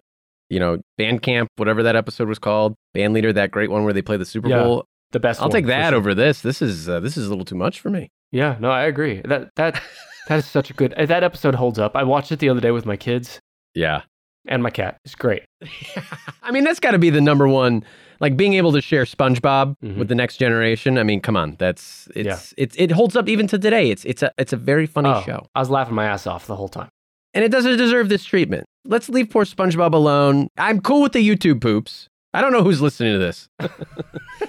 you 0.50 0.60
know, 0.60 0.78
band 0.98 1.22
camp, 1.22 1.48
whatever 1.56 1.82
that 1.84 1.96
episode 1.96 2.28
was 2.28 2.38
called. 2.38 2.74
Band 2.92 3.14
leader, 3.14 3.32
that 3.32 3.50
great 3.50 3.70
one 3.70 3.84
where 3.84 3.92
they 3.94 4.02
play 4.02 4.16
the 4.18 4.26
Super 4.26 4.48
Yeah, 4.48 4.62
Bowl. 4.62 4.84
The 5.12 5.20
best 5.20 5.40
I'll 5.40 5.48
take 5.48 5.66
that 5.66 5.90
sure. 5.90 5.98
over 5.98 6.14
this. 6.14 6.42
This 6.42 6.60
is 6.60 6.88
uh, 6.88 7.00
this 7.00 7.16
is 7.16 7.26
a 7.26 7.30
little 7.30 7.44
too 7.44 7.54
much 7.56 7.80
for 7.80 7.88
me. 7.90 8.10
Yeah, 8.32 8.56
no, 8.60 8.70
I 8.70 8.82
agree. 8.84 9.22
That 9.24 9.48
that 9.56 9.80
that 10.28 10.38
is 10.38 10.46
such 10.46 10.70
a 10.70 10.74
good 10.74 10.94
that 10.98 11.24
episode 11.24 11.54
holds 11.54 11.78
up. 11.78 11.96
I 11.96 12.02
watched 12.04 12.30
it 12.32 12.38
the 12.40 12.48
other 12.48 12.60
day 12.60 12.70
with 12.70 12.84
my 12.86 12.96
kids 12.96 13.40
Yeah. 13.74 14.02
and 14.46 14.62
my 14.62 14.70
cat. 14.70 14.98
It's 15.04 15.14
great. 15.16 15.42
I 16.42 16.50
mean, 16.52 16.64
that's 16.64 16.80
got 16.80 16.92
to 16.92 16.98
be 16.98 17.10
the 17.10 17.20
number 17.20 17.48
one. 17.48 17.84
Like 18.20 18.36
being 18.36 18.52
able 18.54 18.72
to 18.72 18.80
share 18.82 19.04
SpongeBob 19.04 19.74
Mhm. 19.82 19.96
with 19.96 20.08
the 20.08 20.14
next 20.14 20.36
generation. 20.36 20.98
I 20.98 21.02
mean, 21.04 21.20
come 21.20 21.36
on, 21.36 21.56
that's 21.58 22.06
it's 22.14 22.52
it's 22.58 22.76
it 22.76 22.92
holds 22.92 23.16
up 23.16 23.28
even 23.28 23.46
to 23.48 23.58
today. 23.58 23.90
It's 23.90 24.04
it's 24.04 24.22
a 24.22 24.30
it's 24.38 24.52
a 24.52 24.56
very 24.58 24.86
funny 24.86 25.08
Oh, 25.08 25.22
show, 25.22 25.46
I 25.54 25.60
was 25.60 25.70
laughing 25.70 25.94
my 25.94 26.04
ass 26.04 26.26
off 26.26 26.46
the 26.46 26.54
whole 26.56 26.68
time. 26.68 26.88
and 27.34 27.44
it 27.44 27.50
doesn't 27.50 27.78
deserve 27.78 28.08
this 28.10 28.24
treatment. 28.24 28.64
Let's 28.84 29.08
leave 29.08 29.30
poor 29.30 29.44
SpongeBob 29.44 29.92
alone. 29.92 30.48
I'm 30.56 30.80
cool 30.80 31.02
with 31.02 31.12
the 31.12 31.26
YouTube 31.26 31.60
poops. 31.60 32.08
I 32.32 32.40
don't 32.40 32.52
know 32.52 32.62
who's 32.62 32.80
listening 32.80 33.12
to 33.14 33.18
this. 33.18 33.48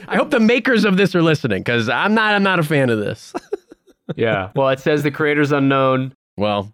I 0.07 0.15
hope 0.15 0.29
the 0.29 0.39
makers 0.39 0.85
of 0.85 0.97
this 0.97 1.15
are 1.15 1.21
listening 1.23 1.59
because 1.61 1.89
I'm 1.89 2.13
not 2.13 2.35
I'm 2.35 2.43
not 2.43 2.59
a 2.59 2.63
fan 2.63 2.89
of 2.89 2.99
this. 2.99 3.33
Yeah. 4.17 4.51
well, 4.57 4.67
it 4.67 4.81
says 4.81 5.03
the 5.03 5.11
creator's 5.11 5.53
unknown. 5.53 6.13
well, 6.35 6.69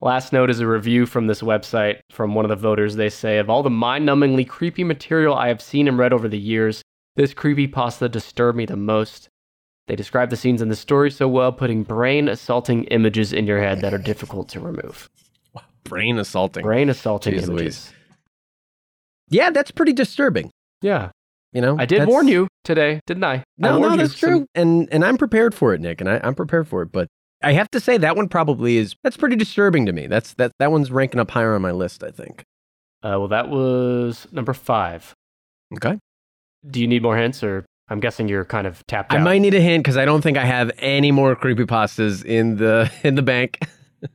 Last 0.00 0.32
note 0.32 0.48
is 0.50 0.60
a 0.60 0.66
review 0.66 1.04
from 1.04 1.26
this 1.26 1.42
website 1.42 2.00
from 2.10 2.34
one 2.34 2.44
of 2.44 2.48
the 2.48 2.56
voters. 2.56 2.96
They 2.96 3.10
say, 3.10 3.38
Of 3.38 3.50
all 3.50 3.62
the 3.62 3.68
mind 3.70 4.08
numbingly 4.08 4.48
creepy 4.48 4.82
material 4.82 5.34
I 5.34 5.48
have 5.48 5.60
seen 5.60 5.88
and 5.88 5.98
read 5.98 6.12
over 6.14 6.28
the 6.28 6.38
years, 6.38 6.82
this 7.16 7.34
creepy 7.34 7.66
pasta 7.66 8.08
disturbed 8.08 8.56
me 8.56 8.66
the 8.66 8.76
most. 8.76 9.28
They 9.88 9.96
describe 9.96 10.30
the 10.30 10.36
scenes 10.36 10.62
in 10.62 10.68
the 10.70 10.76
story 10.76 11.10
so 11.10 11.28
well, 11.28 11.52
putting 11.52 11.82
brain 11.84 12.28
assaulting 12.28 12.84
images 12.84 13.32
in 13.32 13.46
your 13.46 13.60
head 13.60 13.80
that 13.82 13.92
are 13.94 13.98
difficult 13.98 14.48
to 14.50 14.60
remove. 14.60 15.08
Brain 15.84 16.18
assaulting. 16.18 16.62
Brain 16.62 16.88
assaulting 16.88 17.34
Jeez 17.34 17.44
images. 17.48 17.48
Louise. 17.50 17.92
Yeah, 19.28 19.50
that's 19.50 19.70
pretty 19.70 19.92
disturbing. 19.92 20.50
Yeah. 20.82 21.10
You 21.52 21.60
know, 21.60 21.76
I 21.78 21.86
did 21.86 22.00
That's- 22.00 22.08
warn 22.12 22.26
you 22.28 22.48
today, 22.64 23.00
didn't 23.06 23.24
I? 23.24 23.34
I 23.34 23.44
No, 23.58 23.78
warned 23.78 23.82
no, 23.82 23.90
you 23.92 23.96
that's 24.08 24.18
some- 24.18 24.28
true, 24.30 24.46
and 24.56 24.88
and 24.90 25.04
I'm 25.04 25.16
prepared 25.16 25.54
for 25.54 25.72
it, 25.72 25.80
Nick, 25.80 26.00
and 26.00 26.10
I, 26.10 26.20
I'm 26.24 26.34
prepared 26.34 26.66
for 26.66 26.82
it. 26.82 26.90
But 26.90 27.06
I 27.42 27.52
have 27.52 27.70
to 27.70 27.80
say 27.80 27.96
that 27.98 28.16
one 28.16 28.28
probably 28.28 28.76
is 28.76 28.96
that's 29.04 29.16
pretty 29.16 29.36
disturbing 29.36 29.86
to 29.86 29.92
me. 29.92 30.08
That's 30.08 30.34
that 30.34 30.50
that 30.58 30.72
one's 30.72 30.90
ranking 30.90 31.20
up 31.20 31.30
higher 31.30 31.54
on 31.54 31.62
my 31.62 31.70
list. 31.70 32.02
I 32.02 32.10
think. 32.10 32.42
Uh, 33.04 33.14
well, 33.20 33.28
that 33.28 33.48
was 33.50 34.26
number 34.32 34.52
five. 34.52 35.14
Okay. 35.76 35.96
Do 36.68 36.80
you 36.80 36.88
need 36.88 37.02
more 37.02 37.16
hints, 37.16 37.44
or 37.44 37.64
I'm 37.88 38.00
guessing 38.00 38.26
you're 38.28 38.44
kind 38.44 38.66
of 38.66 38.84
tapped 38.88 39.12
out? 39.12 39.20
I 39.20 39.22
might 39.22 39.38
need 39.38 39.54
a 39.54 39.60
hint 39.60 39.84
because 39.84 39.96
I 39.96 40.04
don't 40.04 40.22
think 40.22 40.36
I 40.36 40.44
have 40.44 40.72
any 40.78 41.12
more 41.12 41.36
creepy 41.36 41.66
pastas 41.66 42.24
in 42.24 42.56
the 42.56 42.90
in 43.04 43.14
the 43.14 43.22
bank. 43.22 43.60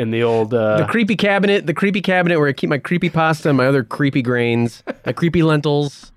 in 0.00 0.10
the 0.10 0.22
old 0.22 0.54
uh, 0.54 0.78
the 0.78 0.86
creepy 0.86 1.14
cabinet, 1.16 1.66
the 1.66 1.74
creepy 1.74 2.00
cabinet 2.00 2.38
where 2.38 2.48
I 2.48 2.52
keep 2.52 2.70
my 2.70 2.78
creepy 2.78 3.10
pasta 3.10 3.50
and 3.50 3.58
my 3.58 3.66
other 3.66 3.84
creepy 3.84 4.22
grains, 4.22 4.82
my 5.04 5.12
creepy 5.12 5.42
lentils. 5.42 6.10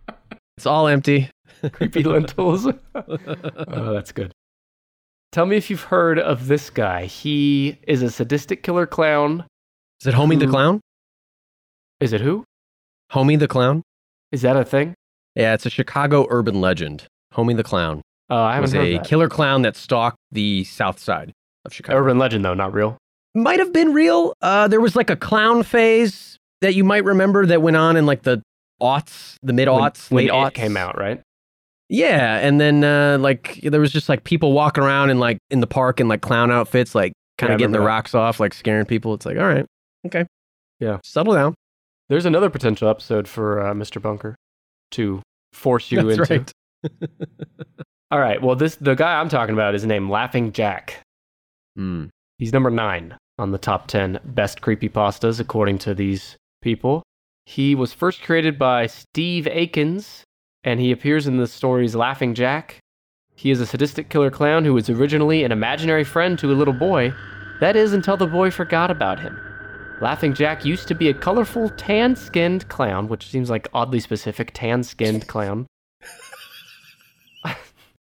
It's 0.58 0.66
all 0.66 0.88
empty. 0.88 1.30
creepy 1.74 2.04
lentils. 2.04 2.66
oh, 2.96 3.94
that's 3.94 4.12
good. 4.12 4.32
Tell 5.32 5.46
me 5.46 5.58
if 5.58 5.70
you've 5.70 5.84
heard 5.84 6.18
of 6.20 6.48
this 6.48 6.70
guy. 6.70 7.06
He 7.06 7.78
is 7.88 8.02
a 8.02 8.10
sadistic 8.10 8.64
killer 8.64 8.86
clown. 8.86 9.46
Is 10.02 10.08
it 10.08 10.14
Homie 10.14 10.40
the 10.40 10.48
Clown? 10.48 10.80
Is 12.00 12.14
it 12.14 12.22
who? 12.22 12.44
Homie 13.12 13.40
the 13.40 13.48
Clown? 13.48 13.82
Is 14.32 14.44
that 14.44 14.56
a 14.56 14.64
thing? 14.64 14.94
Yeah, 15.36 15.54
it's 15.54 15.66
a 15.66 15.70
Chicago 15.70 16.28
urban 16.30 16.62
legend. 16.62 17.08
Homie 17.34 17.56
the 17.58 17.64
Clown 17.64 18.02
Oh, 18.30 18.38
I 18.44 18.56
haven't 18.56 18.62
was 18.64 18.74
heard 18.74 18.86
a 18.88 18.98
that. 18.98 19.06
killer 19.08 19.28
clown 19.30 19.64
that 19.64 19.76
stalked 19.76 20.18
the 20.32 20.64
south 20.64 21.00
side 21.00 21.34
of 21.66 21.74
Chicago. 21.74 22.00
Urban 22.00 22.18
legend, 22.18 22.46
though, 22.46 22.54
not 22.54 22.74
real. 22.74 22.98
Might 23.36 23.60
have 23.60 23.74
been 23.74 23.94
real. 23.94 24.34
Uh, 24.42 24.68
there 24.68 24.82
was 24.82 24.96
like 24.96 25.10
a 25.10 25.16
clown 25.16 25.64
phase 25.64 26.38
that 26.62 26.76
you 26.76 26.84
might 26.84 27.04
remember 27.04 27.46
that 27.46 27.62
went 27.62 27.78
on 27.78 27.98
in 27.98 28.06
like 28.06 28.24
the 28.24 28.42
aughts, 28.82 29.36
the 29.44 29.54
mid 29.54 29.68
aughts, 29.68 30.12
late 30.12 30.32
when 30.32 30.44
aughts 30.46 30.48
it 30.50 30.54
came 30.56 30.78
out, 30.78 30.98
right? 30.98 31.22
Yeah, 31.90 32.38
and 32.40 32.60
then 32.60 32.84
uh, 32.84 33.18
like 33.20 33.60
there 33.64 33.80
was 33.82 33.92
just 33.92 34.10
like 34.10 34.24
people 34.24 34.54
walking 34.54 34.84
around 34.84 35.10
in 35.10 35.20
like 35.20 35.38
in 35.52 35.60
the 35.60 35.68
park 35.68 36.00
in 36.00 36.08
like 36.08 36.22
clown 36.22 36.52
outfits, 36.52 36.96
like 36.96 37.14
kind 37.38 37.50
Yeah, 37.50 37.56
of 37.56 37.60
getting 37.60 37.72
the 37.74 37.80
that. 37.80 37.86
rocks 37.86 38.16
off, 38.16 38.40
like 38.40 38.54
scaring 38.54 38.86
people. 38.86 39.14
It's 39.14 39.26
like, 39.26 39.38
all 39.38 39.44
right, 39.48 39.66
okay, 40.08 40.26
Yeah. 40.80 41.00
settle 41.04 41.34
down. 41.34 41.54
There's 42.10 42.26
another 42.26 42.50
potential 42.50 42.88
episode 42.90 43.28
for 43.28 43.62
uh, 43.62 43.74
Mr. 43.74 44.02
Bunker 44.02 44.36
to 44.92 45.22
force 45.54 45.92
you 45.92 46.02
That's 46.16 46.30
into. 46.30 46.54
right. 46.84 46.90
All 48.12 48.20
right. 48.20 48.42
Well, 48.42 48.56
this 48.56 48.76
the 48.76 48.94
guy 48.96 49.20
I'm 49.20 49.30
talking 49.30 49.54
about 49.54 49.74
is 49.74 49.86
named 49.86 50.10
Laughing 50.10 50.52
Jack. 50.52 51.00
Hmm. 51.76 52.06
He's 52.38 52.54
number 52.54 52.70
nine 52.70 53.16
on 53.44 53.52
the 53.52 53.58
top 53.58 53.88
10 53.88 54.20
best 54.24 54.62
creepypastas, 54.62 55.40
according 55.40 55.78
to 55.80 55.94
these 55.94 56.38
people. 56.62 57.04
He 57.46 57.76
was 57.76 57.92
first 57.92 58.24
created 58.24 58.58
by 58.58 58.88
Steve 58.88 59.48
Akins, 59.48 60.24
and 60.64 60.80
he 60.80 60.94
appears 60.94 61.28
in 61.28 61.36
the 61.36 61.46
stories 61.46 61.94
Laughing 61.94 62.34
Jack. 62.34 62.80
He 63.36 63.52
is 63.52 63.60
a 63.60 63.66
sadistic 63.66 64.10
killer 64.10 64.32
clown 64.32 64.64
who 64.64 64.74
was 64.74 64.90
originally 64.90 65.44
an 65.44 65.52
imaginary 65.52 66.06
friend 66.06 66.40
to 66.40 66.52
a 66.52 66.56
little 66.56 66.74
boy. 66.74 67.14
That 67.60 67.76
is 67.76 67.92
until 67.92 68.16
the 68.16 68.28
boy 68.28 68.50
forgot 68.50 68.90
about 68.90 69.20
him. 69.20 69.38
Laughing 70.00 70.34
Jack 70.34 70.64
used 70.64 70.88
to 70.88 70.96
be 70.96 71.10
a 71.10 71.14
colorful, 71.14 71.70
tan 71.72 72.16
skinned 72.16 72.70
clown, 72.70 73.10
which 73.10 73.28
seems 73.28 73.50
like 73.50 73.68
oddly 73.74 74.00
specific 74.00 74.52
tan 74.54 74.84
skinned 74.84 75.28
clown. 75.28 75.68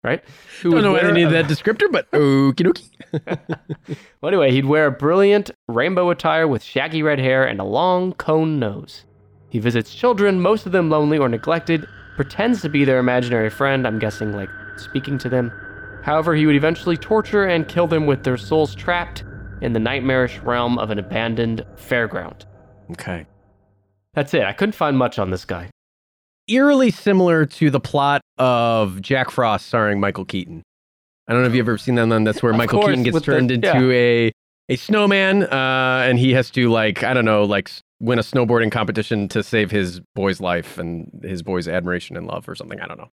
Right? 0.05 0.23
Who 0.63 0.71
Don't 0.71 0.83
know 0.83 0.93
why 0.93 1.03
they 1.03 1.13
needed 1.13 1.33
that 1.33 1.47
descriptor, 1.47 1.91
but 1.91 2.09
okie 2.13 2.55
dokie. 2.55 3.97
Well, 4.21 4.29
anyway, 4.29 4.51
he'd 4.51 4.65
wear 4.65 4.87
a 4.87 4.91
brilliant 4.91 5.51
rainbow 5.69 6.11
attire 6.11 6.47
with 6.49 6.63
shaggy 6.63 7.03
red 7.03 7.19
hair 7.19 7.45
and 7.45 7.61
a 7.61 7.65
long 7.65 8.13
cone 8.15 8.59
nose. 8.59 9.05
He 9.51 9.59
visits 9.59 9.95
children, 9.95 10.41
most 10.41 10.67
of 10.67 10.73
them 10.73 10.91
lonely 10.91 11.19
or 11.19 11.29
neglected, 11.29 11.87
pretends 12.17 12.63
to 12.63 12.69
be 12.69 12.85
their 12.85 12.99
imaginary 12.99 13.51
friend, 13.51 13.87
I'm 13.87 13.99
guessing 13.99 14.33
like 14.33 14.49
speaking 14.77 15.19
to 15.19 15.29
them. 15.29 15.53
However, 16.03 16.35
he 16.35 16.47
would 16.47 16.57
eventually 16.57 16.97
torture 16.97 17.45
and 17.45 17.69
kill 17.69 17.87
them 17.87 18.07
with 18.07 18.25
their 18.25 18.37
souls 18.37 18.75
trapped 18.75 19.25
in 19.61 19.73
the 19.73 19.81
nightmarish 19.81 20.39
realm 20.41 20.79
of 20.79 20.91
an 20.91 20.99
abandoned 20.99 21.65
fairground. 21.77 22.45
Okay. 22.93 23.27
That's 24.15 24.35
it. 24.35 24.43
I 24.43 24.53
couldn't 24.53 24.75
find 24.75 24.97
much 24.99 25.19
on 25.19 25.31
this 25.31 25.45
guy. 25.45 25.71
Eerily 26.49 26.91
similar 26.91 27.47
to 27.47 27.71
the 27.71 27.81
plot 27.81 28.21
of 28.39 29.01
Jack 29.01 29.30
Frost 29.30 29.66
starring 29.66 30.01
Michael 30.01 30.24
Keaton. 30.24 30.62
I 31.28 31.32
don't 31.32 31.43
know 31.43 31.49
if 31.49 31.55
you've 31.55 31.66
ever 31.68 31.78
seen 31.78 31.95
that 31.95 32.09
one. 32.09 32.24
That's 32.24 32.43
where 32.43 32.53
Of 32.53 32.59
Michael 32.59 32.80
course, 32.80 32.91
Keaton 32.91 33.03
gets 33.05 33.14
with 33.14 33.24
the- 33.24 33.32
turned 33.32 33.51
into 33.51 33.91
a 33.93 34.32
a 34.70 34.76
snowman, 34.76 35.43
uh, 35.45 36.05
and 36.09 36.18
he 36.18 36.32
has 36.32 36.51
to 36.51 36.70
like 36.70 37.03
I 37.03 37.12
don't 37.14 37.24
know, 37.24 37.45
like 37.45 37.70
win 38.01 38.18
a 38.18 38.22
snowboarding 38.22 38.70
competition 38.72 39.28
to 39.28 39.43
save 39.43 39.70
his 39.70 40.01
boy's 40.14 40.41
life 40.41 40.78
and 40.78 41.11
his 41.22 41.43
boy's 41.43 41.68
admiration 41.68 42.16
and 42.16 42.26
love 42.26 42.49
or 42.49 42.55
something. 42.55 42.80
I 42.80 42.87
don't 42.87 42.99
know. 42.99 43.09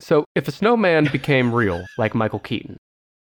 So, 0.00 0.24
if 0.34 0.48
a 0.48 0.52
snowman 0.52 1.08
became 1.12 1.54
real, 1.54 1.84
like 1.98 2.14
Michael 2.14 2.38
Keaton, 2.38 2.78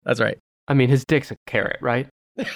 That's 0.04 0.20
right. 0.20 0.38
I 0.68 0.74
mean, 0.74 0.88
his 0.88 1.04
dick's 1.04 1.30
a 1.32 1.36
carrot, 1.46 1.78
right? 1.80 2.08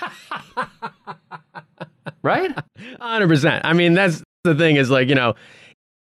Right? 2.23 2.53
Hundred 3.01 3.29
percent. 3.29 3.65
I 3.65 3.73
mean, 3.73 3.95
that's 3.95 4.23
the 4.43 4.55
thing 4.55 4.77
is 4.77 4.91
like 4.91 5.09
you 5.09 5.15
know, 5.15 5.35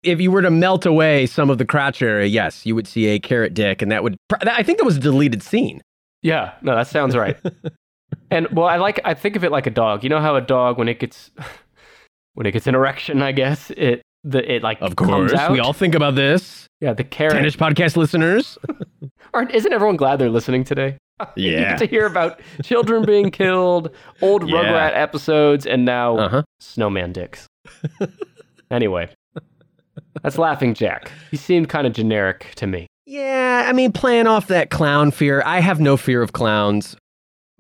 if 0.03 0.21
you 0.21 0.31
were 0.31 0.43
to 0.43 0.51
melt 0.51 0.87
away 0.87 1.27
some 1.27 1.51
of 1.51 1.59
the 1.59 1.65
crotch 1.65 2.01
area, 2.03 2.27
yes, 2.27 2.65
you 2.67 2.75
would 2.75 2.87
see 2.87 3.07
a 3.09 3.19
carrot 3.19 3.55
dick, 3.55 3.83
and 3.83 3.91
that 3.93 4.03
would. 4.03 4.17
pr- 4.29 4.37
I 4.49 4.63
think 4.63 4.79
that 4.79 4.85
was 4.85 4.97
a 4.97 5.01
deleted 5.01 5.43
scene. 5.43 5.81
Yeah, 6.23 6.53
no, 6.63 6.75
that 6.75 6.87
sounds 6.87 7.17
right. 7.17 7.37
and 8.31 8.49
well, 8.49 8.67
I 8.67 8.77
like 8.77 9.01
I 9.05 9.15
think 9.15 9.37
of 9.37 9.45
it 9.45 9.51
like 9.53 9.67
a 9.67 9.71
dog. 9.71 10.03
You 10.05 10.11
know 10.11 10.21
how 10.21 10.37
a 10.37 10.41
dog 10.41 10.79
when 10.79 10.89
it 10.89 10.99
gets 11.01 11.31
when 12.35 12.47
it 12.47 12.53
gets 12.53 12.67
an 12.67 12.75
erection, 12.75 13.23
I 13.23 13.33
guess 13.33 13.71
it 13.77 14.03
the 14.25 14.55
it 14.57 14.63
like 14.63 14.81
Of 14.83 14.97
course, 14.97 15.33
we 15.51 15.61
all 15.61 15.73
think 15.73 15.95
about 15.95 16.15
this. 16.15 16.67
yeah, 16.81 16.93
the 16.93 17.05
carrot. 17.05 17.35
Tennish 17.35 17.57
podcast 17.57 17.97
listeners. 17.97 18.59
Aren't, 19.35 19.53
isn't 19.53 19.73
everyone 19.73 19.97
glad 19.97 20.19
they're 20.19 20.29
listening 20.29 20.65
today? 20.65 20.99
Yeah, 21.37 21.51
you 21.51 21.57
get 21.57 21.79
to 21.79 21.87
hear 21.87 22.07
about 22.07 22.41
children 22.63 23.05
being 23.05 23.31
killed, 23.31 23.91
old 24.23 24.49
Yeah. 24.49 24.57
Rugrat 24.57 24.93
episodes, 24.97 25.67
and 25.67 25.85
now 25.85 26.17
Uh 26.19 26.29
huh. 26.29 26.43
snowman 26.61 27.13
dicks. 27.13 27.47
anyway, 28.71 29.09
that's 30.23 30.39
Laughing 30.39 30.75
Jack. 30.75 31.11
He 31.31 31.37
seemed 31.37 31.69
kind 31.69 31.87
of 31.87 31.93
generic 31.93 32.53
to 32.57 32.67
me. 32.67 32.87
Yeah, 33.07 33.65
I 33.69 33.73
mean, 33.73 33.93
playing 33.93 34.27
off 34.27 34.47
that 34.49 34.71
clown 34.71 35.11
fear, 35.11 35.43
I 35.45 35.61
have 35.61 35.81
no 35.81 35.97
fear 35.97 36.23
of 36.23 36.33
clowns. 36.33 36.97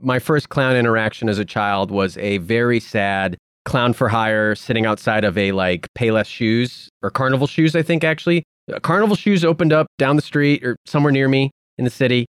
My 0.01 0.19
first 0.19 0.49
clown 0.49 0.77
interaction 0.77 1.29
as 1.29 1.39
a 1.39 1.45
child 1.45 1.91
was 1.91 2.17
a 2.19 2.39
very 2.39 2.81
sad 2.81 3.37
clown 3.65 3.93
for 3.93 4.09
hire 4.09 4.55
sitting 4.55 4.87
outside 4.87 5.25
of 5.25 5.37
a 5.37 5.53
like 5.53 5.87
Payless 5.99 6.27
Shoes 6.27 6.89
or 7.03 7.11
Carnival 7.11 7.47
Shoes, 7.47 7.75
I 7.77 7.83
think 7.83 8.05
actually. 8.05 8.43
Uh, 8.73 8.79
Carnival 8.81 9.17
Shoes 9.17 9.45
opened 9.45 9.73
up 9.73 9.87
down 9.99 10.17
the 10.17 10.23
street 10.23 10.65
or 10.65 10.77
somewhere 10.87 11.13
near 11.13 11.29
me 11.29 11.51
in 11.79 11.85
the 11.85 11.91
city, 11.91 12.27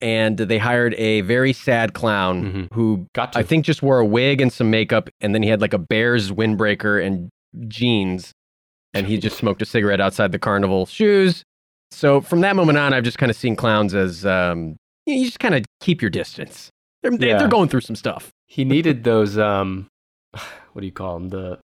and 0.00 0.36
they 0.36 0.58
hired 0.58 0.94
a 0.94 1.22
very 1.22 1.52
sad 1.52 1.94
clown 1.94 2.44
Mhm. 2.70 2.74
who 2.74 3.06
Got 3.14 3.32
to. 3.32 3.38
I 3.38 3.42
think 3.42 3.64
just 3.64 3.82
wore 3.82 3.98
a 3.98 4.06
wig 4.06 4.40
and 4.40 4.52
some 4.52 4.70
makeup, 4.70 5.08
and 5.20 5.34
then 5.34 5.42
he 5.42 5.48
had 5.48 5.60
like 5.60 5.72
a 5.72 5.78
Bears 5.78 6.30
windbreaker 6.30 7.04
and 7.04 7.30
jeans, 7.68 8.32
and 8.94 9.06
he 9.06 9.18
just 9.18 9.36
smoked 9.36 9.62
a 9.62 9.66
cigarette 9.66 10.00
outside 10.00 10.32
the 10.32 10.38
carnival 10.38 10.86
shoes. 10.86 11.42
So 11.90 12.20
from 12.20 12.40
that 12.40 12.56
moment 12.56 12.78
on, 12.78 12.92
I've 12.94 13.04
just 13.04 13.18
kind 13.18 13.30
of 13.30 13.36
seen 13.36 13.54
clowns 13.56 13.94
as 13.94 14.24
um, 14.24 14.76
you, 15.06 15.14
you 15.14 15.24
just 15.26 15.40
kind 15.40 15.54
of 15.54 15.64
keep 15.80 16.00
your 16.02 16.10
distance. 16.10 16.70
They're 17.02 17.12
Yeah. 17.12 17.38
they're 17.38 17.48
going 17.48 17.68
through 17.68 17.80
some 17.82 17.96
stuff. 17.96 18.30
he 18.46 18.64
needed 18.64 19.04
those 19.04 19.36
um, 19.38 19.88
what 20.72 20.80
do 20.80 20.86
you 20.86 20.92
call 20.92 21.18
them? 21.18 21.28
The 21.30 21.58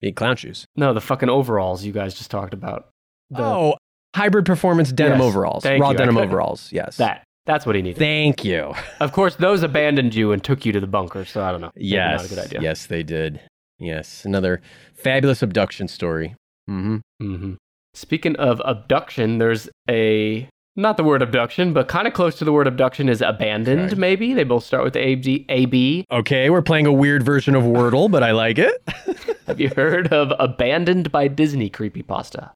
The 0.00 0.12
clown 0.12 0.36
shoes. 0.36 0.64
no, 0.76 0.92
the 0.94 1.00
fucking 1.00 1.28
overalls 1.28 1.84
you 1.84 1.92
guys 1.92 2.14
just 2.14 2.30
talked 2.30 2.54
about. 2.54 2.88
The, 3.30 3.42
oh, 3.42 3.76
hybrid 4.16 4.46
performance 4.46 4.90
denim 4.90 5.18
Yes, 5.20 5.26
overalls, 5.28 5.64
raw 5.64 5.90
you. 5.90 5.96
Denim 5.96 6.16
overalls. 6.16 6.72
Yes, 6.72 6.96
that 6.96 7.24
that's 7.46 7.64
what 7.66 7.76
he 7.76 7.82
needed. 7.82 7.98
Thank 7.98 8.44
you. 8.44 8.74
of 9.00 9.12
course, 9.12 9.36
those 9.36 9.62
abandoned 9.62 10.14
you 10.14 10.32
and 10.32 10.42
took 10.42 10.64
you 10.66 10.72
to 10.72 10.80
the 10.80 10.86
bunker. 10.86 11.24
So 11.24 11.42
I 11.44 11.52
don't 11.52 11.60
know. 11.60 11.70
Yes, 11.76 12.20
not 12.22 12.26
a 12.26 12.34
good 12.34 12.44
idea. 12.46 12.60
yes, 12.62 12.86
they 12.86 13.02
did. 13.02 13.40
Yes, 13.78 14.24
another 14.24 14.60
fabulous 14.94 15.40
abduction 15.42 15.86
story. 15.88 16.34
Mm-hmm. 16.68 16.96
Mm-hmm. 17.22 17.54
Speaking 17.94 18.36
of 18.36 18.60
abduction, 18.64 19.38
there's 19.38 19.68
a 19.88 20.48
not 20.76 20.96
the 20.96 21.02
word 21.02 21.22
abduction, 21.22 21.72
but 21.72 21.88
kind 21.88 22.06
of 22.06 22.14
close 22.14 22.36
to 22.36 22.44
the 22.44 22.52
word 22.52 22.68
abduction 22.68 23.08
is 23.08 23.20
abandoned. 23.20 23.92
Okay. 23.92 23.94
Maybe 23.96 24.32
they 24.32 24.44
both 24.44 24.64
start 24.64 24.84
with 24.84 24.94
A 24.96 25.16
B 25.16 25.44
A 25.48 25.66
B. 25.66 26.04
Okay, 26.10 26.50
we're 26.50 26.62
playing 26.62 26.86
a 26.86 26.92
weird 26.92 27.24
version 27.24 27.54
of 27.56 27.64
Wordle, 27.64 28.10
but 28.10 28.22
I 28.22 28.30
like 28.30 28.58
it. 28.58 28.80
Have 29.46 29.60
you 29.60 29.70
heard 29.74 30.12
of 30.12 30.32
abandoned 30.38 31.10
by 31.10 31.26
Disney 31.26 31.68
creepypasta? 31.68 32.52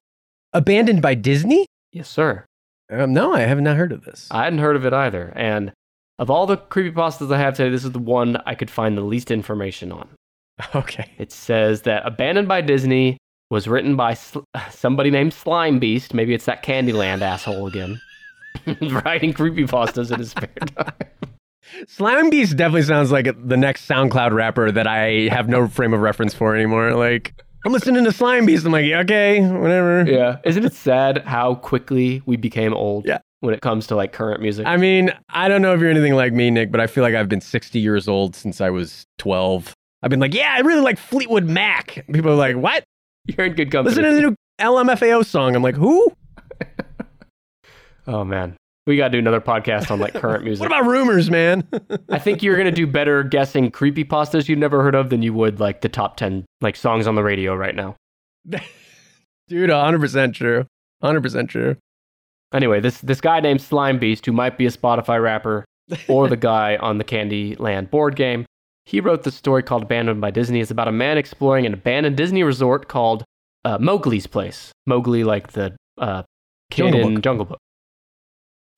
Abandoned 0.53 1.01
by 1.01 1.15
Disney? 1.15 1.65
Yes, 1.91 2.07
sir. 2.07 2.45
Um, 2.91 3.13
no, 3.13 3.33
I 3.33 3.41
have 3.41 3.59
not 3.59 3.75
heard 3.75 3.91
of 3.91 4.03
this. 4.03 4.27
I 4.29 4.43
hadn't 4.43 4.59
heard 4.59 4.75
of 4.75 4.85
it 4.85 4.93
either. 4.93 5.33
And 5.35 5.73
of 6.19 6.29
all 6.29 6.45
the 6.45 6.57
creepypastas 6.57 7.33
I 7.33 7.39
have 7.39 7.55
today, 7.55 7.69
this 7.69 7.83
is 7.83 7.91
the 7.91 7.99
one 7.99 8.37
I 8.45 8.53
could 8.53 8.69
find 8.69 8.95
the 8.95 9.01
least 9.01 9.31
information 9.31 9.91
on. 9.91 10.09
okay. 10.75 11.11
It 11.17 11.31
says 11.31 11.81
that 11.81 12.05
Abandoned 12.05 12.47
by 12.47 12.61
Disney 12.61 13.17
was 13.49 13.67
written 13.67 13.95
by 13.95 14.13
sl- 14.13 14.39
somebody 14.71 15.09
named 15.11 15.33
Slime 15.33 15.79
Beast. 15.79 16.13
Maybe 16.13 16.33
it's 16.33 16.45
that 16.45 16.63
Candyland 16.63 17.21
asshole 17.21 17.67
again. 17.67 18.01
Writing 19.05 19.33
creepy 19.33 19.63
creepypastas 19.63 20.11
in 20.11 20.19
his 20.19 20.31
spare 20.31 20.47
time. 20.75 20.93
Slime 21.87 22.29
Beast 22.29 22.55
definitely 22.55 22.83
sounds 22.83 23.11
like 23.11 23.25
the 23.47 23.57
next 23.57 23.87
SoundCloud 23.87 24.31
rapper 24.31 24.71
that 24.71 24.85
I 24.87 25.27
have 25.31 25.49
no 25.49 25.67
frame 25.67 25.93
of 25.93 26.01
reference 26.01 26.33
for 26.33 26.55
anymore. 26.55 26.93
Like, 26.93 27.33
I'm 27.65 27.71
listening 27.71 28.03
to 28.03 28.11
Slime 28.11 28.45
Beast. 28.45 28.65
I'm 28.65 28.71
like, 28.71 28.85
yeah, 28.85 28.99
okay, 28.99 29.41
whatever. 29.41 30.03
Yeah. 30.07 30.37
Isn't 30.43 30.65
it 30.65 30.73
sad 30.73 31.23
how 31.25 31.55
quickly 31.55 32.21
we 32.25 32.35
became 32.35 32.73
old 32.73 33.05
Yeah. 33.05 33.19
when 33.39 33.53
it 33.53 33.61
comes 33.61 33.87
to 33.87 33.95
like 33.95 34.11
current 34.13 34.41
music? 34.41 34.67
I 34.67 34.77
mean, 34.77 35.11
I 35.29 35.47
don't 35.47 35.61
know 35.61 35.73
if 35.73 35.79
you're 35.79 35.89
anything 35.89 36.13
like 36.15 36.33
me, 36.33 36.51
Nick, 36.51 36.71
but 36.71 36.79
I 36.81 36.87
feel 36.87 37.03
like 37.03 37.15
I've 37.15 37.29
been 37.29 37.41
60 37.41 37.79
years 37.79 38.07
old 38.07 38.35
since 38.35 38.61
I 38.61 38.69
was 38.69 39.05
12. 39.17 39.73
I've 40.03 40.09
been 40.09 40.19
like, 40.19 40.33
yeah, 40.33 40.53
I 40.55 40.59
really 40.59 40.81
like 40.81 40.99
Fleetwood 40.99 41.45
Mac. 41.45 42.05
People 42.11 42.31
are 42.31 42.35
like, 42.35 42.57
what? 42.57 42.83
You're 43.37 43.47
in 43.47 43.53
good 43.53 43.71
company. 43.71 43.95
Listen 43.95 44.03
to 44.03 44.15
the 44.15 44.21
new 44.29 44.35
LMFAO 44.59 45.25
song. 45.25 45.55
I'm 45.55 45.63
like, 45.63 45.75
who? 45.75 46.11
oh, 48.07 48.23
man. 48.23 48.57
We 48.85 48.97
got 48.97 49.07
to 49.07 49.11
do 49.13 49.19
another 49.19 49.39
podcast 49.39 49.89
on 49.91 49.99
like 49.99 50.13
current 50.13 50.43
music. 50.45 50.59
What 50.59 50.67
about 50.67 50.89
Rumours, 50.89 51.31
man? 51.31 51.65
I 52.09 52.19
think 52.19 52.43
you're 52.43 52.57
going 52.57 52.65
to 52.65 52.71
do 52.71 52.85
better 52.85 53.23
guessing 53.23 53.71
creepy 53.71 54.03
pastas 54.03 54.49
you've 54.49 54.59
never 54.59 54.83
heard 54.83 54.93
of 54.93 55.09
than 55.09 55.21
you 55.21 55.33
would 55.33 55.61
like 55.61 55.79
the 55.81 55.89
top 55.89 56.17
10 56.17 56.45
like 56.59 56.75
songs 56.75 57.07
on 57.07 57.15
the 57.15 57.23
radio 57.23 57.55
right 57.55 57.75
now. 57.75 57.95
Dude, 59.47 59.69
100% 59.69 60.33
true. 60.33 60.65
100% 61.01 61.47
true. 61.47 61.77
Anyway, 62.53 62.79
this 62.81 62.99
this 62.99 63.19
guy 63.19 63.39
named 63.39 63.61
Slime 63.61 63.97
Beast, 63.97 64.25
who 64.25 64.31
might 64.31 64.57
be 64.57 64.67
a 64.67 64.71
Spotify 64.71 65.21
rapper 65.21 65.65
or 66.07 66.27
the 66.27 66.37
guy 66.37 66.75
on 66.77 66.97
the 66.97 67.03
Candyland 67.03 67.89
board 67.89 68.15
game, 68.15 68.45
he 68.85 68.99
wrote 68.99 69.23
this 69.23 69.35
story 69.35 69.63
called 69.63 69.83
Abandoned 69.83 70.21
by 70.21 70.31
Disney. 70.31 70.59
It's 70.59 70.71
about 70.71 70.87
a 70.87 70.91
man 70.91 71.17
exploring 71.17 71.65
an 71.65 71.73
abandoned 71.73 72.17
Disney 72.17 72.43
resort 72.43 72.87
called 72.87 73.23
uh, 73.63 73.77
Mowgli's 73.77 74.27
Place. 74.27 74.71
Mowgli, 74.85 75.23
like 75.23 75.53
the 75.53 75.75
uh, 75.97 76.23
kid 76.69 76.83
Jungle 76.83 77.07
in 77.07 77.13
Book. 77.15 77.23
Jungle 77.23 77.45
Book. 77.45 77.59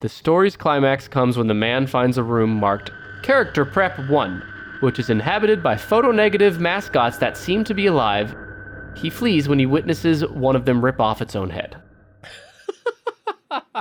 The 0.00 0.08
story's 0.08 0.56
climax 0.56 1.08
comes 1.08 1.36
when 1.36 1.46
the 1.46 1.54
man 1.54 1.86
finds 1.86 2.18
a 2.18 2.22
room 2.22 2.50
marked 2.50 2.90
Character 3.22 3.64
Prep 3.64 3.98
1, 4.08 4.42
which 4.80 4.98
is 4.98 5.10
inhabited 5.10 5.62
by 5.62 5.74
photonegative 5.74 6.58
mascots 6.58 7.18
that 7.18 7.36
seem 7.36 7.64
to 7.64 7.74
be 7.74 7.86
alive. 7.86 8.34
He 8.96 9.10
flees 9.10 9.48
when 9.48 9.58
he 9.58 9.66
witnesses 9.66 10.24
one 10.26 10.54
of 10.54 10.64
them 10.64 10.84
rip 10.84 11.00
off 11.00 11.20
its 11.20 11.34
own 11.34 11.50
head. 11.50 11.82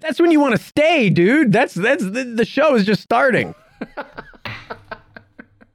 That's 0.00 0.20
when 0.20 0.30
you 0.30 0.40
want 0.40 0.56
to 0.56 0.62
stay, 0.62 1.10
dude. 1.10 1.52
That's 1.52 1.74
that's 1.74 2.04
the, 2.04 2.24
the 2.24 2.44
show 2.44 2.74
is 2.74 2.84
just 2.86 3.02
starting. 3.02 3.54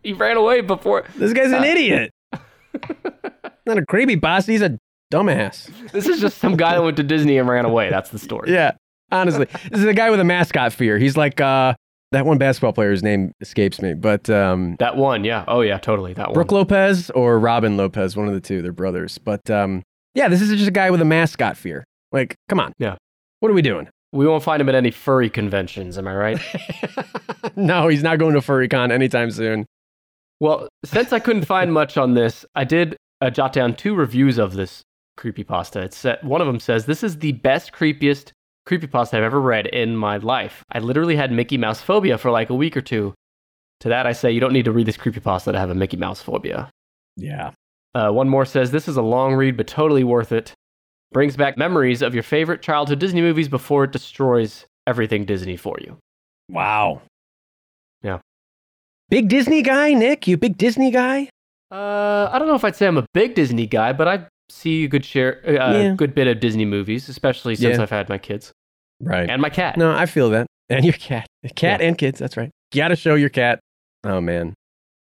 He 0.05 0.13
ran 0.13 0.37
away 0.37 0.61
before. 0.61 1.03
This 1.15 1.33
guy's 1.33 1.51
an 1.51 1.63
idiot. 1.63 2.11
Not 3.65 3.79
a 3.79 3.85
creepy 3.87 4.13
boss. 4.13 4.45
He's 4.45 4.61
a 4.61 4.77
dumbass. 5.11 5.71
This 5.91 6.07
is 6.07 6.21
just 6.21 6.37
some 6.37 6.55
guy 6.55 6.75
that 6.75 6.83
went 6.83 6.97
to 6.97 7.03
Disney 7.03 7.39
and 7.39 7.49
ran 7.49 7.65
away. 7.65 7.89
That's 7.89 8.11
the 8.11 8.19
story. 8.19 8.53
Yeah, 8.53 8.73
honestly, 9.11 9.47
this 9.71 9.79
is 9.79 9.85
a 9.85 9.95
guy 9.95 10.11
with 10.11 10.19
a 10.19 10.23
mascot 10.23 10.73
fear. 10.73 10.99
He's 10.99 11.17
like 11.17 11.41
uh, 11.41 11.73
that 12.11 12.23
one 12.23 12.37
basketball 12.37 12.73
player's 12.73 13.01
name 13.01 13.31
escapes 13.41 13.81
me, 13.81 13.95
but 13.95 14.29
um, 14.29 14.75
That 14.77 14.95
one, 14.95 15.23
yeah. 15.23 15.43
Oh, 15.47 15.61
yeah, 15.61 15.79
totally. 15.79 16.13
That 16.13 16.27
one. 16.27 16.33
Brooke 16.35 16.51
Lopez 16.51 17.09
or 17.09 17.39
Robin 17.39 17.75
Lopez, 17.75 18.15
one 18.15 18.27
of 18.27 18.35
the 18.35 18.41
two. 18.41 18.61
They're 18.61 18.71
brothers. 18.71 19.17
But 19.17 19.49
um, 19.49 19.81
yeah, 20.13 20.27
this 20.27 20.39
is 20.39 20.51
just 20.51 20.67
a 20.67 20.71
guy 20.71 20.91
with 20.91 21.01
a 21.01 21.05
mascot 21.05 21.57
fear. 21.57 21.83
Like, 22.11 22.35
come 22.47 22.59
on. 22.59 22.73
Yeah. 22.77 22.97
What 23.39 23.49
are 23.49 23.55
we 23.55 23.63
doing? 23.63 23.89
We 24.11 24.27
won't 24.27 24.43
find 24.43 24.61
him 24.61 24.69
at 24.69 24.75
any 24.75 24.91
furry 24.91 25.31
conventions, 25.31 25.97
am 25.97 26.07
I 26.07 26.15
right? 26.15 26.39
no, 27.55 27.87
he's 27.87 28.03
not 28.03 28.19
going 28.19 28.35
to 28.35 28.39
FurryCon 28.39 28.91
anytime 28.91 29.31
soon. 29.31 29.65
Well, 30.39 30.67
since 30.83 31.13
I 31.13 31.19
couldn't 31.19 31.45
find 31.45 31.73
much 31.81 31.97
on 31.97 32.13
this, 32.13 32.45
I 32.55 32.63
did 32.63 32.95
uh, 33.21 33.29
jot 33.29 33.53
down 33.53 33.75
two 33.75 33.95
reviews 33.95 34.37
of 34.37 34.53
this 34.53 34.81
creepypasta. 35.17 35.83
It 35.83 35.93
said, 35.93 36.19
one 36.23 36.41
of 36.41 36.47
them 36.47 36.59
says, 36.59 36.85
This 36.85 37.03
is 37.03 37.19
the 37.19 37.33
best, 37.33 37.71
creepiest 37.71 38.31
creepypasta 38.67 39.15
I've 39.15 39.23
ever 39.23 39.39
read 39.39 39.67
in 39.67 39.95
my 39.95 40.17
life. 40.17 40.63
I 40.71 40.79
literally 40.79 41.15
had 41.15 41.31
Mickey 41.31 41.57
Mouse 41.57 41.81
phobia 41.81 42.17
for 42.17 42.31
like 42.31 42.49
a 42.49 42.55
week 42.55 42.75
or 42.75 42.81
two. 42.81 43.13
To 43.81 43.89
that, 43.89 44.07
I 44.07 44.13
say 44.13 44.31
you 44.31 44.39
don't 44.39 44.53
need 44.53 44.65
to 44.65 44.71
read 44.71 44.87
this 44.87 44.97
creepypasta 44.97 45.51
to 45.51 45.59
have 45.59 45.69
a 45.69 45.75
Mickey 45.75 45.97
Mouse 45.97 46.21
phobia. 46.21 46.69
Yeah. 47.15 47.51
Uh, 47.93 48.11
one 48.11 48.27
more 48.27 48.45
says 48.45 48.71
this 48.71 48.87
is 48.87 48.97
a 48.97 49.01
long 49.01 49.35
read, 49.35 49.57
but 49.57 49.67
totally 49.67 50.03
worth 50.03 50.31
it. 50.31 50.53
Brings 51.11 51.37
back 51.37 51.57
memories 51.57 52.01
of 52.01 52.13
your 52.13 52.23
favorite 52.23 52.61
childhood 52.61 52.99
Disney 52.99 53.21
movies 53.21 53.47
before 53.47 53.85
it 53.85 53.91
destroys 53.91 54.65
everything 54.87 55.25
Disney 55.25 55.55
for 55.55 55.77
you. 55.79 55.97
Wow. 56.49 57.01
Yeah. 59.09 59.17
Big 59.21 59.27
Disney 59.29 59.61
guy, 59.61 59.93
Nick? 59.93 60.27
You 60.27 60.37
big 60.37 60.57
Disney 60.57 60.91
guy? 60.91 61.29
Uh, 61.71 62.29
I 62.31 62.37
don't 62.39 62.47
know 62.47 62.55
if 62.55 62.63
I'd 62.63 62.75
say 62.75 62.87
I'm 62.87 62.97
a 62.97 63.05
big 63.13 63.35
Disney 63.35 63.65
guy, 63.67 63.93
but 63.93 64.07
I 64.07 64.27
see 64.49 64.83
a 64.85 64.87
good 64.87 65.03
share, 65.05 65.41
uh, 65.47 65.51
Yeah. 65.51 65.77
a 65.93 65.95
good 65.95 66.13
bit 66.15 66.27
of 66.27 66.39
Disney 66.39 66.65
movies, 66.65 67.09
especially 67.09 67.55
since 67.55 67.77
Yeah. 67.77 67.83
I've 67.83 67.89
had 67.89 68.09
my 68.09 68.17
kids 68.17 68.51
Right. 69.01 69.29
and 69.29 69.41
my 69.41 69.49
cat. 69.49 69.77
No, 69.77 69.91
I 69.91 70.05
feel 70.05 70.29
that. 70.31 70.47
And 70.69 70.83
your 70.85 70.93
cat. 70.93 71.27
Cat 71.55 71.81
and 71.81 71.97
kids, 71.97 72.19
that's 72.19 72.37
right. 72.37 72.49
You 72.73 72.77
got 72.81 72.87
to 72.89 72.95
show 72.95 73.15
your 73.15 73.29
cat. 73.29 73.59
Oh, 74.03 74.21
man. 74.21 74.53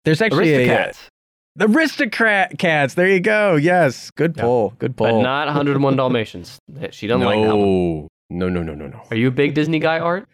There's 0.04 0.22
actually 0.22 0.54
a. 0.68 0.88
uh, 0.88 0.92
The 1.56 1.66
aristocrat 1.68 2.58
cats. 2.58 2.94
There 2.94 3.08
you 3.08 3.20
go. 3.20 3.56
Yes. 3.56 4.10
Good 4.16 4.34
Yeah. 4.36 4.42
pull. 4.42 4.74
Good 4.78 4.96
pull. 4.96 5.06
but 5.08 5.20
not 5.22 5.46
101 5.48 5.96
Dalmatians. 5.96 6.58
She 6.90 7.06
doesn't 7.06 7.20
no. 7.22 7.26
like 7.26 7.44
that 7.46 7.56
one. 7.56 8.08
No, 8.30 8.48
no, 8.48 8.62
no, 8.62 8.74
no, 8.74 8.86
no. 8.86 9.00
Are 9.10 9.16
you 9.16 9.28
a 9.28 9.32
big 9.32 9.54
Disney 9.54 9.80
guy, 9.80 9.98
Art? 9.98 10.28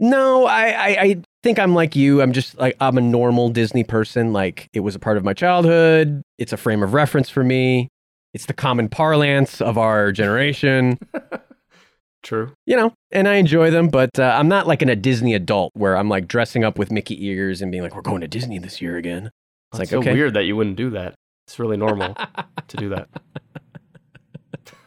No, 0.00 0.46
I, 0.46 0.66
I, 0.66 0.88
I 1.00 1.22
think 1.42 1.58
I'm 1.58 1.74
like 1.74 1.96
you. 1.96 2.22
I'm 2.22 2.32
just 2.32 2.58
like, 2.58 2.76
I'm 2.80 2.98
a 2.98 3.00
normal 3.00 3.48
Disney 3.50 3.84
person. 3.84 4.32
Like, 4.32 4.68
it 4.72 4.80
was 4.80 4.94
a 4.94 4.98
part 4.98 5.16
of 5.16 5.24
my 5.24 5.32
childhood. 5.34 6.22
It's 6.38 6.52
a 6.52 6.56
frame 6.56 6.82
of 6.82 6.94
reference 6.94 7.28
for 7.30 7.42
me. 7.44 7.88
It's 8.32 8.46
the 8.46 8.52
common 8.52 8.88
parlance 8.88 9.60
of 9.60 9.76
our 9.76 10.12
generation, 10.12 10.98
True. 12.22 12.52
you 12.64 12.76
know, 12.76 12.92
and 13.10 13.26
I 13.26 13.34
enjoy 13.34 13.70
them, 13.72 13.88
but 13.88 14.18
uh, 14.20 14.36
I'm 14.38 14.46
not 14.46 14.68
like 14.68 14.82
in 14.82 14.88
a 14.88 14.94
Disney 14.94 15.34
adult 15.34 15.72
where 15.74 15.96
I'm 15.96 16.08
like 16.08 16.28
dressing 16.28 16.62
up 16.62 16.78
with 16.78 16.92
Mickey 16.92 17.26
ears 17.26 17.60
and 17.60 17.72
being 17.72 17.82
like, 17.82 17.96
we're 17.96 18.02
going 18.02 18.20
to 18.20 18.28
Disney 18.28 18.58
this 18.58 18.80
year 18.80 18.96
again. 18.96 19.26
It's 19.26 19.32
It's 19.72 19.78
like, 19.80 19.88
so 19.88 19.98
okay. 19.98 20.12
weird 20.12 20.34
that 20.34 20.44
you 20.44 20.54
wouldn't 20.54 20.76
do 20.76 20.90
that. 20.90 21.14
It's 21.48 21.58
really 21.58 21.76
normal 21.76 22.14
to 22.68 22.76
do 22.76 22.90
that. 22.90 23.08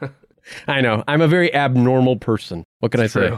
I 0.68 0.80
know. 0.80 1.04
I'm 1.06 1.20
a 1.22 1.28
very 1.28 1.54
abnormal 1.54 2.18
person. 2.18 2.64
What 2.80 2.94
can 2.94 3.02
I 3.02 3.08
say? 3.08 3.38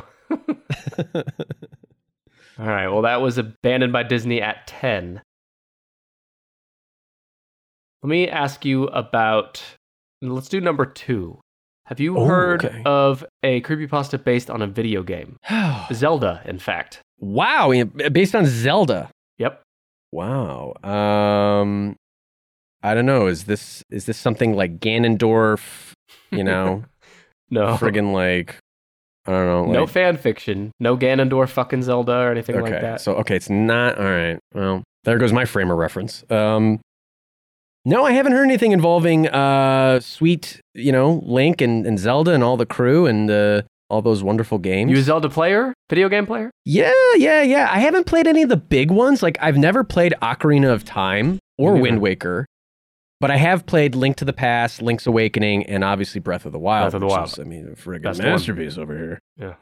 All 2.59 2.67
right. 2.67 2.87
Well, 2.87 3.01
that 3.03 3.21
was 3.21 3.37
abandoned 3.37 3.91
by 3.93 4.03
Disney 4.03 4.41
at 4.41 4.65
10. 4.67 5.21
Let 8.03 8.09
me 8.09 8.27
ask 8.29 8.63
you 8.65 8.85
about. 8.85 9.61
Let's 10.21 10.47
do 10.47 10.61
number 10.61 10.85
two. 10.85 11.39
Have 11.87 11.99
you 11.99 12.17
Oh, 12.17 12.25
heard 12.25 12.65
okay. 12.65 12.81
of 12.85 13.23
a 13.43 13.61
creepypasta 13.61 14.23
based 14.23 14.49
on 14.49 14.61
a 14.61 14.67
video 14.67 15.03
game? 15.03 15.37
Zelda, 15.93 16.41
in 16.45 16.57
fact. 16.59 17.01
wow. 17.19 17.71
Based 18.11 18.33
on 18.35 18.45
Zelda. 18.45 19.09
Yep. 19.37 19.61
Wow. 20.11 20.73
Um, 20.83 21.95
I 22.81 22.93
don't 22.93 23.05
know. 23.05 23.27
Is 23.27 23.43
this 23.45 23.83
is 23.89 24.05
this 24.05 24.17
something 24.17 24.55
like 24.55 24.79
Ganondorf? 24.79 25.91
You 26.31 26.43
know, 26.49 26.85
No. 27.49 27.75
friggin' 27.77 28.13
like 28.13 28.57
I 29.27 29.31
don't 29.31 29.45
know. 29.45 29.71
no 29.71 29.87
fan 29.87 30.17
fiction. 30.17 30.71
No 30.79 30.95
Ganondorf 30.95 31.49
fucking 31.49 31.83
Zelda 31.83 32.13
or 32.13 32.31
anything 32.31 32.55
okay. 32.57 32.71
like 32.71 32.81
that. 32.81 33.01
So 33.01 33.15
okay, 33.15 33.35
it's 33.35 33.49
not 33.49 33.97
all 33.97 34.05
right. 34.05 34.39
Well, 34.53 34.83
there 35.03 35.17
goes 35.17 35.33
my 35.33 35.45
frame 35.45 35.71
of 35.71 35.77
reference. 35.77 36.23
Um, 36.29 36.79
no, 37.85 38.03
I 38.03 38.13
haven't 38.13 38.31
heard 38.31 38.45
anything 38.45 38.71
involving 38.71 39.27
uh, 39.27 39.99
sweet, 39.99 40.59
you 40.73 40.91
know, 40.91 41.21
Link 41.23 41.61
and, 41.61 41.85
and 41.85 41.99
Zelda 41.99 42.31
and 42.31 42.43
all 42.43 42.57
the 42.57 42.65
crew 42.65 43.05
and 43.05 43.29
uh, 43.29 43.61
all 43.89 44.01
those 44.01 44.23
wonderful 44.23 44.57
games. 44.57 44.91
you 44.91 44.97
a 44.97 45.01
Zelda 45.01 45.29
player? 45.29 45.73
Video 45.89 46.09
game 46.09 46.25
player? 46.25 46.49
Yeah, 46.65 46.91
yeah, 47.15 47.43
yeah. 47.43 47.69
I 47.71 47.79
haven't 47.79 48.05
played 48.05 48.25
any 48.25 48.41
of 48.41 48.49
the 48.49 48.57
big 48.57 48.89
ones. 48.89 49.21
Like 49.21 49.37
I've 49.39 49.57
never 49.57 49.83
played 49.83 50.15
Ocarina 50.21 50.73
of 50.73 50.83
Time 50.83 51.37
or 51.59 51.75
Wind 51.75 52.01
Waker, 52.01 52.45
but 53.25 53.31
I 53.31 53.37
have 53.37 53.65
played 53.65 53.95
Link 53.95 54.17
to 54.17 54.25
the 54.25 54.33
Past, 54.33 54.81
Link's 54.81 55.05
Awakening, 55.07 55.65
and 55.65 55.83
obviously 55.83 56.19
Breath 56.21 56.45
of 56.45 56.51
the 56.51 56.59
Wild. 56.59 56.85
Breath 56.85 56.93
of 56.95 57.01
the 57.01 57.07
Wild. 57.07 57.27
Is, 57.29 57.39
I 57.39 57.43
mean, 57.43 57.67
a 57.67 57.75
friggin' 57.75 58.03
Best 58.03 58.19
one. 58.19 58.29
masterpiece 58.29 58.77
over 58.77 58.95
here. 58.97 59.19
Yeah. 59.37 59.55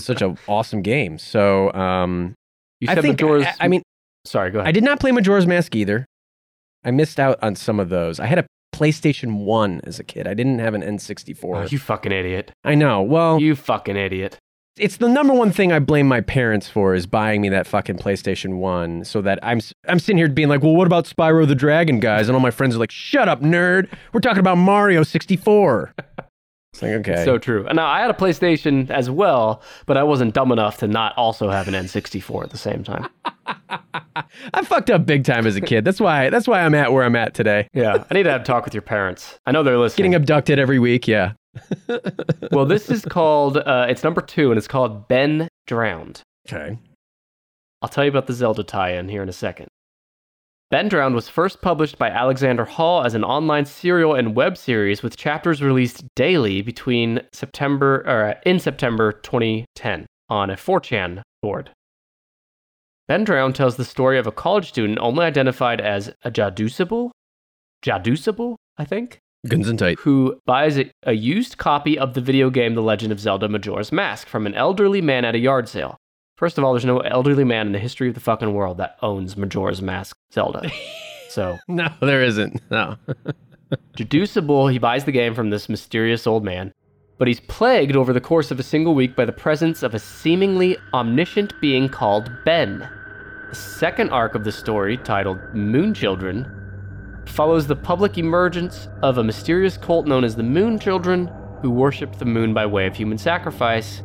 Such 0.00 0.22
an 0.22 0.38
awesome 0.48 0.82
game. 0.82 1.18
So, 1.18 1.72
um, 1.72 2.34
You 2.80 2.88
I 2.90 2.94
said 2.94 3.02
think 3.02 3.20
Majora's. 3.20 3.46
I, 3.46 3.54
I 3.60 3.68
mean, 3.68 3.82
sorry, 4.24 4.50
go 4.50 4.58
ahead. 4.60 4.68
I 4.68 4.72
did 4.72 4.84
not 4.84 5.00
play 5.00 5.12
Majora's 5.12 5.46
Mask 5.46 5.74
either. 5.76 6.06
I 6.84 6.90
missed 6.90 7.20
out 7.20 7.38
on 7.42 7.54
some 7.56 7.78
of 7.78 7.88
those. 7.90 8.18
I 8.18 8.26
had 8.26 8.38
a 8.38 8.46
PlayStation 8.74 9.44
One 9.44 9.80
as 9.84 9.98
a 9.98 10.04
kid. 10.04 10.26
I 10.26 10.34
didn't 10.34 10.58
have 10.60 10.72
an 10.74 10.82
N64. 10.82 11.38
Oh, 11.44 11.66
you 11.70 11.78
fucking 11.78 12.12
idiot. 12.12 12.52
I 12.64 12.74
know. 12.74 13.02
Well, 13.02 13.40
You 13.40 13.54
fucking 13.54 13.96
idiot. 13.96 14.38
It's 14.80 14.96
the 14.96 15.08
number 15.08 15.32
one 15.34 15.52
thing 15.52 15.72
I 15.72 15.78
blame 15.78 16.08
my 16.08 16.20
parents 16.20 16.68
for 16.68 16.94
is 16.94 17.06
buying 17.06 17.40
me 17.40 17.48
that 17.50 17.66
fucking 17.66 17.96
PlayStation 17.98 18.58
One, 18.58 19.04
so 19.04 19.20
that 19.22 19.38
I'm 19.42 19.60
I'm 19.86 19.98
sitting 19.98 20.16
here 20.16 20.28
being 20.28 20.48
like, 20.48 20.62
well, 20.62 20.74
what 20.74 20.86
about 20.86 21.04
Spyro 21.04 21.46
the 21.46 21.54
Dragon, 21.54 22.00
guys? 22.00 22.28
And 22.28 22.34
all 22.34 22.40
my 22.40 22.50
friends 22.50 22.74
are 22.74 22.78
like, 22.78 22.90
shut 22.90 23.28
up, 23.28 23.40
nerd. 23.42 23.88
We're 24.12 24.20
talking 24.20 24.40
about 24.40 24.56
Mario 24.56 25.02
64. 25.02 25.94
It's 26.72 26.82
like 26.82 26.92
okay, 26.92 27.24
So 27.24 27.36
true. 27.36 27.66
And 27.66 27.76
now 27.76 27.86
I 27.86 28.00
had 28.00 28.10
a 28.10 28.14
PlayStation 28.14 28.90
as 28.90 29.10
well, 29.10 29.60
but 29.86 29.96
I 29.96 30.04
wasn't 30.04 30.34
dumb 30.34 30.52
enough 30.52 30.78
to 30.78 30.86
not 30.86 31.16
also 31.16 31.50
have 31.50 31.66
an 31.66 31.74
N64 31.74 32.44
at 32.44 32.50
the 32.50 32.58
same 32.58 32.84
time. 32.84 33.08
I 34.54 34.62
fucked 34.64 34.88
up 34.90 35.04
big 35.04 35.24
time 35.24 35.46
as 35.46 35.56
a 35.56 35.60
kid. 35.60 35.84
That's 35.84 36.00
why 36.00 36.30
that's 36.30 36.46
why 36.46 36.60
I'm 36.60 36.74
at 36.74 36.92
where 36.92 37.02
I'm 37.02 37.16
at 37.16 37.34
today. 37.34 37.68
Yeah, 37.74 38.04
I 38.08 38.14
need 38.14 38.22
to 38.22 38.30
have 38.30 38.42
a 38.42 38.44
talk 38.44 38.64
with 38.64 38.74
your 38.74 38.82
parents. 38.82 39.38
I 39.46 39.52
know 39.52 39.62
they're 39.62 39.78
listening. 39.78 39.96
Getting 40.10 40.14
abducted 40.14 40.58
every 40.58 40.78
week, 40.78 41.08
yeah. 41.08 41.32
Well, 42.52 42.66
this 42.66 42.90
is 42.90 43.04
called. 43.04 43.56
Uh, 43.56 43.86
it's 43.88 44.04
number 44.04 44.20
two, 44.20 44.50
and 44.50 44.58
it's 44.58 44.68
called 44.68 45.08
Ben 45.08 45.48
Drowned. 45.66 46.22
Okay. 46.48 46.78
I'll 47.82 47.88
tell 47.88 48.04
you 48.04 48.10
about 48.10 48.26
the 48.26 48.32
Zelda 48.32 48.62
tie-in 48.62 49.08
here 49.08 49.22
in 49.22 49.28
a 49.28 49.32
second. 49.32 49.68
Ben 50.70 50.88
Drowned 50.88 51.16
was 51.16 51.28
first 51.28 51.60
published 51.62 51.98
by 51.98 52.10
Alexander 52.10 52.64
Hall 52.64 53.04
as 53.04 53.14
an 53.14 53.24
online 53.24 53.64
serial 53.64 54.14
and 54.14 54.36
web 54.36 54.56
series 54.56 55.02
with 55.02 55.16
chapters 55.16 55.62
released 55.62 56.04
daily 56.14 56.62
between 56.62 57.20
September 57.32 58.04
or 58.06 58.28
uh, 58.28 58.34
in 58.46 58.60
September 58.60 59.10
2010 59.10 60.06
on 60.28 60.50
a 60.50 60.54
4chan 60.54 61.22
board. 61.42 61.70
Ben 63.08 63.24
Drowned 63.24 63.56
tells 63.56 63.74
the 63.74 63.84
story 63.84 64.16
of 64.16 64.28
a 64.28 64.32
college 64.32 64.68
student 64.68 65.00
only 65.00 65.24
identified 65.24 65.80
as 65.80 66.12
a 66.22 66.30
Jadusable, 66.30 67.10
Jadusable, 67.84 68.54
I 68.78 68.84
think, 68.84 69.18
Guns 69.48 69.68
and 69.68 69.78
tight. 69.78 69.98
who 70.00 70.38
buys 70.44 70.78
a, 70.78 70.90
a 71.04 71.12
used 71.12 71.56
copy 71.56 71.98
of 71.98 72.12
the 72.14 72.20
video 72.20 72.50
game 72.50 72.74
The 72.74 72.82
Legend 72.82 73.10
of 73.10 73.20
Zelda 73.20 73.48
Majora's 73.48 73.90
Mask 73.90 74.28
from 74.28 74.46
an 74.46 74.54
elderly 74.54 75.00
man 75.00 75.24
at 75.24 75.34
a 75.34 75.38
yard 75.38 75.68
sale. 75.68 75.96
First 76.36 76.58
of 76.58 76.64
all, 76.64 76.72
there's 76.72 76.84
no 76.84 77.00
elderly 77.00 77.44
man 77.44 77.66
in 77.66 77.72
the 77.72 77.78
history 77.78 78.08
of 78.08 78.14
the 78.14 78.20
fucking 78.20 78.52
world 78.52 78.78
that 78.78 78.96
owns 79.02 79.36
Majora's 79.36 79.80
Mask 79.80 80.16
Zelda. 80.32 80.70
so, 81.30 81.58
No, 81.68 81.88
there 82.00 82.22
isn't. 82.22 82.60
No. 82.70 82.96
Jadusable, 83.96 84.70
he 84.70 84.78
buys 84.78 85.04
the 85.04 85.12
game 85.12 85.34
from 85.34 85.50
this 85.50 85.68
mysterious 85.68 86.26
old 86.26 86.44
man, 86.44 86.72
but 87.18 87.28
he's 87.28 87.40
plagued 87.40 87.96
over 87.96 88.12
the 88.12 88.20
course 88.20 88.50
of 88.50 88.58
a 88.58 88.64
single 88.64 88.94
week 88.94 89.14
by 89.16 89.24
the 89.24 89.32
presence 89.32 89.82
of 89.82 89.94
a 89.94 89.98
seemingly 89.98 90.76
omniscient 90.92 91.58
being 91.60 91.88
called 91.88 92.30
Ben. 92.44 92.88
The 93.48 93.54
second 93.54 94.10
arc 94.10 94.34
of 94.34 94.44
the 94.44 94.52
story, 94.52 94.96
titled 94.98 95.38
Moon 95.54 95.94
Children, 95.94 96.46
follows 97.26 97.66
the 97.66 97.76
public 97.76 98.18
emergence 98.18 98.88
of 99.02 99.18
a 99.18 99.24
mysterious 99.24 99.76
cult 99.76 100.06
known 100.06 100.24
as 100.24 100.36
the 100.36 100.42
Moon 100.42 100.78
Children, 100.78 101.30
who 101.62 101.70
worship 101.70 102.16
the 102.16 102.24
moon 102.24 102.54
by 102.54 102.66
way 102.66 102.86
of 102.86 102.96
human 102.96 103.18
sacrifice. 103.18 104.02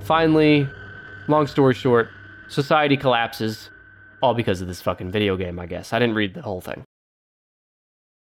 Finally, 0.00 0.68
long 1.28 1.46
story 1.46 1.74
short, 1.74 2.08
society 2.48 2.96
collapses, 2.96 3.70
all 4.22 4.34
because 4.34 4.60
of 4.60 4.68
this 4.68 4.80
fucking 4.80 5.10
video 5.10 5.36
game, 5.36 5.58
I 5.58 5.66
guess. 5.66 5.92
I 5.92 5.98
didn't 5.98 6.14
read 6.14 6.34
the 6.34 6.42
whole 6.42 6.60
thing. 6.60 6.84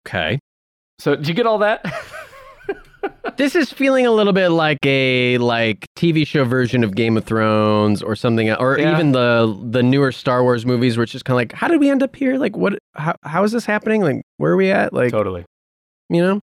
Okay. 0.08 0.40
So, 1.00 1.16
did 1.16 1.28
you 1.28 1.34
get 1.34 1.46
all 1.46 1.60
that? 1.60 1.84
This 3.38 3.56
is 3.56 3.72
feeling 3.72 4.06
a 4.06 4.12
little 4.12 4.34
bit 4.34 4.50
like 4.50 4.78
a 4.86 5.38
like 5.40 5.88
TV 5.96 6.28
show 6.28 6.44
version 6.44 6.84
of 6.84 6.96
Game 6.96 7.18
of 7.18 7.24
Thrones 7.24 8.04
or 8.04 8.16
something, 8.16 8.52
or 8.52 8.78
Yeah. 8.78 8.94
even 8.94 9.14
the 9.14 9.58
the 9.72 9.82
newer 9.82 10.12
Star 10.12 10.44
Wars 10.44 10.66
movies, 10.66 10.98
it's 10.98 11.12
just 11.12 11.26
kind 11.26 11.34
of 11.36 11.38
like, 11.38 11.54
how 11.54 11.68
did 11.68 11.80
we 11.80 11.90
end 11.90 12.04
up 12.04 12.16
here? 12.16 12.38
Like, 12.38 12.56
what? 12.56 12.78
How, 12.96 13.16
how 13.24 13.44
is 13.44 13.52
this 13.52 13.66
happening? 13.66 14.02
Like, 14.02 14.22
where 14.38 14.52
are 14.52 14.58
we 14.58 14.70
at? 14.70 14.94
Like, 14.94 15.12
totally. 15.12 15.46
you 16.10 16.22
know? 16.22 16.40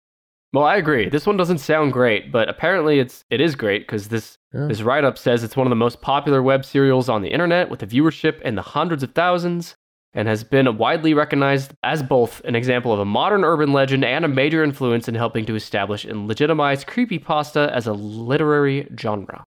Well, 0.53 0.64
I 0.64 0.78
agree. 0.78 1.10
This 1.10 1.26
one 1.26 1.36
doesn't 1.36 1.58
sound 1.58 1.91
great, 1.91 2.32
but 2.32 2.47
apparently 2.47 2.99
it's 2.99 3.24
it 3.30 3.41
is 3.41 3.56
great 3.56 3.82
because 3.86 4.08
this 4.08 4.38
Yeah. 4.53 4.68
this 4.68 4.82
write 4.82 5.03
up 5.03 5.18
says 5.18 5.43
it's 5.43 5.58
one 5.58 5.68
of 5.68 5.72
the 5.72 5.76
most 5.76 5.99
popular 6.01 6.41
web 6.41 6.64
serials 6.64 7.10
on 7.10 7.22
the 7.22 7.30
internet 7.30 7.70
with 7.70 7.84
a 7.84 7.88
viewership 7.88 8.41
in 8.43 8.56
the 8.56 8.62
hundreds 8.62 9.03
of 9.03 9.12
thousands, 9.12 9.76
and 10.16 10.28
has 10.28 10.43
been 10.43 10.78
widely 10.78 11.13
recognized 11.13 11.74
as 11.84 12.01
both 12.01 12.41
an 12.45 12.55
example 12.55 12.91
of 12.93 12.99
a 12.99 13.05
modern 13.05 13.43
urban 13.43 13.74
legend 13.74 14.03
and 14.03 14.26
a 14.26 14.28
major 14.28 14.63
influence 14.63 15.07
in 15.07 15.13
helping 15.16 15.45
to 15.45 15.55
establish 15.55 16.05
and 16.05 16.28
legitimize 16.28 16.84
creepypasta 16.86 17.70
as 17.72 17.86
a 17.86 17.93
literary 17.93 18.88
genre. 18.99 19.43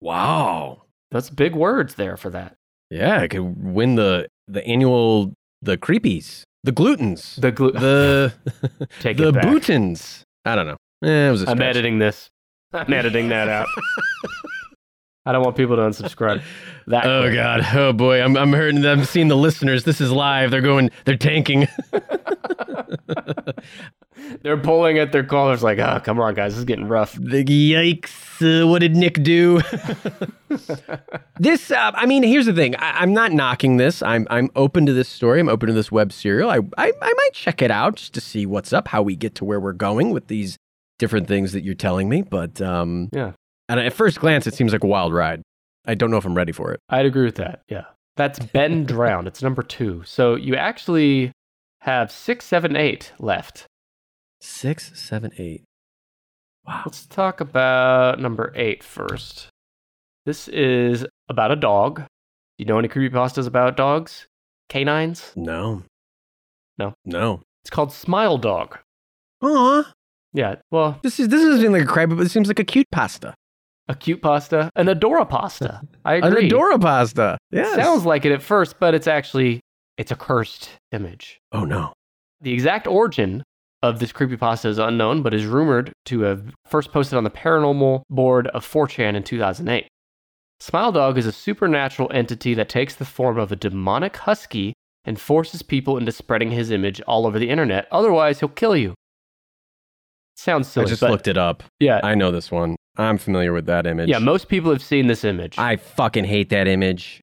Wow. 0.00 0.82
That's 1.10 1.30
big 1.30 1.54
words 1.54 1.94
there 1.96 2.16
for 2.16 2.30
that. 2.30 2.54
Yeah, 2.90 3.20
I 3.20 3.28
could 3.28 3.42
win 3.62 3.96
the 3.96 4.28
the 4.46 4.64
annual 4.66 5.32
the 5.62 5.76
creepies, 5.78 6.42
the 6.62 6.72
glutens, 6.72 7.40
The 7.40 7.50
glu- 7.52 7.72
the 7.72 8.32
take 9.00 9.16
the 9.16 9.28
it 9.28 9.34
back. 9.34 9.44
bootins. 9.44 10.22
I 10.44 10.54
don't 10.54 10.66
know. 10.66 10.76
Eh, 11.02 11.32
it 11.32 11.48
I'm 11.48 11.60
editing 11.62 11.98
this. 11.98 12.28
I'm 12.72 12.92
editing 12.92 13.28
that 13.30 13.48
out. 13.48 13.66
I 15.26 15.32
don't 15.32 15.42
want 15.42 15.56
people 15.56 15.76
to 15.76 15.82
unsubscribe. 15.82 16.42
That 16.86 17.06
Oh 17.06 17.22
quick. 17.22 17.34
God. 17.34 17.66
Oh 17.74 17.94
boy. 17.94 18.20
I'm 18.22 18.36
I'm 18.36 18.52
hurting. 18.52 18.84
I'm 18.84 19.04
seeing 19.04 19.28
the 19.28 19.36
listeners. 19.38 19.84
This 19.84 20.02
is 20.02 20.12
live. 20.12 20.50
They're 20.50 20.60
going. 20.60 20.90
They're 21.06 21.16
tanking. 21.16 21.66
They're 24.42 24.56
pulling 24.58 24.98
at 24.98 25.12
their 25.12 25.24
collars 25.24 25.62
like, 25.62 25.78
oh, 25.78 26.00
come 26.04 26.20
on, 26.20 26.34
guys, 26.34 26.52
this 26.52 26.58
is 26.58 26.64
getting 26.64 26.86
rough. 26.86 27.14
the 27.14 27.44
yikes. 27.44 28.42
Uh, 28.42 28.66
what 28.66 28.80
did 28.80 28.94
Nick 28.96 29.22
do? 29.22 29.60
this. 31.38 31.70
Uh, 31.70 31.92
I 31.94 32.06
mean, 32.06 32.22
here's 32.22 32.46
the 32.46 32.52
thing. 32.52 32.76
I, 32.76 33.00
I'm 33.00 33.12
not 33.12 33.32
knocking 33.32 33.76
this. 33.76 34.02
I'm 34.02 34.26
I'm 34.30 34.50
open 34.56 34.86
to 34.86 34.92
this 34.92 35.08
story. 35.08 35.40
I'm 35.40 35.48
open 35.48 35.66
to 35.68 35.72
this 35.72 35.90
web 35.90 36.12
serial. 36.12 36.50
I, 36.50 36.58
I 36.78 36.92
I 37.00 37.12
might 37.14 37.30
check 37.32 37.62
it 37.62 37.70
out 37.70 37.96
just 37.96 38.14
to 38.14 38.20
see 38.20 38.46
what's 38.46 38.72
up, 38.72 38.88
how 38.88 39.02
we 39.02 39.16
get 39.16 39.34
to 39.36 39.44
where 39.44 39.60
we're 39.60 39.72
going 39.72 40.10
with 40.10 40.28
these 40.28 40.58
different 40.98 41.26
things 41.28 41.52
that 41.52 41.62
you're 41.64 41.74
telling 41.74 42.08
me. 42.08 42.22
But 42.22 42.60
um, 42.60 43.08
Yeah. 43.12 43.32
And 43.68 43.80
at 43.80 43.92
first 43.92 44.20
glance, 44.20 44.46
it 44.46 44.54
seems 44.54 44.72
like 44.72 44.84
a 44.84 44.86
wild 44.88 45.12
ride. 45.12 45.42
I 45.86 45.94
don't 45.94 46.10
know 46.10 46.16
if 46.16 46.24
I'm 46.24 46.34
ready 46.34 46.52
for 46.52 46.72
it. 46.72 46.80
I'd 46.88 47.06
agree 47.06 47.24
with 47.24 47.36
that. 47.36 47.62
Yeah. 47.68 47.84
That's 48.16 48.38
Ben 48.38 48.84
Drowned. 48.86 49.26
It's 49.26 49.42
number 49.42 49.62
two. 49.62 50.02
So 50.04 50.34
you 50.34 50.54
actually 50.56 51.32
have 51.80 52.10
six, 52.10 52.44
seven, 52.44 52.76
eight 52.76 53.12
left. 53.18 53.66
Six, 54.40 54.92
seven, 54.98 55.32
eight. 55.38 55.64
Wow. 56.66 56.82
Let's 56.86 57.06
talk 57.06 57.40
about 57.40 58.18
number 58.20 58.52
eight 58.54 58.82
first. 58.82 59.48
This 60.26 60.48
is 60.48 61.04
about 61.28 61.50
a 61.52 61.56
dog. 61.56 61.96
Do 61.98 62.06
you 62.58 62.66
know 62.66 62.78
any 62.78 62.88
creepypastas 62.88 63.46
about 63.46 63.76
dogs? 63.76 64.26
Canines? 64.68 65.32
No. 65.36 65.82
No. 66.78 66.94
No. 67.04 67.42
It's 67.62 67.70
called 67.70 67.92
Smile 67.92 68.38
Dog. 68.38 68.78
Aw. 69.42 69.90
Yeah, 70.32 70.56
well, 70.70 70.98
This 71.02 71.20
is 71.20 71.28
this 71.28 71.42
isn't 71.42 71.72
like 71.72 71.82
a 71.82 71.86
crab, 71.86 72.10
but 72.10 72.20
it 72.20 72.30
seems 72.30 72.48
like 72.48 72.58
a 72.58 72.64
cute 72.64 72.86
pasta. 72.90 73.34
A 73.88 73.94
cute 73.94 74.22
pasta, 74.22 74.70
an 74.76 74.86
Adora 74.86 75.28
pasta. 75.28 75.80
I 76.04 76.14
agree. 76.14 76.44
An. 76.44 76.50
Adora 76.50 76.80
pasta. 76.80 77.38
Yeah. 77.50 77.74
Sounds 77.74 78.04
like 78.04 78.24
it 78.24 78.32
at 78.32 78.42
first, 78.42 78.78
but 78.78 78.94
it's 78.94 79.06
actually 79.06 79.60
it's 79.98 80.10
a 80.10 80.16
cursed 80.16 80.70
image. 80.92 81.38
Oh 81.52 81.64
no. 81.64 81.92
The 82.40 82.52
exact 82.52 82.86
origin 82.86 83.42
of 83.82 83.98
this 83.98 84.12
creepypasta 84.12 84.66
is 84.66 84.78
unknown, 84.78 85.22
but 85.22 85.34
is 85.34 85.46
rumored 85.46 85.92
to 86.06 86.20
have 86.22 86.52
first 86.66 86.92
posted 86.92 87.16
on 87.16 87.24
the 87.24 87.30
paranormal 87.30 88.02
board 88.08 88.46
of 88.48 88.66
4chan 88.66 89.14
in 89.14 89.22
2008. 89.22 89.86
Smile 90.60 90.92
Dog 90.92 91.18
is 91.18 91.26
a 91.26 91.32
supernatural 91.32 92.10
entity 92.12 92.54
that 92.54 92.68
takes 92.70 92.94
the 92.94 93.04
form 93.04 93.38
of 93.38 93.52
a 93.52 93.56
demonic 93.56 94.16
husky 94.16 94.72
and 95.04 95.20
forces 95.20 95.62
people 95.62 95.98
into 95.98 96.12
spreading 96.12 96.50
his 96.50 96.70
image 96.70 97.00
all 97.02 97.26
over 97.26 97.38
the 97.38 97.50
internet. 97.50 97.86
Otherwise, 97.92 98.40
he'll 98.40 98.48
kill 98.48 98.74
you. 98.74 98.94
Sounds 100.36 100.66
silly, 100.68 100.86
I 100.86 100.88
just 100.88 101.02
looked 101.02 101.28
it 101.28 101.36
up. 101.36 101.62
yeah, 101.78 102.00
I 102.02 102.14
know 102.14 102.30
this 102.30 102.50
one. 102.50 102.76
I'm 102.96 103.18
familiar 103.18 103.52
with 103.52 103.66
that 103.66 103.86
image. 103.86 104.08
yeah. 104.08 104.18
Most 104.18 104.48
people 104.48 104.70
have 104.70 104.82
seen 104.82 105.06
this 105.08 105.24
image. 105.24 105.58
I 105.58 105.76
fucking 105.76 106.24
hate 106.24 106.50
that 106.50 106.68
image. 106.68 107.20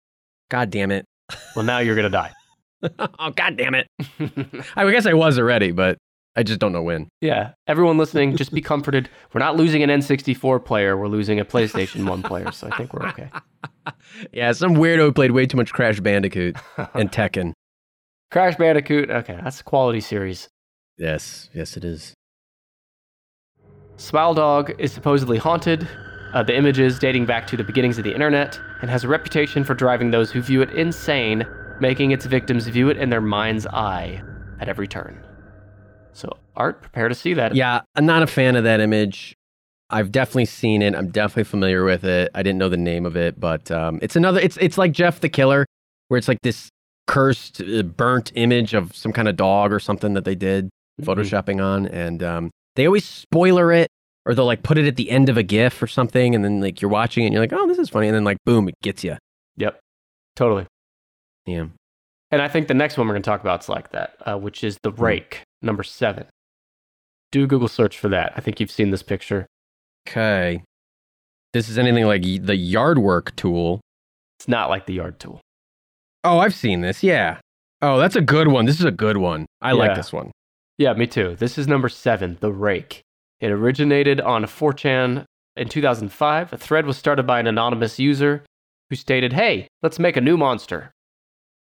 God 0.49 0.69
damn 0.69 0.91
it. 0.91 1.05
well, 1.55 1.63
now 1.65 1.79
you're 1.79 1.95
gonna 1.95 2.09
die. 2.09 2.31
oh 2.99 3.29
god 3.31 3.57
damn 3.57 3.75
it. 3.75 3.87
I 4.75 4.89
guess 4.91 5.05
I 5.05 5.13
was 5.13 5.37
already, 5.39 5.71
but 5.71 5.97
I 6.35 6.43
just 6.43 6.59
don't 6.59 6.71
know 6.71 6.81
when. 6.81 7.09
Yeah, 7.21 7.51
everyone 7.67 7.97
listening, 7.97 8.35
just 8.37 8.53
be 8.53 8.61
comforted. 8.61 9.09
We're 9.33 9.39
not 9.39 9.55
losing 9.55 9.83
an 9.83 9.89
N64 9.89 10.63
player. 10.65 10.97
We're 10.97 11.07
losing 11.07 11.39
a 11.39 11.45
PlayStation 11.45 12.07
1 12.07 12.23
player, 12.23 12.51
so 12.51 12.67
I 12.71 12.77
think 12.77 12.93
we're 12.93 13.07
okay. 13.09 13.29
Yeah, 14.31 14.51
some 14.51 14.75
weirdo 14.75 15.13
played 15.15 15.31
way 15.31 15.45
too 15.47 15.57
much 15.57 15.73
Crash 15.73 15.99
Bandicoot 15.99 16.55
and 16.93 17.11
Tekken. 17.11 17.53
Crash 18.29 18.55
Bandicoot. 18.55 19.09
Okay, 19.09 19.39
that's 19.43 19.59
a 19.61 19.63
quality 19.63 19.99
series. 20.01 20.47
Yes, 20.97 21.49
yes 21.53 21.75
it 21.77 21.83
is. 21.83 22.13
Smile 23.97 24.33
Dog 24.33 24.73
is 24.79 24.91
supposedly 24.91 25.37
haunted. 25.37 25.87
Uh, 26.33 26.41
the 26.41 26.55
images 26.55 26.97
dating 26.97 27.25
back 27.25 27.45
to 27.47 27.57
the 27.57 27.63
beginnings 27.63 27.97
of 27.97 28.03
the 28.03 28.13
internet 28.13 28.59
and 28.81 28.89
has 28.89 29.03
a 29.03 29.07
reputation 29.07 29.63
for 29.63 29.73
driving 29.73 30.11
those 30.11 30.31
who 30.31 30.41
view 30.41 30.61
it 30.61 30.69
insane, 30.71 31.45
making 31.81 32.11
its 32.11 32.25
victims 32.25 32.67
view 32.67 32.89
it 32.89 32.97
in 32.97 33.09
their 33.09 33.21
mind's 33.21 33.67
eye 33.67 34.21
at 34.59 34.69
every 34.69 34.87
turn. 34.87 35.21
So, 36.13 36.37
Art, 36.55 36.81
prepare 36.81 37.09
to 37.09 37.15
see 37.15 37.33
that. 37.33 37.53
Yeah, 37.53 37.81
I'm 37.95 38.05
not 38.05 38.23
a 38.23 38.27
fan 38.27 38.55
of 38.55 38.63
that 38.63 38.79
image. 38.79 39.35
I've 39.89 40.11
definitely 40.11 40.45
seen 40.45 40.81
it. 40.81 40.95
I'm 40.95 41.09
definitely 41.09 41.43
familiar 41.43 41.83
with 41.83 42.05
it. 42.05 42.31
I 42.33 42.43
didn't 42.43 42.59
know 42.59 42.69
the 42.69 42.77
name 42.77 43.05
of 43.05 43.17
it, 43.17 43.37
but 43.39 43.69
um, 43.69 43.99
it's 44.01 44.15
another. 44.15 44.39
It's 44.39 44.55
it's 44.57 44.77
like 44.77 44.93
Jeff 44.93 45.19
the 45.19 45.27
Killer, 45.29 45.65
where 46.07 46.17
it's 46.17 46.29
like 46.29 46.37
this 46.43 46.69
cursed, 47.07 47.61
uh, 47.61 47.83
burnt 47.83 48.31
image 48.35 48.73
of 48.73 48.95
some 48.95 49.11
kind 49.11 49.27
of 49.27 49.35
dog 49.35 49.73
or 49.73 49.79
something 49.79 50.13
that 50.13 50.23
they 50.23 50.35
did 50.35 50.69
Mhm. 51.01 51.05
photoshopping 51.05 51.61
on, 51.61 51.87
and 51.87 52.23
um, 52.23 52.51
they 52.75 52.85
always 52.85 53.05
spoiler 53.05 53.71
it, 53.71 53.89
or 54.25 54.33
they'll 54.33 54.45
like 54.45 54.63
put 54.63 54.77
it 54.77 54.87
at 54.87 54.95
the 54.95 55.09
end 55.09 55.29
of 55.29 55.37
a 55.37 55.43
GIF 55.43 55.81
or 55.81 55.87
something, 55.87 56.35
and 56.35 56.43
then 56.43 56.61
like 56.61 56.81
you're 56.81 56.91
watching 56.91 57.23
it, 57.23 57.27
and 57.27 57.33
you're 57.33 57.43
like, 57.43 57.53
oh, 57.53 57.67
this 57.67 57.79
is 57.79 57.89
funny, 57.89 58.07
and 58.07 58.15
then 58.15 58.23
like 58.23 58.37
boom, 58.45 58.67
it 58.67 58.75
gets 58.81 59.03
you. 59.03 59.17
Yep, 59.57 59.79
totally. 60.35 60.65
Yeah. 61.45 61.65
And 62.31 62.41
I 62.41 62.47
think 62.47 62.67
the 62.67 62.73
next 62.73 62.97
one 62.97 63.07
we're 63.07 63.13
going 63.13 63.23
to 63.23 63.29
talk 63.29 63.41
about 63.41 63.63
is 63.63 63.69
like 63.69 63.91
that, 63.91 64.15
uh, 64.25 64.37
which 64.37 64.63
is 64.63 64.77
The 64.83 64.91
Rake, 64.91 65.43
number 65.61 65.83
seven. 65.83 66.27
Do 67.31 67.43
a 67.43 67.47
Google 67.47 67.67
search 67.67 67.97
for 67.97 68.07
that. 68.09 68.33
I 68.37 68.39
think 68.41 68.59
you've 68.59 68.71
seen 68.71 68.91
this 68.91 69.03
picture. 69.03 69.47
Okay. 70.07 70.63
This 71.53 71.67
is 71.67 71.77
anything 71.77 72.05
like 72.05 72.21
the 72.21 72.55
yard 72.55 72.97
work 72.97 73.35
tool. 73.35 73.81
It's 74.39 74.47
not 74.47 74.69
like 74.69 74.85
the 74.85 74.93
yard 74.93 75.19
tool. 75.19 75.41
Oh, 76.23 76.39
I've 76.39 76.55
seen 76.55 76.81
this. 76.81 77.03
Yeah. 77.03 77.39
Oh, 77.81 77.97
that's 77.97 78.15
a 78.15 78.21
good 78.21 78.47
one. 78.47 78.65
This 78.65 78.79
is 78.79 78.85
a 78.85 78.91
good 78.91 79.17
one. 79.17 79.45
I 79.61 79.73
like 79.73 79.95
this 79.95 80.13
one. 80.13 80.31
Yeah, 80.77 80.93
me 80.93 81.07
too. 81.07 81.35
This 81.37 81.57
is 81.57 81.67
number 81.67 81.89
seven, 81.89 82.37
The 82.39 82.51
Rake. 82.51 83.03
It 83.39 83.51
originated 83.51 84.21
on 84.21 84.43
4chan 84.43 85.25
in 85.55 85.69
2005. 85.69 86.53
A 86.53 86.57
thread 86.57 86.85
was 86.85 86.97
started 86.97 87.27
by 87.27 87.39
an 87.39 87.47
anonymous 87.47 87.99
user 87.99 88.43
who 88.89 88.95
stated, 88.95 89.33
Hey, 89.33 89.67
let's 89.81 89.99
make 89.99 90.17
a 90.17 90.21
new 90.21 90.37
monster. 90.37 90.91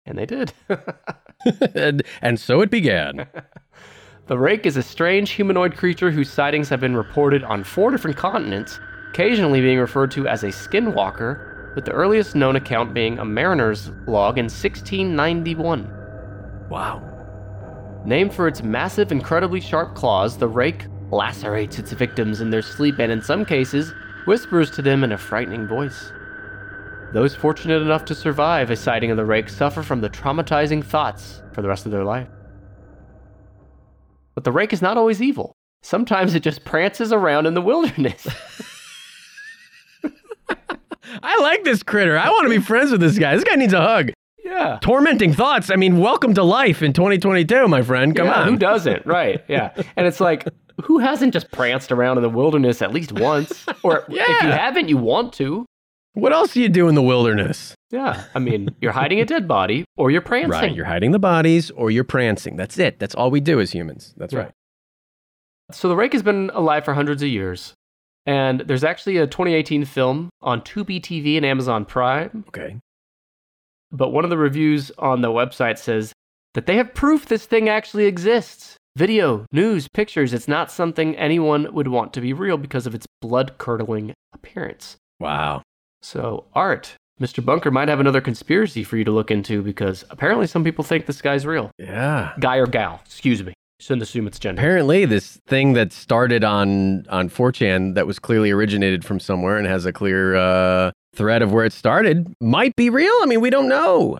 And 0.07 0.18
they 0.18 0.26
did. 0.26 0.53
and, 1.74 2.03
and 2.22 2.40
so 2.40 2.61
it 2.61 2.70
began. 2.70 3.26
the 4.26 4.38
Rake 4.38 4.66
is 4.66 4.76
a 4.76 4.82
strange 4.82 5.30
humanoid 5.30 5.76
creature 5.76 6.11
whose 6.11 6.30
sightings 6.30 6.68
have 6.68 6.80
been 6.80 6.96
reported 6.96 7.44
on 7.44 7.64
four 7.64 7.90
different 7.90 8.16
continents, 8.16 8.78
occasionally 9.11 9.61
being 9.61 9.78
referred 9.78 10.11
to 10.12 10.26
as 10.26 10.42
a 10.42 10.48
skinwalker, 10.48 11.74
with 11.74 11.84
the 11.84 11.92
earliest 11.92 12.34
known 12.34 12.57
account 12.57 12.94
being 12.94 13.18
a 13.18 13.24
mariner's 13.24 13.90
log 14.07 14.38
in 14.38 14.46
1691. 14.46 16.68
Wow. 16.68 17.09
Named 18.05 18.32
for 18.32 18.48
its 18.48 18.62
massive, 18.62 19.12
incredibly 19.12 19.61
sharp 19.61 19.94
claws, 19.94 20.38
the 20.38 20.48
rake 20.48 20.86
lacerates 21.11 21.78
its 21.78 21.92
victims 21.92 22.40
in 22.40 22.51
their 22.51 22.62
sleep 22.62 22.98
and, 22.98 23.12
in 23.12 23.20
some 23.20 23.44
cases, 23.44 23.92
whispers 24.24 24.70
to 24.72 24.82
them 24.82 25.05
in 25.05 25.12
a 25.12 25.18
frightening 25.18 25.66
voice. 25.66 26.12
Those 27.12 27.34
fortunate 27.34 27.82
enough 27.82 28.05
to 28.07 28.14
survive 28.14 28.70
a 28.70 28.76
sighting 28.76 29.11
of 29.11 29.16
the 29.16 29.24
rake 29.24 29.48
suffer 29.48 29.82
from 29.82 30.01
the 30.01 30.09
traumatizing 30.09 30.84
thoughts 30.84 31.42
for 31.53 31.61
the 31.61 31.68
rest 31.68 31.84
of 31.84 31.92
their 31.92 32.05
life. 32.05 32.28
But 34.34 34.44
the 34.44 34.53
rake 34.53 34.72
is 34.72 34.80
not 34.80 34.96
always 34.96 35.20
evil. 35.20 35.57
Sometimes 35.82 36.34
it 36.34 36.42
just 36.42 36.64
prances 36.64 37.12
around 37.12 37.46
in 37.46 37.55
the 37.55 37.61
wilderness. 37.61 38.26
I 41.22 41.38
like 41.40 41.64
this 41.64 41.82
critter. 41.82 42.16
I 42.16 42.28
want 42.28 42.44
to 42.44 42.51
be 42.51 42.64
friends 42.64 42.92
with 42.92 43.01
this 43.01 43.18
guy. 43.18 43.34
This 43.34 43.44
guy 43.44 43.57
needs 43.57 43.72
a 43.72 43.80
hug. 43.80 44.12
Yeah. 44.51 44.78
Tormenting 44.82 45.32
thoughts. 45.32 45.70
I 45.70 45.76
mean, 45.76 45.98
welcome 45.98 46.34
to 46.34 46.42
life 46.42 46.82
in 46.82 46.92
2022, 46.92 47.68
my 47.68 47.82
friend. 47.82 48.14
Come 48.16 48.26
Yeah, 48.26 48.40
on. 48.42 48.48
Who 48.48 48.57
doesn't? 48.57 49.07
Right. 49.07 49.42
Yeah. 49.48 49.72
And 49.96 50.07
it's 50.07 50.20
like, 50.20 50.46
who 50.82 50.98
hasn't 50.98 51.32
just 51.32 51.51
pranced 51.53 51.92
around 51.92 52.18
in 52.18 52.22
the 52.22 52.28
wilderness 52.28 52.82
at 52.82 52.92
least 52.92 53.12
once? 53.12 53.64
Or 53.82 53.98
if 54.09 54.42
you 54.42 54.51
haven't, 54.51 54.88
you 54.88 54.96
want 54.96 55.32
to. 55.34 55.64
What 56.14 56.32
else 56.32 56.55
do 56.55 56.61
you 56.61 56.68
do 56.68 56.88
in 56.88 56.96
the 56.96 57.03
wilderness? 57.03 57.74
Yeah. 57.90 58.24
I 58.34 58.40
mean, 58.40 58.74
you're 58.80 58.90
hiding 58.92 59.20
a 59.20 59.24
dead 59.24 59.46
body 59.46 59.84
or 59.96 60.11
you're 60.11 60.20
prancing. 60.20 60.51
Right. 60.51 60.74
You're 60.74 60.86
hiding 60.86 61.12
the 61.12 61.20
bodies 61.20 61.70
or 61.70 61.90
you're 61.92 62.03
prancing. 62.05 62.57
That's 62.57 62.78
it. 62.78 62.98
That's 62.98 63.14
all 63.14 63.30
we 63.30 63.40
do 63.40 63.61
as 63.61 63.70
humans. 63.72 64.12
That's 64.16 64.32
Yeah. 64.32 64.40
right. 64.40 64.51
So 65.70 65.88
the 65.88 65.94
rake 65.94 66.12
has 66.12 66.24
been 66.24 66.51
alive 66.53 66.84
for 66.84 66.94
hundreds 66.94 67.22
of 67.22 67.28
years. 67.28 67.74
And 68.26 68.61
there's 68.61 68.82
actually 68.84 69.16
a 69.18 69.26
2018 69.26 69.84
film 69.84 70.30
on 70.42 70.61
Tubi 70.62 71.01
TV 71.01 71.36
and 71.36 71.46
Amazon 71.46 71.84
Prime. 71.84 72.44
Okay. 72.48 72.76
But 73.93 74.11
one 74.11 74.24
of 74.24 74.30
the 74.30 74.38
reviews 74.38 74.91
on 74.99 75.20
the 75.20 75.28
website 75.28 75.78
says 75.78 76.12
that 76.55 76.66
they 76.66 76.76
have 76.76 76.95
proof 76.95 77.26
this 77.26 77.47
thing 77.47 77.68
actually 77.68 78.07
exists. 78.07 78.76
Video, 78.97 79.47
news, 79.53 79.88
pictures. 79.88 80.34
It's 80.34 80.49
not 80.49 80.70
something 80.70 81.16
anyone 81.16 81.72
would 81.72 81.88
want 81.88 82.12
to 82.14 82.20
be 82.20 82.32
real 82.32 82.57
because 82.57 82.86
of 82.86 82.95
its 82.95 83.07
blood 83.20 83.57
curdling 83.59 84.14
appearance. 84.32 84.97
Wow. 85.20 85.62
So, 86.03 86.45
Art, 86.55 86.95
Mr. 87.20 87.45
Bunker 87.45 87.70
might 87.70 87.88
have 87.88 88.01
another 88.01 88.20
conspiracy 88.20 88.82
for 88.82 88.97
you 88.97 89.05
to 89.05 89.11
look 89.11 89.30
into 89.30 89.62
because 89.62 90.05
apparently 90.11 90.47
some 90.47 90.64
people 90.64 90.82
think 90.82 91.07
this 91.07 91.22
guy's 91.22 91.47
real. 91.47 91.70
Yeah. 91.78 92.32
Guy 92.41 92.57
or 92.57 92.66
gal, 92.66 93.01
excuse 93.05 93.45
me. 93.45 93.55
Shouldn't 93.78 94.03
assume 94.03 94.26
it's 94.26 94.38
gender. 94.38 94.61
Apparently, 94.61 95.05
this 95.07 95.38
thing 95.47 95.72
that 95.74 95.93
started 95.93 96.45
on 96.45 97.07
on 97.09 97.30
4chan 97.30 97.95
that 97.95 98.07
was 98.07 98.18
clearly 98.18 98.51
originated 98.51 99.05
from 99.05 99.20
somewhere 99.20 99.57
and 99.57 99.66
has 99.66 99.86
a 99.86 99.93
clear 99.93 100.34
uh, 100.36 100.91
thread 101.14 101.42
of 101.42 101.52
where 101.52 101.64
it 101.64 101.72
started 101.72 102.32
might 102.40 102.74
be 102.76 102.90
real. 102.90 103.12
I 103.22 103.26
mean, 103.26 103.40
we 103.40 103.50
don't 103.50 103.68
know. 103.68 104.18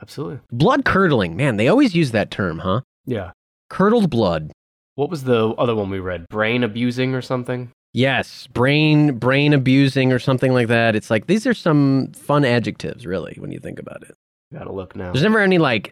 Absolutely. 0.00 0.40
Blood 0.50 0.84
curdling, 0.84 1.36
man. 1.36 1.56
They 1.56 1.68
always 1.68 1.94
use 1.94 2.10
that 2.12 2.30
term, 2.30 2.58
huh? 2.58 2.80
Yeah. 3.06 3.32
Curdled 3.70 4.10
blood. 4.10 4.52
What 4.96 5.10
was 5.10 5.24
the 5.24 5.48
other 5.50 5.74
one 5.74 5.90
we 5.90 5.98
read? 5.98 6.26
Brain 6.28 6.62
abusing 6.62 7.14
or 7.14 7.22
something? 7.22 7.70
Yes, 7.92 8.46
brain 8.48 9.18
brain 9.18 9.52
abusing 9.52 10.12
or 10.12 10.18
something 10.18 10.52
like 10.52 10.68
that. 10.68 10.96
It's 10.96 11.10
like 11.10 11.26
these 11.26 11.46
are 11.46 11.54
some 11.54 12.12
fun 12.12 12.44
adjectives, 12.44 13.06
really, 13.06 13.36
when 13.38 13.52
you 13.52 13.60
think 13.60 13.78
about 13.78 14.02
it. 14.02 14.14
Gotta 14.52 14.72
look 14.72 14.96
now. 14.96 15.12
There's 15.12 15.22
never 15.22 15.38
any 15.40 15.58
like 15.58 15.90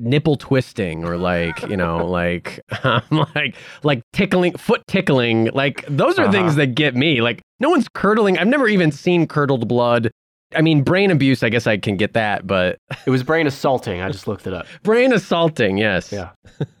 nipple 0.00 0.34
twisting 0.36 1.04
or 1.04 1.16
like 1.16 1.62
you 1.68 1.76
know 1.76 2.04
like 2.08 2.60
um, 2.84 3.02
like 3.36 3.54
like 3.84 4.02
tickling 4.12 4.56
foot 4.56 4.82
tickling 4.88 5.44
like 5.54 5.84
those 5.88 6.18
are 6.18 6.30
things 6.32 6.52
Uh-huh. 6.52 6.56
that 6.62 6.74
get 6.74 6.96
me 6.96 7.20
like 7.20 7.40
no 7.64 7.70
one's 7.70 7.88
curdling 7.94 8.36
i've 8.38 8.46
never 8.46 8.68
even 8.68 8.92
seen 8.92 9.26
curdled 9.26 9.66
blood 9.66 10.10
i 10.54 10.60
mean 10.60 10.82
brain 10.82 11.10
abuse 11.10 11.42
i 11.42 11.48
guess 11.48 11.66
i 11.66 11.76
can 11.78 11.96
get 11.96 12.12
that 12.12 12.46
but 12.46 12.76
It 13.06 13.10
was 13.10 13.22
brain 13.22 13.46
assaulting. 13.46 14.02
I 14.02 14.10
just 14.10 14.28
looked 14.28 14.46
it 14.46 14.52
up. 14.52 14.66
brain 14.82 15.12
assaulting 15.14 15.78
yes 15.78 16.12
Yeah. 16.12 16.30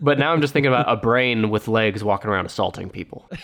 But 0.00 0.18
now 0.18 0.32
I'm 0.32 0.40
just 0.42 0.52
thinking 0.52 0.70
about 0.72 0.86
a 0.92 0.96
brain 0.96 1.48
with 1.50 1.66
legs 1.68 2.04
walking 2.04 2.30
around 2.30 2.44
assaulting 2.46 2.90
people. 2.90 3.28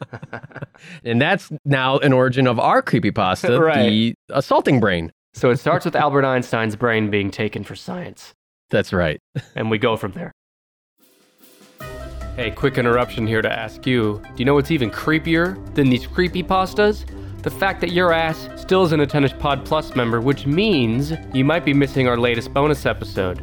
and 1.04 1.20
that's 1.20 1.50
now 1.64 1.98
an 1.98 2.12
origin 2.12 2.46
of 2.46 2.58
our 2.58 2.82
creepypasta 2.82 3.58
Right. 3.60 3.88
the 3.88 4.14
assaulting 4.30 4.80
brain 4.80 5.12
So 5.34 5.50
it 5.50 5.58
starts 5.58 5.84
with 5.84 5.94
Albert 5.96 6.24
Einstein's 6.24 6.76
brain 6.76 7.10
being 7.10 7.30
taken 7.30 7.62
for 7.64 7.74
science, 7.76 8.32
that's 8.70 8.92
right 8.92 9.18
and 9.54 9.70
we 9.70 9.78
go 9.78 9.96
from 9.96 10.12
there. 10.12 10.32
Hey, 12.36 12.50
quick 12.50 12.76
interruption 12.76 13.26
here 13.26 13.40
to 13.40 13.50
ask 13.50 13.86
you 13.86 14.20
do 14.22 14.32
you 14.36 14.44
know 14.44 14.52
what's 14.52 14.70
even 14.70 14.90
creepier 14.90 15.56
than 15.74 15.88
these 15.88 16.06
creepy 16.06 16.42
pastas? 16.42 17.06
The 17.42 17.48
fact 17.48 17.80
that 17.80 17.92
your 17.92 18.12
ass 18.12 18.50
still 18.56 18.84
isn't 18.84 19.00
a 19.00 19.06
Tennish 19.06 19.38
Pod 19.38 19.64
Plus 19.64 19.96
member, 19.96 20.20
which 20.20 20.44
means 20.44 21.14
you 21.32 21.46
might 21.46 21.64
be 21.64 21.72
missing 21.72 22.08
our 22.08 22.18
latest 22.18 22.52
bonus 22.52 22.84
episode. 22.84 23.42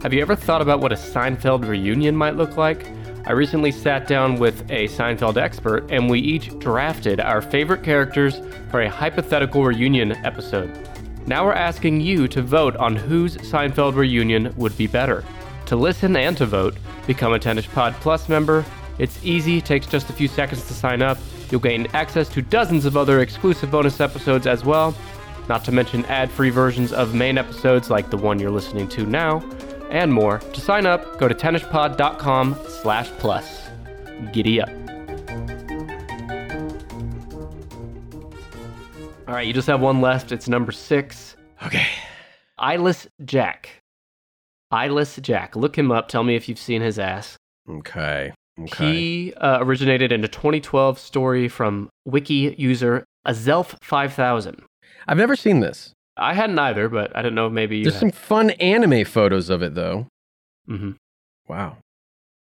Have 0.00 0.14
you 0.14 0.22
ever 0.22 0.34
thought 0.34 0.62
about 0.62 0.80
what 0.80 0.90
a 0.90 0.94
Seinfeld 0.94 1.68
reunion 1.68 2.16
might 2.16 2.36
look 2.36 2.56
like? 2.56 2.86
I 3.26 3.32
recently 3.32 3.70
sat 3.70 4.06
down 4.06 4.36
with 4.36 4.62
a 4.70 4.88
Seinfeld 4.88 5.36
expert 5.36 5.90
and 5.90 6.08
we 6.08 6.20
each 6.20 6.58
drafted 6.60 7.20
our 7.20 7.42
favorite 7.42 7.82
characters 7.82 8.40
for 8.70 8.80
a 8.80 8.88
hypothetical 8.88 9.66
reunion 9.66 10.12
episode. 10.24 10.88
Now 11.26 11.44
we're 11.44 11.52
asking 11.52 12.00
you 12.00 12.26
to 12.28 12.40
vote 12.40 12.74
on 12.76 12.96
whose 12.96 13.36
Seinfeld 13.36 13.96
reunion 13.96 14.54
would 14.56 14.78
be 14.78 14.86
better. 14.86 15.24
To 15.66 15.76
listen 15.76 16.16
and 16.16 16.36
to 16.38 16.46
vote, 16.46 16.76
become 17.10 17.32
a 17.32 17.40
Tennish 17.40 17.68
Pod 17.72 17.92
Plus 17.94 18.28
member. 18.28 18.64
It's 19.00 19.18
easy, 19.24 19.60
takes 19.60 19.84
just 19.84 20.08
a 20.10 20.12
few 20.12 20.28
seconds 20.28 20.64
to 20.68 20.72
sign 20.72 21.02
up. 21.02 21.18
You'll 21.50 21.60
gain 21.60 21.88
access 21.92 22.28
to 22.28 22.40
dozens 22.40 22.84
of 22.84 22.96
other 22.96 23.18
exclusive 23.18 23.68
bonus 23.68 24.00
episodes 24.00 24.46
as 24.46 24.64
well, 24.64 24.94
not 25.48 25.64
to 25.64 25.72
mention 25.72 26.04
ad-free 26.04 26.50
versions 26.50 26.92
of 26.92 27.12
main 27.12 27.36
episodes 27.36 27.90
like 27.90 28.10
the 28.10 28.16
one 28.16 28.38
you're 28.38 28.52
listening 28.52 28.86
to 28.90 29.06
now, 29.06 29.40
and 29.90 30.12
more. 30.12 30.38
To 30.38 30.60
sign 30.60 30.86
up, 30.86 31.18
go 31.18 31.26
to 31.26 31.34
tennishpod.com 31.34 32.56
slash 32.68 33.08
plus. 33.18 33.68
Giddy 34.32 34.60
up. 34.60 34.70
All 39.26 39.34
right, 39.34 39.48
you 39.48 39.52
just 39.52 39.66
have 39.66 39.80
one 39.80 40.00
left. 40.00 40.30
It's 40.30 40.48
number 40.48 40.70
six. 40.70 41.34
okay 41.66 41.88
Eyeless 42.56 43.08
Jack. 43.24 43.79
Eyeless 44.70 45.16
Jack. 45.22 45.56
Look 45.56 45.76
him 45.76 45.90
up. 45.90 46.08
Tell 46.08 46.22
me 46.24 46.36
if 46.36 46.48
you've 46.48 46.58
seen 46.58 46.82
his 46.82 46.98
ass. 46.98 47.36
okay 47.68 48.32
okay 48.62 48.92
He 48.92 49.34
uh, 49.34 49.58
originated 49.64 50.12
in 50.12 50.22
a 50.24 50.28
2012 50.28 50.98
story 50.98 51.48
from 51.48 51.88
wiki 52.04 52.54
user 52.58 53.04
Azelf5000. 53.26 54.60
i've 55.08 55.16
never 55.16 55.36
seen 55.36 55.60
this 55.60 55.92
I 56.16 56.34
hadn't 56.34 56.58
either, 56.58 56.88
but 56.90 57.16
I 57.16 57.22
don't 57.22 57.34
know 57.34 57.48
maybe 57.48 57.78
you 57.78 57.84
there's 57.84 57.98
some 57.98 58.10
fun 58.10 58.50
anime 58.50 59.04
photos 59.06 59.48
of 59.50 59.62
it 59.62 59.74
though 59.74 60.06
Mm-hmm. 60.68 60.92
wow 61.48 61.78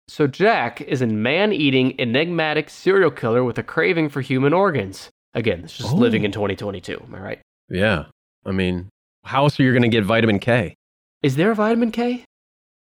So 0.08 0.26
Jack 0.28 0.80
is 0.80 1.02
a 1.02 1.06
man-eating, 1.08 1.98
enigmatic 2.00 2.70
serial 2.70 3.10
killer 3.10 3.42
with 3.42 3.58
a 3.58 3.62
craving 3.64 4.08
for 4.08 4.20
human 4.20 4.52
organs. 4.52 5.10
Again, 5.34 5.64
it's 5.64 5.76
just 5.76 5.92
Oh. 5.92 5.96
living 5.96 6.22
in 6.24 6.30
2022. 6.30 7.02
Am 7.04 7.14
I 7.14 7.18
right? 7.18 7.40
Yeah. 7.68 8.04
I 8.46 8.52
mean, 8.52 8.88
how 9.24 9.42
else 9.42 9.58
are 9.58 9.64
you 9.64 9.72
going 9.72 9.82
to 9.82 9.88
get 9.88 10.04
vitamin 10.04 10.38
K? 10.38 10.76
Is 11.22 11.36
there 11.36 11.50
a 11.50 11.54
vitamin 11.54 11.90
K? 11.90 12.24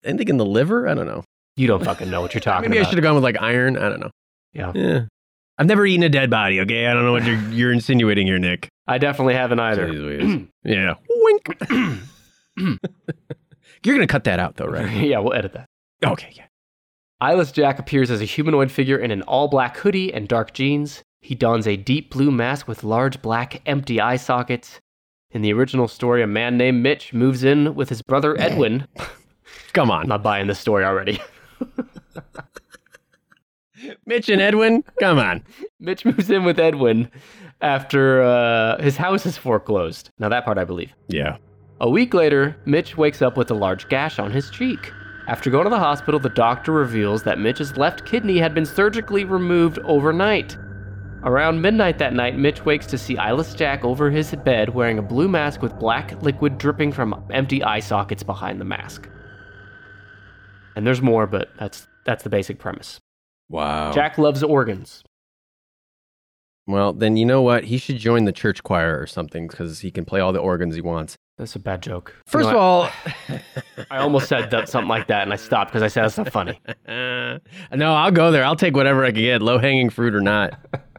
Anything 0.04 0.28
in 0.30 0.38
the 0.38 0.46
liver? 0.46 0.88
I 0.88 0.94
don't 0.94 1.08
know. 1.08 1.24
You 1.58 1.68
don't 1.68 1.84
fucking 1.84 2.10
know 2.10 2.22
what 2.22 2.34
you're 2.34 2.42
talking 2.42 2.66
about. 2.68 2.70
Maybe 2.76 2.86
I 2.86 2.90
should 2.90 2.98
have 2.98 3.04
gone 3.04 3.16
with 3.16 3.24
like 3.24 3.42
iron. 3.42 3.78
I 3.78 3.90
don't 3.90 4.00
know. 4.00 4.12
Yeah, 4.54 4.72
Yeah. 4.76 5.06
I've 5.58 5.68
never 5.68 5.86
eaten 5.86 6.04
a 6.04 6.10
dead 6.10 6.30
body, 6.30 6.60
okay? 6.62 6.88
I 6.88 6.94
don't 6.94 7.06
know 7.06 7.14
what 7.14 7.26
you're, 7.26 7.40
you're 7.52 7.72
insinuating 7.72 8.28
here, 8.28 8.38
Nick. 8.38 8.68
I 8.88 8.98
definitely 8.98 9.36
haven't 9.36 9.60
either. 9.60 9.88
Yeah. 10.66 10.96
Wink. 11.10 11.48
you're 12.58 12.78
going 13.96 14.00
to 14.00 14.08
cut 14.08 14.24
that 14.26 14.40
out, 14.40 14.56
though, 14.56 14.66
right? 14.66 14.90
yeah, 15.06 15.20
we'll 15.20 15.34
edit 15.34 15.54
that. 15.54 15.68
Okay, 16.04 16.32
yeah. 16.36 16.46
Eyeless 17.22 17.52
Jack 17.52 17.80
appears 17.80 18.12
as 18.12 18.22
a 18.22 18.26
humanoid 18.26 18.72
figure 18.72 18.98
in 18.98 19.12
an 19.12 19.22
all 19.24 19.48
black 19.48 19.78
hoodie 19.78 20.14
and 20.14 20.28
dark 20.28 20.54
jeans. 20.54 21.04
He 21.22 21.36
dons 21.36 21.68
a 21.68 21.78
deep 21.78 22.12
blue 22.12 22.32
mask 22.32 22.68
with 22.68 22.84
large 22.84 23.22
black 23.22 23.62
empty 23.66 24.02
eye 24.02 24.18
sockets. 24.18 24.80
In 25.36 25.42
the 25.42 25.52
original 25.52 25.90
story, 25.90 26.24
a 26.24 26.28
man 26.28 26.58
named 26.58 26.82
Mitch 26.82 27.12
moves 27.12 27.44
in 27.44 27.76
with 27.76 27.90
his 27.90 28.02
brother 28.02 28.36
Edwin. 28.40 28.88
Come 29.74 29.92
I'm 29.92 30.04
on. 30.04 30.08
not 30.08 30.24
buying 30.24 30.48
this 30.48 30.60
story 30.60 30.86
already. 30.86 31.20
Mitch 34.06 34.30
and 34.30 34.42
Edwin, 34.42 34.82
come 34.98 35.20
on. 35.20 35.44
Mitch 35.82 36.06
moves 36.06 36.30
in 36.30 36.46
with 36.46 36.58
Edwin 36.58 37.12
after 37.60 38.24
uh, 38.24 38.82
his 38.82 38.96
house 38.96 39.26
is 39.26 39.38
foreclosed. 39.38 40.10
Now, 40.20 40.30
that 40.30 40.46
part 40.46 40.58
I 40.58 40.64
believe. 40.64 40.94
Yeah. 41.10 41.36
A 41.82 41.90
week 41.90 42.14
later, 42.14 42.56
Mitch 42.64 42.96
wakes 42.96 43.22
up 43.22 43.36
with 43.36 43.52
a 43.52 43.56
large 43.56 43.90
gash 43.90 44.20
on 44.20 44.32
his 44.32 44.50
cheek. 44.50 44.94
After 45.28 45.50
going 45.50 45.66
to 45.66 45.70
the 45.70 45.78
hospital, 45.78 46.18
the 46.18 46.30
doctor 46.30 46.72
reveals 46.72 47.24
that 47.24 47.40
Mitch's 47.40 47.76
left 47.76 48.06
kidney 48.06 48.38
had 48.38 48.54
been 48.54 48.66
surgically 48.66 49.26
removed 49.26 49.80
overnight. 49.80 50.56
Around 51.26 51.60
midnight 51.60 51.98
that 51.98 52.14
night, 52.14 52.38
Mitch 52.38 52.66
wakes 52.66 52.86
to 52.86 53.00
see 53.00 53.18
Eyeless 53.18 53.56
Jack 53.56 53.84
over 53.84 54.12
his 54.12 54.36
bed 54.46 54.76
wearing 54.76 55.00
a 55.00 55.02
blue 55.02 55.28
mask 55.28 55.64
with 55.64 55.78
black 55.80 56.22
liquid 56.22 56.60
dripping 56.60 56.92
from 56.92 57.26
empty 57.32 57.64
eye 57.64 57.80
sockets 57.80 58.22
behind 58.22 58.62
the 58.62 58.66
mask. 58.66 59.10
And 60.76 60.86
there's 60.86 61.02
more, 61.02 61.26
but 61.26 61.50
that's 61.58 61.88
that's 62.06 62.24
the 62.24 62.30
basic 62.30 62.60
premise. 62.60 63.00
Wow. 63.50 63.92
Jack 63.92 64.20
loves 64.20 64.44
organs. 64.44 65.02
Well, 66.68 66.94
then 66.94 67.18
you 67.18 67.26
know 67.26 67.42
what? 67.42 67.64
He 67.64 67.80
should 67.80 67.98
join 67.98 68.26
the 68.26 68.32
church 68.32 68.62
choir 68.62 69.00
or 69.00 69.08
something 69.08 69.48
because 69.48 69.80
he 69.80 69.90
can 69.90 70.06
play 70.06 70.20
all 70.20 70.32
the 70.32 70.40
organs 70.40 70.76
he 70.76 70.82
wants. 70.82 71.16
That's 71.40 71.56
a 71.56 71.60
bad 71.60 71.82
joke. 71.82 72.14
You 72.16 72.32
First 72.32 72.50
know 72.50 72.56
of 72.56 72.56
all, 72.56 72.90
I 73.92 73.98
almost 73.98 74.30
said 74.30 74.52
that, 74.52 74.70
something 74.70 74.88
like 74.90 75.08
that, 75.08 75.24
and 75.24 75.34
I 75.34 75.36
stopped 75.38 75.72
because 75.72 75.84
I 75.84 75.88
said 75.88 76.04
that's 76.04 76.18
not 76.18 76.32
funny. 76.32 76.62
No, 77.76 77.94
I'll 77.94 78.12
go 78.12 78.32
there. 78.32 78.46
I'll 78.46 78.56
take 78.56 78.76
whatever 78.76 79.04
I 79.04 79.12
can 79.12 79.22
get, 79.22 79.42
low 79.42 79.58
hanging 79.58 79.90
fruit 79.90 80.16
or 80.16 80.22
not. 80.22 80.54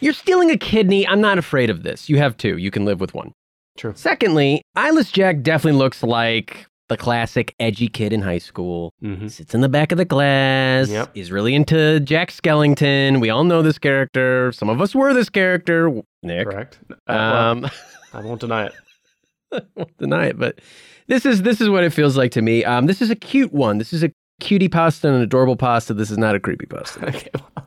You're 0.00 0.12
stealing 0.12 0.50
a 0.50 0.56
kidney. 0.56 1.06
I'm 1.06 1.20
not 1.20 1.38
afraid 1.38 1.70
of 1.70 1.82
this. 1.82 2.08
You 2.08 2.18
have 2.18 2.36
two. 2.36 2.56
You 2.56 2.70
can 2.70 2.84
live 2.84 3.00
with 3.00 3.14
one. 3.14 3.32
True. 3.76 3.92
Secondly, 3.96 4.62
Eyeless 4.76 5.10
Jack 5.10 5.42
definitely 5.42 5.78
looks 5.78 6.02
like 6.02 6.66
the 6.88 6.96
classic 6.96 7.54
edgy 7.58 7.88
kid 7.88 8.12
in 8.12 8.20
high 8.20 8.38
school. 8.38 8.92
hmm 9.00 9.28
Sits 9.28 9.54
in 9.54 9.60
the 9.62 9.68
back 9.68 9.92
of 9.92 9.98
the 9.98 10.04
class. 10.04 10.88
Yep. 10.90 11.10
Is 11.16 11.32
really 11.32 11.54
into 11.54 12.00
Jack 12.00 12.30
Skellington. 12.30 13.20
We 13.20 13.30
all 13.30 13.44
know 13.44 13.62
this 13.62 13.78
character. 13.78 14.52
Some 14.52 14.68
of 14.68 14.80
us 14.80 14.94
were 14.94 15.14
this 15.14 15.30
character. 15.30 15.90
Nick. 16.22 16.46
Correct. 16.48 16.78
Uh, 16.90 16.94
well, 17.08 17.36
Um, 17.36 17.70
I 18.12 18.20
won't 18.20 18.40
deny 18.40 18.66
it. 18.66 18.72
I 19.52 19.60
won't 19.74 19.96
deny 19.98 20.26
it, 20.26 20.38
but 20.38 20.60
this 21.08 21.24
is 21.24 21.42
this 21.42 21.60
is 21.60 21.68
what 21.70 21.82
it 21.82 21.90
feels 21.90 22.16
like 22.16 22.30
to 22.32 22.42
me. 22.42 22.64
Um, 22.64 22.86
this 22.86 23.00
is 23.00 23.10
a 23.10 23.16
cute 23.16 23.52
one. 23.52 23.78
This 23.78 23.92
is 23.94 24.02
a 24.02 24.12
cutie 24.40 24.68
pasta 24.68 25.06
and 25.08 25.16
an 25.16 25.22
adorable 25.22 25.56
pasta. 25.56 25.94
This 25.94 26.10
is 26.10 26.18
not 26.18 26.34
a 26.34 26.40
creepy 26.40 26.66
pasta. 26.66 27.06
Okay, 27.08 27.30
well, 27.34 27.66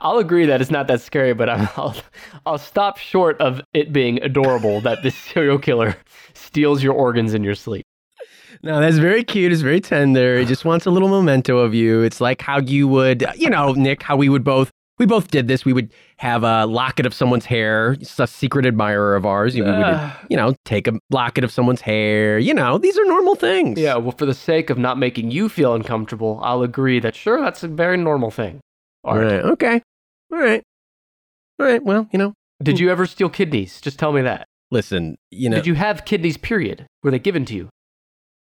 I'll 0.00 0.18
agree 0.18 0.46
that 0.46 0.60
it's 0.60 0.70
not 0.70 0.86
that 0.88 1.00
scary, 1.00 1.34
but 1.34 1.48
I'm, 1.48 1.68
I'll 1.76 1.96
I'll 2.46 2.58
stop 2.58 2.98
short 2.98 3.40
of 3.40 3.60
it 3.74 3.92
being 3.92 4.22
adorable 4.22 4.80
that 4.82 5.02
this 5.02 5.14
serial 5.32 5.58
killer 5.58 5.96
steals 6.34 6.82
your 6.82 6.94
organs 6.94 7.34
in 7.34 7.42
your 7.44 7.54
sleep. 7.54 7.84
No, 8.62 8.80
that's 8.80 8.96
very 8.96 9.22
cute. 9.24 9.52
It's 9.52 9.60
very 9.62 9.80
tender. 9.80 10.36
It 10.36 10.48
just 10.48 10.64
wants 10.64 10.86
a 10.86 10.90
little 10.90 11.08
memento 11.08 11.58
of 11.58 11.74
you. 11.74 12.02
It's 12.02 12.20
like 12.20 12.40
how 12.42 12.58
you 12.60 12.88
would, 12.88 13.24
you 13.36 13.48
know, 13.50 13.72
Nick, 13.72 14.02
how 14.02 14.16
we 14.16 14.28
would 14.28 14.42
both, 14.42 14.70
we 14.98 15.06
both 15.06 15.30
did 15.30 15.46
this. 15.46 15.64
We 15.64 15.72
would 15.72 15.92
have 16.16 16.42
a 16.42 16.66
locket 16.66 17.06
of 17.06 17.14
someone's 17.14 17.44
hair. 17.44 17.96
A 18.18 18.26
secret 18.26 18.66
admirer 18.66 19.14
of 19.14 19.24
ours. 19.26 19.54
We 19.54 19.62
would, 19.62 19.70
Uh, 19.70 20.10
you 20.28 20.36
know, 20.36 20.56
take 20.64 20.88
a 20.88 20.94
locket 21.10 21.44
of 21.44 21.52
someone's 21.52 21.82
hair. 21.82 22.38
You 22.40 22.52
know, 22.54 22.78
these 22.78 22.98
are 22.98 23.04
normal 23.04 23.36
things. 23.36 23.78
yeah, 23.78 23.96
well, 23.96 24.12
for 24.18 24.26
the 24.26 24.34
sake 24.34 24.70
of 24.70 24.78
not 24.78 24.98
making 24.98 25.30
you 25.30 25.48
feel 25.48 25.74
uncomfortable, 25.74 26.40
I'll 26.42 26.62
agree 26.62 26.98
that 27.00 27.14
sure, 27.14 27.40
that's 27.40 27.62
a 27.62 27.68
very 27.68 27.96
normal 27.96 28.32
thing. 28.32 28.58
All 29.04 29.14
Art. 29.16 29.24
right. 29.24 29.44
Okay. 29.44 29.82
All 30.32 30.38
right. 30.38 30.62
All 31.60 31.66
right. 31.66 31.82
Well, 31.82 32.08
you 32.12 32.18
know, 32.18 32.34
Did 32.62 32.78
hmm. 32.78 32.84
you 32.84 32.90
ever 32.90 33.06
steal 33.06 33.28
kidneys? 33.28 33.80
Just 33.80 33.98
tell 33.98 34.12
me 34.12 34.22
that. 34.22 34.46
listen, 34.70 35.16
you 35.30 35.48
know, 35.48 35.56
Did 35.56 35.66
you 35.66 35.74
have 35.74 36.04
kidneys? 36.04 36.36
Period. 36.36 36.86
Were 37.02 37.10
they 37.10 37.18
given 37.18 37.44
to 37.46 37.54
you? 37.54 37.68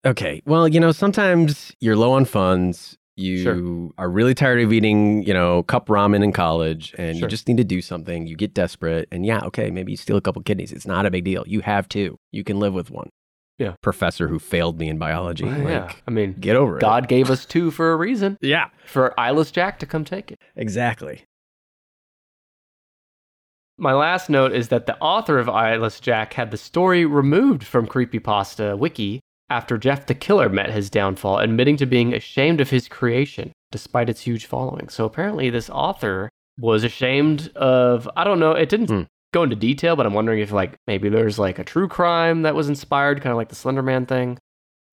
Okay. 0.04 0.42
Well, 0.46 0.68
you 0.68 0.78
know, 0.80 0.92
sometimes 0.92 1.72
you're 1.80 1.96
low 1.96 2.12
on 2.12 2.24
funds. 2.24 2.96
You 3.16 3.42
Sure. 3.42 3.90
are 3.98 4.08
really 4.10 4.34
tired 4.34 4.60
of 4.60 4.72
eating, 4.72 5.22
you 5.24 5.34
know, 5.34 5.62
cup 5.64 5.88
ramen 5.88 6.22
in 6.24 6.32
college 6.32 6.94
and 6.98 7.16
Sure. 7.18 7.26
you 7.26 7.28
just 7.30 7.48
need 7.48 7.56
to 7.58 7.64
do 7.64 7.82
something. 7.82 8.26
You 8.26 8.34
get 8.36 8.54
desperate 8.54 9.08
and 9.12 9.26
yeah, 9.26 9.40
okay, 9.44 9.70
maybe 9.70 9.92
you 9.92 9.96
steal 9.96 10.16
a 10.16 10.20
couple 10.22 10.42
kidneys. 10.42 10.72
It's 10.72 10.86
not 10.86 11.04
a 11.06 11.10
big 11.10 11.24
deal. 11.24 11.44
You 11.46 11.60
have 11.60 11.88
two. 11.88 12.16
You 12.32 12.44
can 12.44 12.58
live 12.60 12.72
with 12.74 12.90
one. 12.90 13.08
Yeah. 13.60 13.74
Professor 13.82 14.26
who 14.28 14.38
failed 14.38 14.78
me 14.78 14.88
in 14.88 14.96
biology. 14.96 15.44
Well, 15.44 15.68
yeah. 15.68 15.92
I 16.08 16.10
mean, 16.10 16.32
get 16.32 16.56
over 16.56 16.78
it. 16.78 16.80
God 16.80 17.08
gave 17.08 17.30
us 17.30 17.44
two 17.44 17.70
for 17.70 17.92
a 17.92 17.96
reason. 17.96 18.38
Yeah. 18.42 18.70
For 18.86 19.18
Eyeless 19.20 19.50
Jack 19.50 19.78
to 19.80 19.86
come 19.86 20.02
take 20.04 20.32
it. 20.32 20.40
Exactly. 20.56 21.24
My 23.76 23.92
last 23.92 24.30
note 24.30 24.52
is 24.52 24.68
that 24.68 24.86
the 24.86 24.98
author 24.98 25.38
of 25.38 25.48
Eyeless 25.48 26.00
Jack 26.00 26.32
had 26.34 26.50
the 26.50 26.56
story 26.56 27.04
removed 27.04 27.62
from 27.64 27.86
Creepypasta 27.86 28.78
Wiki 28.78 29.20
after 29.50 29.76
Jeff 29.76 30.06
the 30.06 30.14
Killer 30.14 30.48
met 30.48 30.70
his 30.70 30.88
downfall, 30.88 31.38
admitting 31.38 31.76
to 31.78 31.86
being 31.86 32.14
ashamed 32.14 32.60
of 32.60 32.70
his 32.70 32.88
creation 32.88 33.52
despite 33.72 34.08
its 34.08 34.22
huge 34.22 34.46
following. 34.46 34.88
So 34.88 35.04
apparently, 35.04 35.50
this 35.50 35.68
author 35.70 36.28
was 36.58 36.82
ashamed 36.82 37.50
of, 37.56 38.08
I 38.16 38.24
don't 38.24 38.40
know, 38.40 38.52
it 38.52 38.68
didn't 38.70 38.88
Hmm. 38.88 39.02
Go 39.32 39.42
into 39.42 39.56
detail, 39.56 39.96
but 39.96 40.06
I'm 40.06 40.14
wondering 40.14 40.40
if, 40.40 40.52
like, 40.52 40.76
maybe 40.86 41.08
there's 41.08 41.38
like 41.38 41.58
a 41.58 41.64
true 41.64 41.88
crime 41.88 42.42
that 42.42 42.54
was 42.54 42.68
inspired, 42.68 43.20
kind 43.20 43.30
of 43.30 43.36
like 43.36 43.48
the 43.48 43.54
Slender 43.54 43.82
Man 43.82 44.06
thing. 44.06 44.38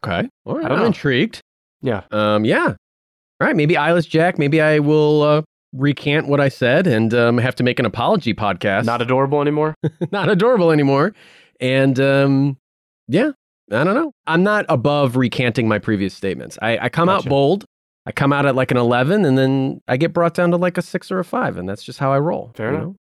Okay. 0.06 0.28
All 0.46 0.58
right. 0.58 0.72
I'm 0.72 0.80
know. 0.80 0.86
intrigued. 0.86 1.42
Yeah. 1.82 2.04
Um, 2.12 2.46
yeah. 2.46 2.68
All 2.68 3.48
right. 3.48 3.56
Maybe 3.56 3.78
Eyeless 3.78 4.06
Jack. 4.06 4.38
Maybe 4.38 4.62
I 4.62 4.80
will 4.80 5.22
uh, 5.24 5.42
recant 5.74 6.28
what 6.28 6.40
I 6.40 6.50
said 6.50 6.88
and 6.88 7.14
um, 7.14 7.38
have 7.38 7.56
to 7.56 7.64
make 7.64 7.80
an 7.80 7.86
apology 7.86 8.34
podcast. 8.34 8.86
Not 8.86 9.02
adorable 9.02 9.42
anymore. 9.42 9.76
not 10.12 10.30
adorable 10.30 10.72
anymore. 10.72 11.14
And 11.60 12.00
um, 12.00 12.58
yeah, 13.08 13.32
I 13.72 13.84
don't 13.84 13.96
know. 13.96 14.12
I'm 14.28 14.44
not 14.44 14.66
above 14.70 15.16
recanting 15.16 15.68
my 15.68 15.80
previous 15.80 16.14
statements. 16.14 16.58
I, 16.62 16.78
I 16.78 16.90
come 16.90 17.08
Gotcha. 17.08 17.28
out 17.28 17.30
bold. 17.30 17.66
I 18.06 18.12
come 18.14 18.32
out 18.32 18.46
at 18.46 18.56
like 18.56 18.72
an 18.72 18.78
11, 18.78 19.26
and 19.26 19.38
then 19.38 19.82
I 19.90 19.98
get 19.98 20.14
brought 20.14 20.34
down 20.34 20.52
to 20.52 20.58
like 20.58 20.78
a 20.78 20.82
six 20.82 21.12
or 21.12 21.20
a 21.20 21.26
five, 21.26 21.58
and 21.58 21.68
that's 21.68 21.84
just 21.84 22.00
how 22.00 22.14
I 22.14 22.20
roll. 22.20 22.52
Fair 22.56 22.70
enough. 22.70 22.82
know? 22.84 22.96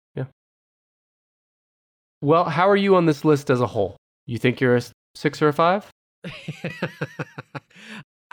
Well, 2.23 2.45
how 2.45 2.69
are 2.69 2.75
you 2.77 2.95
on 2.95 3.05
this 3.05 3.25
list 3.25 3.49
as 3.49 3.59
a 3.61 3.67
whole? 3.67 3.97
You 4.25 4.37
think 4.37 4.61
you're 4.61 4.77
a 4.77 4.81
six 5.13 5.41
or 5.41 5.49
a 5.49 5.53
five? 5.53 5.89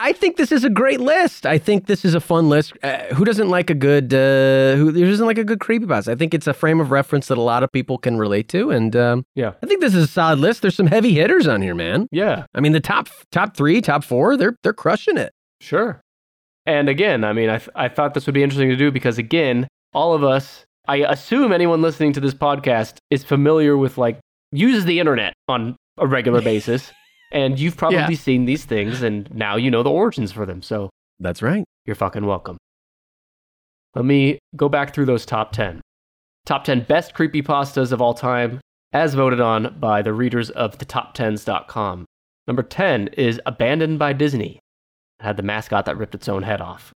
I 0.03 0.12
think 0.14 0.36
this 0.38 0.51
is 0.51 0.64
a 0.64 0.70
great 0.70 1.01
list. 1.01 1.45
I 1.45 1.59
think 1.59 1.86
this 1.86 2.07
is 2.07 2.14
a 2.14 2.20
fun 2.20 2.49
list. 2.49 2.72
Uh, 2.82 2.99
who 3.14 3.24
doesn't 3.26 3.51
like 3.51 3.68
a 3.68 3.74
good 3.74 4.14
uh, 4.14 4.74
who, 4.76 4.93
who 4.93 5.05
doesn't 5.05 5.26
like 5.26 5.36
a 5.36 5.45
good 5.45 5.59
creepypasta? 5.59 6.09
I 6.09 6.14
think 6.14 6.32
it's 6.32 6.47
a 6.47 6.55
frame 6.55 6.80
of 6.80 6.91
reference 6.91 7.26
that 7.28 7.36
a 7.36 7.43
lot 7.43 7.62
of 7.62 7.70
people 7.70 7.99
can 7.99 8.16
relate 8.16 8.49
to, 8.49 8.70
and 8.70 8.97
um, 8.97 9.24
Yeah. 9.34 9.53
I 9.62 9.66
think 9.66 9.82
this 9.82 9.95
is 9.95 10.05
a 10.05 10.07
solid 10.07 10.38
list. 10.38 10.62
There's 10.62 10.74
some 10.76 10.86
heavy 10.86 11.12
hitters 11.12 11.47
on 11.47 11.61
here, 11.61 11.74
man. 11.74 12.07
Yeah, 12.12 12.47
I 12.55 12.61
mean, 12.61 12.72
the 12.72 12.80
top 12.80 13.09
top 13.30 13.55
three, 13.57 13.82
top 13.82 14.03
four, 14.05 14.38
they're 14.38 14.57
they're 14.62 14.72
crushing 14.72 15.18
it. 15.18 15.32
sure. 15.61 16.01
And 16.66 16.88
again, 16.88 17.24
I 17.24 17.32
mean, 17.32 17.51
I, 17.51 17.57
th- 17.59 17.70
I 17.74 17.88
thought 17.88 18.14
this 18.14 18.26
would 18.26 18.34
be 18.34 18.43
interesting 18.43 18.68
to 18.68 18.76
do 18.76 18.91
because, 18.93 19.16
again, 19.18 19.66
all 19.95 20.12
of 20.14 20.22
us, 20.22 20.64
I 20.91 20.97
assume 21.09 21.53
anyone 21.53 21.82
listening 21.82 22.12
to 22.14 22.20
this 22.20 22.34
podcast 22.34 22.97
is 23.11 23.22
familiar 23.22 23.76
with, 23.76 23.97
like, 23.97 24.18
uses 24.51 24.84
the 24.86 24.99
internet 24.99 25.34
on 25.47 25.76
a 25.99 26.07
regular 26.07 26.43
basis. 26.43 26.91
and 27.32 27.61
you've 27.61 27.76
probably 27.76 27.99
Yeah. 27.99 28.11
seen 28.14 28.45
these 28.45 28.64
things, 28.64 29.03
and 29.03 29.32
now 29.32 29.55
you 29.55 29.70
know 29.70 29.84
the 29.84 29.91
origins 29.91 30.32
for 30.32 30.45
them. 30.45 30.62
So 30.62 30.91
That's 31.20 31.43
right. 31.43 31.64
you're 31.86 31.95
fucking 31.95 32.26
welcome. 32.26 32.57
Let 33.95 34.05
me 34.05 34.41
go 34.57 34.68
back 34.68 34.93
through 34.93 35.05
those 35.07 35.24
top 35.24 35.53
10. 35.53 35.80
Top 36.45 36.64
10 36.64 36.80
best 36.88 37.14
creepypastas 37.14 37.93
of 37.93 38.03
all 38.03 38.14
time, 38.14 38.59
as 38.93 39.14
voted 39.14 39.41
on 39.41 39.78
by 39.78 40.03
the 40.03 40.12
readers 40.12 40.51
of 40.51 40.76
thetop10s.com. 40.76 42.05
Number 42.49 42.62
10 42.64 43.09
is 43.16 43.41
Abandoned 43.47 44.01
by 44.01 44.12
Disney. 44.12 44.59
It 45.20 45.24
had 45.24 45.36
the 45.36 45.45
mascot 45.45 45.84
that 45.86 45.97
ripped 45.97 46.16
its 46.16 46.28
own 46.28 46.43
head 46.43 46.61
off. 46.61 46.93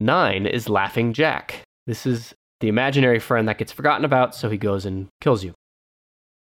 9 0.00 0.46
is 0.46 0.70
Laughing 0.70 1.12
Jack. 1.12 1.62
This 1.86 2.06
is 2.06 2.34
the 2.60 2.68
imaginary 2.68 3.18
friend 3.18 3.48
that 3.48 3.58
gets 3.58 3.72
forgotten 3.72 4.04
about, 4.04 4.34
so 4.34 4.48
he 4.48 4.58
goes 4.58 4.84
and 4.84 5.08
kills 5.20 5.44
you. 5.44 5.54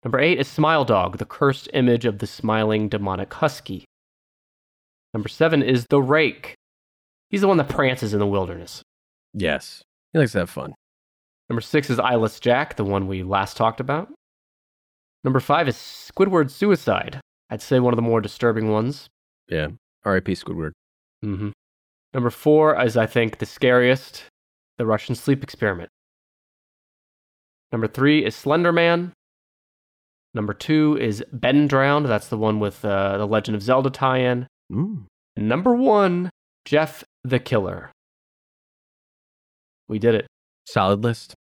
Number 0.04 0.18
8 0.18 0.38
is 0.38 0.48
Smile 0.48 0.84
Dog, 0.84 1.18
the 1.18 1.24
cursed 1.24 1.68
image 1.72 2.04
of 2.04 2.18
the 2.18 2.26
smiling 2.26 2.88
demonic 2.88 3.32
husky. 3.34 3.84
Number 5.12 5.28
7 5.28 5.62
is 5.62 5.86
The 5.90 6.00
Rake. 6.00 6.54
He's 7.30 7.40
the 7.42 7.48
one 7.48 7.56
that 7.58 7.68
prances 7.68 8.14
in 8.14 8.20
the 8.20 8.26
wilderness. 8.26 8.82
Yes. 9.34 9.82
He 10.12 10.18
likes 10.18 10.32
to 10.32 10.38
have 10.38 10.50
fun. 10.50 10.74
Number 11.50 11.60
six 11.60 11.90
is 11.90 11.98
Eyeless 11.98 12.40
Jack, 12.40 12.76
the 12.76 12.84
one 12.84 13.06
we 13.06 13.22
last 13.22 13.56
talked 13.56 13.80
about. 13.80 14.08
Number 15.24 15.40
five 15.40 15.68
is 15.68 15.76
Squidward 15.76 16.50
Suicide. 16.50 17.20
I'd 17.50 17.62
say 17.62 17.80
one 17.80 17.92
of 17.92 17.96
the 17.96 18.02
more 18.02 18.20
disturbing 18.20 18.70
ones. 18.70 19.08
Yeah. 19.48 19.68
R.I.P. 20.04 20.32
Squidward. 20.34 20.72
hmm 21.22 21.50
Number 22.14 22.30
four 22.30 22.80
is, 22.82 22.96
I 22.96 23.06
think, 23.06 23.38
the 23.38 23.46
scariest 23.46 24.24
the 24.78 24.86
Russian 24.86 25.14
sleep 25.14 25.42
experiment. 25.42 25.90
Number 27.72 27.86
three 27.86 28.24
is 28.24 28.34
Slender 28.34 28.72
Man. 28.72 29.12
Number 30.34 30.54
two 30.54 30.96
is 31.00 31.24
Ben 31.32 31.66
Drowned. 31.66 32.06
That's 32.06 32.28
the 32.28 32.38
one 32.38 32.60
with 32.60 32.84
uh, 32.84 33.18
the 33.18 33.26
Legend 33.26 33.56
of 33.56 33.62
Zelda 33.62 33.90
tie 33.90 34.18
in. 34.18 34.46
Mm. 34.72 35.04
Number 35.36 35.74
one, 35.74 36.30
Jeff 36.64 37.04
the 37.24 37.38
Killer. 37.38 37.90
We 39.88 39.98
did 39.98 40.14
it. 40.14 40.26
Solid 40.66 41.02
list. 41.02 41.34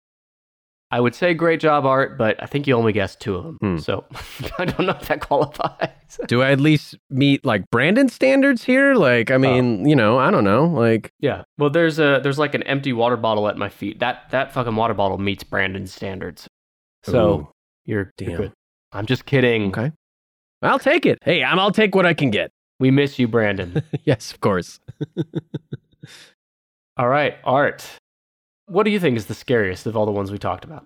I 0.90 1.02
would 1.02 1.14
say 1.14 1.34
great 1.34 1.60
job, 1.60 1.86
Art, 1.86 2.18
but 2.18 2.42
I 2.42 2.46
think 2.46 2.66
you 2.66 2.74
only 2.74 2.94
guessed 2.94 3.20
two 3.20 3.36
of 3.36 3.44
them. 3.44 3.58
Hmm. 3.60 3.78
So 3.78 4.06
I 4.58 4.66
don't 4.66 4.86
know 4.86 4.98
if 5.00 5.08
that 5.10 5.20
qualifies. 5.20 5.90
Do 6.28 6.42
I 6.42 6.52
at 6.52 6.62
least 6.62 6.96
meet 7.10 7.46
like 7.46 7.70
Brandon 7.72 8.08
standards 8.08 8.64
here? 8.64 8.96
Like, 8.96 9.30
I 9.30 9.38
mean, 9.38 9.88
you 9.88 9.96
know, 9.96 10.18
I 10.18 10.32
don't 10.32 10.46
know. 10.46 10.66
Like, 10.66 11.12
yeah. 11.20 11.44
Well, 11.58 11.70
there's 11.70 12.00
a 12.00 12.22
there's 12.24 12.40
like 12.40 12.56
an 12.56 12.64
empty 12.64 12.94
water 12.94 13.18
bottle 13.18 13.50
at 13.50 13.58
my 13.58 13.68
feet. 13.68 14.00
That 14.00 14.30
that 14.32 14.54
fucking 14.54 14.76
water 14.76 14.94
bottle 14.94 15.18
meets 15.18 15.44
Brandon's 15.44 15.94
standards. 15.94 16.48
So 17.04 17.30
Ooh, 17.30 17.48
you're, 17.86 18.12
you're 18.20 18.30
damn. 18.30 18.38
good. 18.38 18.54
I'm 18.94 19.06
just 19.06 19.26
kidding. 19.26 19.68
okay. 19.68 19.92
I'll 20.62 20.80
take 20.80 21.06
it. 21.06 21.20
Hey, 21.22 21.44
I'm, 21.44 21.60
I'll 21.60 21.72
take 21.72 21.94
what 21.94 22.06
I 22.06 22.14
can 22.14 22.32
get. 22.32 22.50
We 22.80 22.92
miss 22.92 23.20
you, 23.20 23.28
Brandon. 23.28 23.84
yes, 24.06 24.32
of 24.32 24.40
course. 24.40 24.80
all 26.98 27.08
right, 27.08 27.36
Art. 27.44 27.86
What 28.68 28.84
do 28.84 28.92
you 28.92 29.00
think 29.00 29.18
is 29.18 29.26
the 29.26 29.34
scariest 29.34 29.86
of 29.86 29.98
all 29.98 30.06
the 30.06 30.12
ones 30.12 30.32
we 30.32 30.38
talked 30.38 30.64
about? 30.66 30.86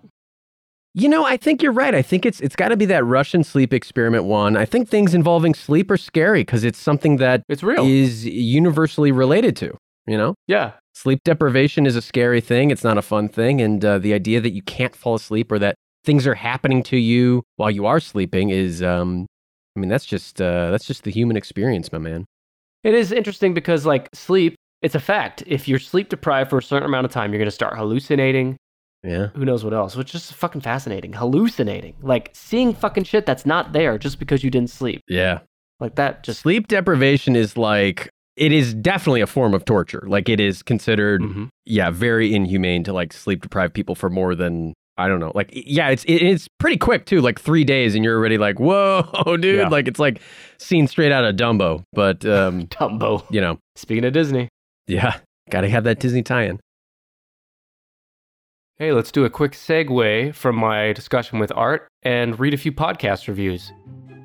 You 0.94 1.08
know, 1.08 1.24
I 1.24 1.36
think 1.36 1.62
you're 1.62 1.72
right. 1.72 1.94
I 1.94 2.02
think 2.02 2.26
it's 2.26 2.40
it's 2.40 2.54
got 2.56 2.68
to 2.68 2.76
be 2.76 2.84
that 2.86 3.04
Russian 3.04 3.44
sleep 3.44 3.72
experiment 3.72 4.24
one. 4.24 4.56
I 4.56 4.64
think 4.66 4.88
things 4.88 5.14
involving 5.14 5.54
sleep 5.54 5.90
are 5.90 5.96
scary 5.96 6.42
because 6.42 6.64
it's 6.64 6.78
something 6.78 7.16
that 7.16 7.42
It's 7.48 7.62
real. 7.62 7.86
is 7.86 8.26
universally 8.26 9.10
related 9.10 9.56
to. 9.56 9.76
You 10.06 10.18
know, 10.18 10.34
yeah. 10.48 10.72
sleep 10.94 11.20
deprivation 11.24 11.86
is 11.86 11.94
a 11.94 12.02
scary 12.02 12.40
thing. 12.40 12.72
It's 12.72 12.82
not 12.82 12.98
a 12.98 13.02
fun 13.02 13.28
thing, 13.28 13.60
and 13.60 13.84
uh, 13.84 13.98
the 13.98 14.12
idea 14.12 14.40
that 14.40 14.50
you 14.50 14.60
can't 14.62 14.96
fall 14.96 15.14
asleep 15.14 15.52
or 15.52 15.60
that 15.60 15.76
things 16.04 16.26
are 16.26 16.34
happening 16.34 16.82
to 16.84 16.96
you 16.96 17.44
while 17.56 17.70
you 17.70 17.86
are 17.86 18.00
sleeping 18.00 18.50
is, 18.50 18.82
um, 18.82 19.26
I 19.76 19.80
mean, 19.80 19.88
that's 19.88 20.04
just 20.04 20.42
uh, 20.42 20.72
that's 20.72 20.84
just 20.86 21.04
the 21.04 21.12
human 21.12 21.36
experience, 21.36 21.92
my 21.92 21.98
man. 21.98 22.24
It 22.82 22.94
is 22.94 23.12
interesting 23.12 23.54
because 23.54 23.86
like 23.86 24.08
sleep, 24.12 24.56
it's 24.82 24.94
a 24.94 25.00
fact. 25.00 25.42
If 25.46 25.68
you're 25.68 25.78
sleep 25.78 26.08
deprived 26.08 26.50
for 26.50 26.58
a 26.58 26.62
certain 26.62 26.86
amount 26.88 27.04
of 27.06 27.12
time, 27.12 27.32
you're 27.32 27.38
going 27.38 27.46
to 27.46 27.50
start 27.50 27.76
hallucinating. 27.76 28.56
Yeah. 29.04 29.28
who 29.34 29.44
knows 29.44 29.64
what 29.64 29.74
else, 29.74 29.96
which 29.96 30.14
is 30.14 30.20
just 30.28 30.34
fucking 30.34 30.60
fascinating. 30.60 31.12
Hallucinating. 31.12 31.94
Like 32.02 32.30
seeing 32.34 32.72
fucking 32.72 33.02
shit 33.02 33.26
that's 33.26 33.44
not 33.44 33.72
there 33.72 33.98
just 33.98 34.20
because 34.20 34.44
you 34.44 34.50
didn't 34.50 34.70
sleep. 34.70 35.00
Yeah. 35.08 35.40
Like 35.80 35.96
that 35.96 36.22
just 36.22 36.40
Sleep 36.42 36.68
deprivation 36.68 37.34
is 37.34 37.56
like 37.56 38.08
it 38.36 38.52
is 38.52 38.72
definitely 38.74 39.20
a 39.20 39.26
form 39.26 39.54
of 39.54 39.64
torture. 39.64 40.04
Like 40.06 40.28
it 40.28 40.38
is 40.38 40.62
considered, 40.62 41.20
Mhm. 41.20 41.48
yeah, 41.66 41.90
very 41.90 42.32
inhumane 42.32 42.84
to 42.84 42.92
like 42.92 43.12
sleep 43.12 43.42
deprive 43.42 43.72
people 43.74 43.96
for 43.96 44.08
more 44.08 44.36
than 44.36 44.72
I 44.96 45.08
don't 45.08 45.18
know. 45.18 45.32
Like 45.34 45.50
yeah, 45.52 45.88
it's 45.88 46.04
it, 46.04 46.22
it's 46.22 46.46
pretty 46.60 46.76
quick 46.76 47.04
too. 47.04 47.20
Like 47.22 47.40
three 47.40 47.64
days, 47.64 47.96
and 47.96 48.04
you're 48.04 48.16
already 48.16 48.38
like, 48.38 48.60
whoa, 48.60 49.02
dude. 49.36 49.56
Yeah. 49.58 49.68
Like 49.68 49.88
it's 49.88 49.98
like 49.98 50.20
scene 50.58 50.86
straight 50.86 51.10
out 51.10 51.24
of 51.24 51.34
Dumbo. 51.34 51.82
But 51.92 52.24
um, 52.38 52.68
Dumbo. 52.68 53.24
you 53.32 53.40
know, 53.40 53.58
Speaking 53.74 54.04
of 54.04 54.12
Disney. 54.12 54.48
Yeah, 54.92 55.16
got 55.48 55.62
to 55.62 55.70
have 55.70 55.84
that 55.84 56.00
Disney 56.00 56.22
tie-in. 56.22 56.60
Hey, 58.76 58.92
let's 58.92 59.10
do 59.10 59.24
a 59.24 59.30
quick 59.30 59.52
segue 59.52 60.34
from 60.34 60.54
my 60.54 60.92
discussion 60.92 61.38
with 61.38 61.50
Art 61.56 61.88
and 62.02 62.38
read 62.38 62.52
a 62.52 62.58
few 62.58 62.72
podcast 62.72 63.26
reviews. 63.26 63.72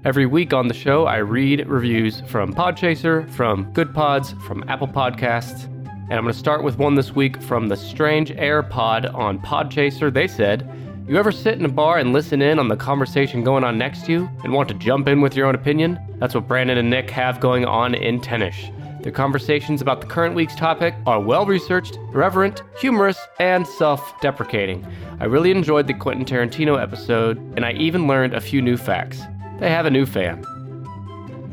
Every 0.03 0.25
week 0.25 0.51
on 0.51 0.67
the 0.67 0.73
show, 0.73 1.05
I 1.05 1.17
read 1.17 1.65
reviews 1.67 2.19
from 2.27 2.53
Podchaser, 2.53 3.29
from 3.31 3.71
Goodpods, 3.71 4.39
from 4.41 4.65
Apple 4.67 4.89
Podcasts, 4.89 5.67
and 5.67 6.13
I'm 6.13 6.23
going 6.23 6.33
to 6.33 6.37
start 6.37 6.63
with 6.63 6.77
one 6.77 6.95
this 6.95 7.15
week 7.15 7.41
from 7.41 7.69
the 7.69 7.77
Strange 7.77 8.31
Air 8.31 8.61
Pod 8.61 9.05
on 9.05 9.39
Podchaser. 9.39 10.13
They 10.13 10.27
said, 10.27 10.69
You 11.07 11.15
ever 11.15 11.31
sit 11.31 11.57
in 11.57 11.63
a 11.63 11.69
bar 11.69 11.97
and 11.97 12.11
listen 12.11 12.41
in 12.41 12.59
on 12.59 12.67
the 12.67 12.75
conversation 12.75 13.41
going 13.41 13.63
on 13.63 13.77
next 13.77 14.05
to 14.07 14.11
you 14.11 14.29
and 14.43 14.51
want 14.51 14.67
to 14.67 14.75
jump 14.75 15.07
in 15.07 15.21
with 15.21 15.33
your 15.33 15.47
own 15.47 15.55
opinion? 15.55 15.97
That's 16.19 16.35
what 16.35 16.45
Brandon 16.45 16.77
and 16.77 16.89
Nick 16.89 17.09
have 17.11 17.39
going 17.39 17.63
on 17.63 17.95
in 17.95 18.19
Tennish. 18.19 18.73
Their 19.01 19.11
conversations 19.11 19.81
about 19.81 20.01
the 20.01 20.07
current 20.07 20.35
week's 20.35 20.55
topic 20.55 20.95
are 21.05 21.19
well 21.19 21.45
researched, 21.45 21.97
irreverent, 22.13 22.63
humorous, 22.79 23.19
and 23.39 23.65
self 23.65 24.19
deprecating. 24.21 24.85
I 25.19 25.25
really 25.25 25.51
enjoyed 25.51 25.87
the 25.87 25.93
Quentin 25.93 26.25
Tarantino 26.25 26.81
episode, 26.81 27.37
and 27.55 27.65
I 27.65 27.73
even 27.73 28.07
learned 28.07 28.33
a 28.33 28.41
few 28.41 28.61
new 28.61 28.77
facts. 28.77 29.21
They 29.59 29.69
have 29.69 29.85
a 29.85 29.91
new 29.91 30.05
fan. 30.05 30.43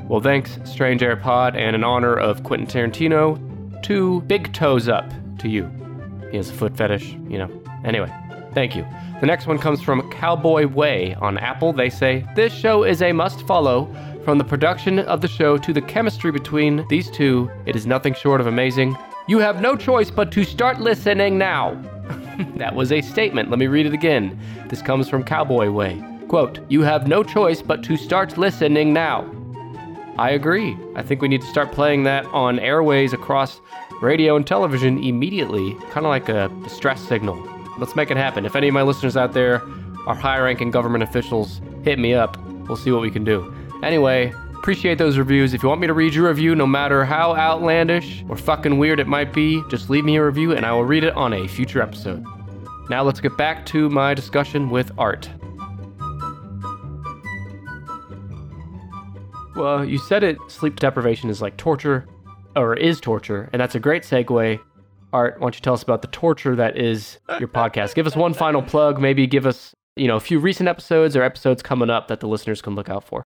Well, 0.09 0.21
thanks, 0.21 0.59
Strange 0.65 1.03
Air 1.03 1.17
Pod, 1.17 1.57
and 1.57 1.75
in 1.75 1.85
honor 1.85 2.15
of 2.15 2.43
Quentin 2.45 2.67
Tarantino, 2.67 3.83
two 3.83 4.21
big 4.23 4.53
toes 4.53 4.89
up 4.89 5.11
to 5.39 5.49
you. 5.49 5.71
He 6.31 6.37
has 6.37 6.51
a 6.51 6.53
foot 6.53 6.77
fetish, 6.77 7.13
you 7.29 7.39
know. 7.39 7.51
Anyway, 7.85 8.13
thank 8.53 8.75
you. 8.75 8.87
The 9.21 9.27
next 9.27 9.47
one 9.47 9.59
comes 9.59 9.81
from 9.81 10.11
Cowboy 10.11 10.67
Way 10.67 11.15
on 11.15 11.39
Apple. 11.39 11.73
They 11.73 11.89
say, 11.89 12.27
This 12.35 12.53
show 12.53 12.85
is 12.85 13.01
a 13.01 13.13
must 13.13 13.47
follow. 13.47 13.89
From 14.25 14.39
the 14.39 14.45
production 14.45 15.01
of 15.01 15.21
the 15.21 15.29
show 15.29 15.59
to 15.59 15.73
the 15.75 15.83
chemistry 15.83 16.33
between 16.33 16.89
these 16.89 17.11
two, 17.11 17.51
it 17.67 17.77
is 17.77 17.87
nothing 17.87 18.15
short 18.15 18.41
of 18.41 18.47
amazing. 18.47 18.97
You 19.29 19.39
have 19.39 19.61
no 19.61 19.77
choice 19.77 20.11
but 20.11 20.33
to 20.33 20.45
start 20.45 20.81
listening 20.81 21.37
now. 21.37 21.75
that 22.57 22.75
was 22.75 22.91
a 22.91 23.03
statement. 23.03 23.51
Let 23.51 23.59
me 23.59 23.67
read 23.67 23.85
it 23.85 23.93
again. 23.93 24.41
This 24.71 24.81
comes 24.81 25.11
from 25.11 25.25
Cowboy 25.25 25.69
Way. 25.71 26.03
Quote, 26.29 26.61
You 26.71 26.81
have 26.81 27.07
no 27.07 27.23
choice 27.23 27.61
but 27.61 27.83
to 27.85 27.99
start 27.99 28.39
listening 28.39 28.95
now. 28.95 29.31
I 30.17 30.31
agree. 30.31 30.75
I 30.95 31.03
think 31.03 31.21
we 31.21 31.29
need 31.29 31.43
to 31.43 31.47
start 31.49 31.73
playing 31.73 32.05
that 32.05 32.25
on 32.27 32.59
airways 32.59 33.13
across 33.13 33.61
radio 34.01 34.37
and 34.37 34.47
television 34.47 35.05
immediately, 35.05 35.75
kind 35.91 36.07
of 36.07 36.11
like 36.11 36.31
a 36.31 36.51
distress 36.63 37.07
signal. 37.07 37.37
Let's 37.79 37.95
make 37.95 38.11
it 38.11 38.17
happen. 38.17 38.47
If 38.47 38.57
any 38.57 38.69
of 38.69 38.75
my 38.75 38.83
listeners 38.83 39.19
out 39.19 39.35
there 39.35 39.61
are 40.07 40.15
high 40.15 40.39
ranking 40.39 40.71
government 40.71 41.05
officials, 41.05 41.61
hit 41.83 41.99
me 41.99 42.15
up. 42.15 42.39
We'll 42.69 42.79
see 42.79 42.91
what 42.91 43.03
we 43.03 43.11
can 43.11 43.25
do. 43.25 43.55
Anyway, 43.85 44.33
appreciate 44.57 44.97
those 44.97 45.19
reviews. 45.19 45.53
If 45.53 45.63
you 45.63 45.69
want 45.69 45.83
me 45.83 45.87
to 45.87 45.93
read 45.93 46.15
your 46.15 46.29
review, 46.29 46.55
no 46.55 46.67
matter 46.67 47.05
how 47.05 47.37
outlandish 47.37 48.25
or 48.31 48.37
fucking 48.37 48.79
weird 48.79 48.99
it 48.99 49.07
might 49.07 49.35
be, 49.35 49.63
just 49.69 49.91
leave 49.91 50.07
me 50.07 50.17
a 50.17 50.25
review 50.25 50.53
and 50.53 50.65
I 50.65 50.73
will 50.73 50.87
read 50.87 51.05
it 51.05 51.13
on 51.15 51.35
a 51.35 51.47
future 51.47 51.83
episode. 51.83 52.25
Now 52.89 53.03
let's 53.03 53.21
get 53.21 53.37
back 53.37 53.67
to 53.67 53.91
my 53.91 54.15
discussion 54.15 54.71
with 54.71 54.91
Art. 54.97 55.29
Well, 59.55 59.85
you 59.85 59.99
said 59.99 60.25
it 60.25 60.39
sleep 60.49 60.81
deprivation 60.81 61.29
is 61.29 61.43
like 61.43 61.59
torture, 61.59 62.07
or 62.57 62.75
is 62.75 63.03
torture, 63.03 63.51
and 63.53 63.61
that's 63.61 63.75
a 63.75 63.81
great 63.81 64.03
segue. 64.03 64.61
Art, 65.13 65.35
why 65.35 65.45
don't 65.45 65.55
you 65.55 65.61
tell 65.61 65.75
us 65.75 65.83
about 65.83 66.01
the 66.01 66.09
torture 66.09 66.57
that 66.57 66.79
is 66.79 67.19
your 67.39 67.49
podcast? 67.49 67.95
Give 67.95 68.07
us 68.07 68.17
one 68.17 68.33
final 68.33 68.63
plug, 68.63 68.99
maybe 68.99 69.27
give 69.27 69.45
us, 69.45 69.75
you 69.95 70.09
know, 70.09 70.17
a 70.17 70.21
few 70.21 70.39
recent 70.39 70.71
episodes 70.71 71.15
or 71.17 71.23
episodes 71.23 71.63
coming 71.63 71.91
up 71.91 72.09
that 72.09 72.21
the 72.21 72.27
listeners 72.27 72.63
can 72.63 72.75
look 72.75 72.89
out 72.89 73.05
for. 73.05 73.25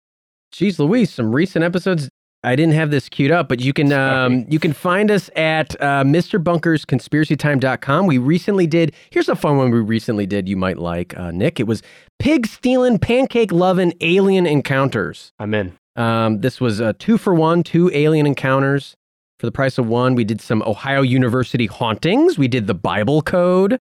Geez, 0.53 0.78
Louise, 0.78 1.12
some 1.12 1.34
recent 1.34 1.64
episodes. 1.64 2.09
I 2.44 2.55
didn't 2.55 2.74
have 2.74 2.92
this 2.92 3.09
queued 3.09 3.32
up, 3.32 3.49
but 3.49 3.59
you 3.61 3.72
can 3.72 3.92
um, 3.92 4.46
you 4.49 4.61
can 4.61 4.72
find 4.72 5.11
us 5.11 5.28
at 5.34 5.74
uh, 5.82 6.05
MrBunkersConspiracyTime.com. 6.05 8.07
We 8.07 8.18
recently 8.18 8.68
did. 8.68 8.94
Here's 9.11 9.28
a 9.28 9.34
fun 9.34 9.57
one 9.57 9.72
we 9.72 9.80
recently 9.80 10.24
did. 10.24 10.49
You 10.49 10.57
might 10.57 10.78
like 10.78 11.18
uh, 11.18 11.32
Nick. 11.32 11.59
It 11.59 11.66
was 11.66 11.82
pig 12.20 12.46
stealing, 12.46 13.01
pancake 13.01 13.51
loving, 13.51 13.92
alien 14.01 14.46
encounters. 14.46 15.32
I'm 15.40 15.53
in. 15.53 15.76
Um, 15.96 16.40
this 16.40 16.61
was 16.61 16.78
a 16.78 16.92
two 16.92 17.18
for 17.18 17.34
one, 17.34 17.64
two 17.64 17.90
alien 17.92 18.24
encounters 18.24 18.94
for 19.40 19.46
the 19.46 19.53
price 19.53 19.76
of 19.76 19.88
one. 19.88 20.14
We 20.14 20.22
did 20.22 20.40
some 20.40 20.62
Ohio 20.62 21.03
University 21.03 21.66
hauntings. 21.66 22.38
We 22.38 22.46
did 22.46 22.68
the 22.68 22.74
Bible 22.74 23.20
Code, 23.20 23.80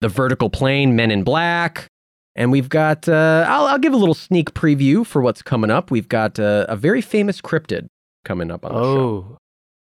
the 0.00 0.08
Vertical 0.08 0.48
Plane, 0.48 0.94
Men 0.94 1.10
in 1.10 1.24
Black, 1.24 1.88
and 2.36 2.52
we've 2.52 2.68
got. 2.68 3.08
Uh, 3.08 3.44
I'll, 3.48 3.66
I'll 3.66 3.78
give 3.78 3.92
a 3.92 3.96
little 3.96 4.14
sneak 4.14 4.54
preview 4.54 5.04
for 5.04 5.20
what's 5.22 5.42
coming 5.42 5.70
up. 5.70 5.90
We've 5.90 6.08
got 6.08 6.38
uh, 6.38 6.66
a 6.68 6.76
very 6.76 7.00
famous 7.00 7.40
cryptid 7.40 7.86
coming 8.24 8.50
up 8.52 8.64
on 8.64 8.72
the 8.74 8.80
show. 8.82 8.86
Oh, 8.86 9.38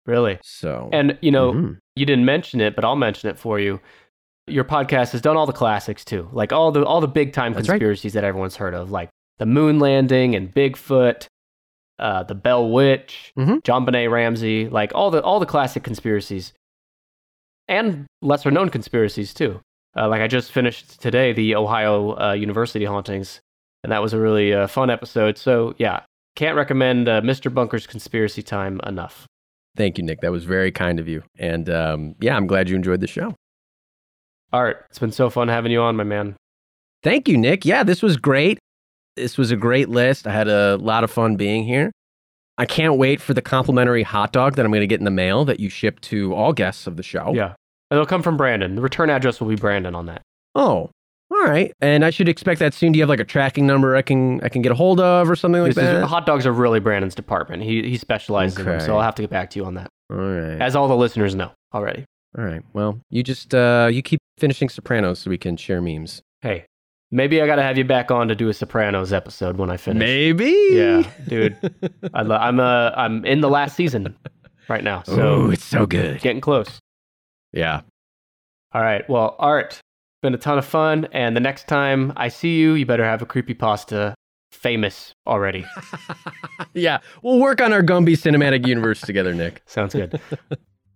really? 0.07 0.39
So, 0.43 0.89
And, 0.93 1.17
you 1.23 1.31
know, 1.31 1.53
Mhm. 1.53 1.79
you 1.95 2.07
didn't 2.07 2.25
mention 2.25 2.61
it, 2.61 2.75
but 2.75 2.85
I'll 2.85 2.97
mention 2.97 3.29
it 3.31 3.39
for 3.39 3.61
you. 3.61 3.81
Your 4.47 4.65
podcast 4.65 5.13
has 5.13 5.21
done 5.21 5.37
all 5.37 5.45
the 5.47 5.53
classics 5.53 6.05
too, 6.05 6.29
like 6.33 6.53
all 6.53 6.73
the 6.73 6.85
all 6.85 7.01
the 7.03 7.07
big 7.09 7.33
time 7.35 7.53
That's 7.53 7.69
right. 7.69 7.75
conspiracies 7.75 8.15
that 8.15 8.25
everyone's 8.25 8.57
heard 8.57 8.75
of, 8.75 8.91
like 8.91 9.11
the 9.39 9.45
moon 9.47 9.79
landing 9.79 10.35
and 10.35 10.51
Bigfoot, 10.55 11.27
uh, 11.99 12.23
the 12.23 12.35
Bell 12.35 12.71
Witch, 12.71 13.33
Mhm. 13.39 13.61
JonBenét 13.63 14.11
Ramsey, 14.11 14.69
like 14.71 14.91
all 14.95 15.11
the 15.11 15.23
all 15.23 15.39
the 15.39 15.45
classic 15.47 15.83
conspiracies, 15.83 16.55
and 17.69 18.07
lesser 18.23 18.51
known 18.51 18.71
conspiracies 18.71 19.35
too. 19.35 19.61
Uh, 19.97 20.09
like 20.09 20.21
I 20.21 20.27
just 20.29 20.53
finished 20.53 21.01
today 21.01 21.33
the 21.33 21.55
Ohio 21.57 22.19
uh, 22.21 22.33
University 22.33 22.85
hauntings, 22.85 23.41
and 23.83 23.93
that 23.93 24.03
was 24.03 24.13
a 24.13 24.19
really 24.21 24.53
uh, 24.53 24.67
fun 24.67 24.91
episode. 24.91 25.39
So 25.39 25.75
yeah, 25.79 26.01
can't 26.37 26.57
recommend 26.57 27.09
uh, 27.09 27.21
Mr. 27.21 27.53
Bunker's 27.53 27.87
Conspiracy 27.87 28.43
Time 28.43 28.81
enough. 28.87 29.27
thank 29.77 29.97
you, 29.99 30.05
Nick. 30.05 30.21
That 30.21 30.33
was 30.33 30.45
very 30.45 30.73
kind 30.73 30.99
of 31.01 31.09
you. 31.09 31.23
And 31.39 31.71
um, 31.71 32.15
yeah, 32.21 32.37
I'm 32.37 32.47
glad 32.47 32.69
you 32.69 32.77
enjoyed 32.77 33.01
the 33.01 33.07
show. 33.07 33.35
Art, 34.53 34.87
it's 34.91 34.99
been 34.99 35.13
so 35.13 35.31
fun 35.31 35.49
having 35.49 35.71
you 35.73 35.81
on, 35.81 35.95
my 35.97 36.05
man. 36.05 36.37
Thank 37.03 37.29
you, 37.29 37.37
Nick. 37.37 37.65
Yeah, 37.65 37.85
this 37.85 38.03
was 38.03 38.17
great. 38.17 38.59
This 39.17 39.37
was 39.37 39.51
a 39.51 39.57
great 39.57 39.89
list. 39.89 40.27
I 40.27 40.33
had 40.33 40.49
a 40.49 40.77
lot 40.77 41.05
of 41.05 41.11
fun 41.11 41.37
being 41.37 41.65
here. 41.65 41.93
I 42.57 42.67
can't 42.67 42.97
wait 42.97 43.21
for 43.21 43.35
the 43.35 43.43
complimentary 43.43 44.03
hot 44.03 44.33
dog 44.33 44.57
that 44.57 44.65
I'm 44.65 44.73
going 44.73 44.81
to 44.81 44.87
get 44.87 45.01
in 45.01 45.05
the 45.05 45.11
mail 45.13 45.45
that 45.45 45.61
you 45.61 45.69
ship 45.69 46.01
to 46.03 46.35
all 46.35 46.53
guests 46.53 46.87
of 46.87 46.97
the 46.97 47.03
show. 47.05 47.33
Yeah. 47.35 47.55
It'll 47.91 48.07
come 48.07 48.23
from 48.23 48.37
Brandon. 48.37 48.75
The 48.75 48.83
return 48.83 49.11
address 49.11 49.41
will 49.41 49.49
be 49.49 49.57
Brandon 49.57 49.95
on 49.95 50.07
that. 50.07 50.23
Oh, 50.55 50.91
all 51.31 51.45
right. 51.45 51.73
And 51.81 52.05
I 52.05 52.11
should 52.11 52.29
expect 52.29 52.59
that 52.61 52.75
soon. 52.75 52.93
Do 52.93 52.99
you 52.99 53.03
have 53.03 53.09
like 53.09 53.21
a 53.21 53.25
tracking 53.25 53.67
number 53.67 53.97
I 53.97 54.03
can 54.03 54.41
I 54.43 54.49
can 54.49 54.63
get 54.63 54.73
a 54.73 54.75
hold 54.75 54.99
of 55.01 55.29
or 55.31 55.37
something 55.37 55.61
like 55.63 55.75
This 55.75 55.85
that? 55.85 56.03
is, 56.05 56.09
hot 56.09 56.27
dogs 56.27 56.47
are 56.47 56.53
really 56.53 56.81
Brandon's 56.81 57.15
department. 57.15 57.63
He 57.63 57.83
he 57.89 57.97
specializes 57.99 58.59
in 58.59 58.65
them, 58.65 58.81
so 58.81 58.97
I'll 58.97 59.03
have 59.03 59.15
to 59.17 59.23
get 59.23 59.31
back 59.31 59.51
to 59.51 59.59
you 59.59 59.65
on 59.67 59.75
that. 59.75 59.89
all 60.11 60.17
right. 60.19 60.61
As 60.61 60.75
all 60.75 60.89
the 60.89 60.97
listeners 60.97 61.35
know 61.35 61.51
already. 61.75 62.05
all 62.37 62.45
right. 62.45 62.63
Well, 62.73 62.99
you 63.11 63.23
just 63.23 63.55
uh 63.55 63.89
you 63.93 64.03
keep 64.03 64.21
finishing 64.39 64.69
Sopranos 64.69 65.19
so 65.21 65.31
we 65.31 65.39
can 65.39 65.57
share 65.57 65.81
memes. 65.83 66.23
Hey, 66.41 66.65
maybe 67.11 67.43
I 67.43 67.47
got 67.47 67.57
to 67.57 67.63
have 67.63 67.77
you 67.77 67.85
back 67.85 68.11
on 68.11 68.29
to 68.29 68.35
do 68.35 68.49
a 68.49 68.55
Sopranos 68.55 69.13
episode 69.13 69.57
when 69.59 69.71
I 69.71 69.77
finish. 69.77 69.99
Maybe. 70.01 70.55
Yeah, 70.73 71.11
dude. 71.29 71.57
I 72.15 72.23
lo- 72.23 72.37
I'm 72.37 72.59
uh 72.59 72.91
I'm 72.97 73.25
in 73.27 73.41
the 73.43 73.51
last 73.51 73.77
season 73.77 74.17
right 74.69 74.83
now, 74.85 75.03
so 75.05 75.21
oh, 75.21 75.51
it's 75.51 75.65
so 75.65 75.85
good. 75.87 76.21
getting 76.21 76.41
close. 76.41 76.79
Yeah. 77.53 77.83
All 78.73 78.83
right. 78.83 79.09
Well, 79.09 79.37
Art, 79.39 79.81
been 80.23 80.35
a 80.35 80.39
ton 80.39 80.59
of 80.59 80.65
fun, 80.67 81.09
and 81.13 81.37
the 81.37 81.41
next 81.41 81.69
time 81.69 82.13
I 82.17 82.29
see 82.29 82.59
you, 82.59 82.75
you 82.75 82.85
better 82.87 83.05
have 83.05 83.23
a 83.23 83.27
creepy 83.27 83.55
pasta 83.55 84.15
famous 84.53 85.13
already. 85.27 85.65
yeah. 86.75 86.99
We'll 87.23 87.39
work 87.39 87.61
on 87.61 87.73
our 87.73 87.83
Gumby 87.83 88.15
cinematic 88.15 88.67
universe 88.67 89.01
together, 89.01 89.35
Nick. 89.35 89.63
Sounds 89.67 89.95
good. 89.95 90.21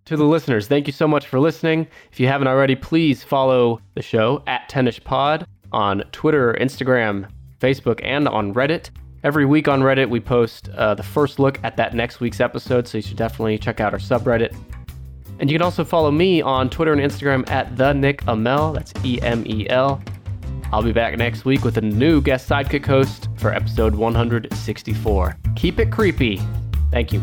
to 0.05 0.17
the 0.17 0.25
listeners, 0.25 0.67
thank 0.67 0.87
you 0.87 0.93
so 0.93 1.07
much 1.07 1.27
for 1.27 1.39
listening. 1.39 1.87
If 2.11 2.19
you 2.19 2.27
haven't 2.27 2.47
already, 2.47 2.75
please 2.75 3.23
follow 3.23 3.81
the 3.95 4.01
show 4.01 4.43
at 4.47 4.69
Tennish 4.69 5.03
Pod 5.03 5.47
on 5.71 6.03
Twitter, 6.11 6.55
Instagram, 6.59 7.29
Facebook, 7.59 7.99
and 8.03 8.27
on 8.27 8.53
Reddit. 8.53 8.89
Every 9.23 9.45
week 9.45 9.69
on 9.69 9.81
Reddit, 9.81 10.09
we 10.09 10.19
post 10.19 10.67
uh, 10.69 10.95
the 10.95 11.03
first 11.03 11.39
look 11.39 11.57
at 11.63 11.77
that 11.77 11.93
next 11.93 12.19
week's 12.19 12.41
episode, 12.41 12.87
so 12.87 12.97
you 12.97 13.01
should 13.01 13.17
definitely 13.17 13.57
check 13.57 13.79
out 13.79 13.93
our 13.93 13.99
subreddit. 13.99 14.53
And 15.39 15.49
you 15.49 15.57
can 15.57 15.63
also 15.63 15.83
follow 15.83 16.11
me 16.11 16.41
on 16.41 16.69
Twitter 16.69 16.93
and 16.93 17.01
Instagram 17.01 17.49
at 17.49 17.75
the 17.75 17.93
Nick 17.93 18.23
Amel. 18.27 18.73
That's 18.73 18.93
E 19.03 19.19
M 19.21 19.43
E 19.45 19.67
L. 19.69 20.01
I'll 20.71 20.83
be 20.83 20.91
back 20.91 21.17
next 21.17 21.45
week 21.45 21.63
with 21.63 21.77
a 21.77 21.81
new 21.81 22.21
guest 22.21 22.49
sidekick 22.49 22.85
host 22.85 23.29
for 23.37 23.53
episode 23.53 23.93
164. 23.93 25.37
Keep 25.55 25.79
it 25.79 25.91
creepy. 25.91 26.41
Thank 26.91 27.13
you. 27.13 27.21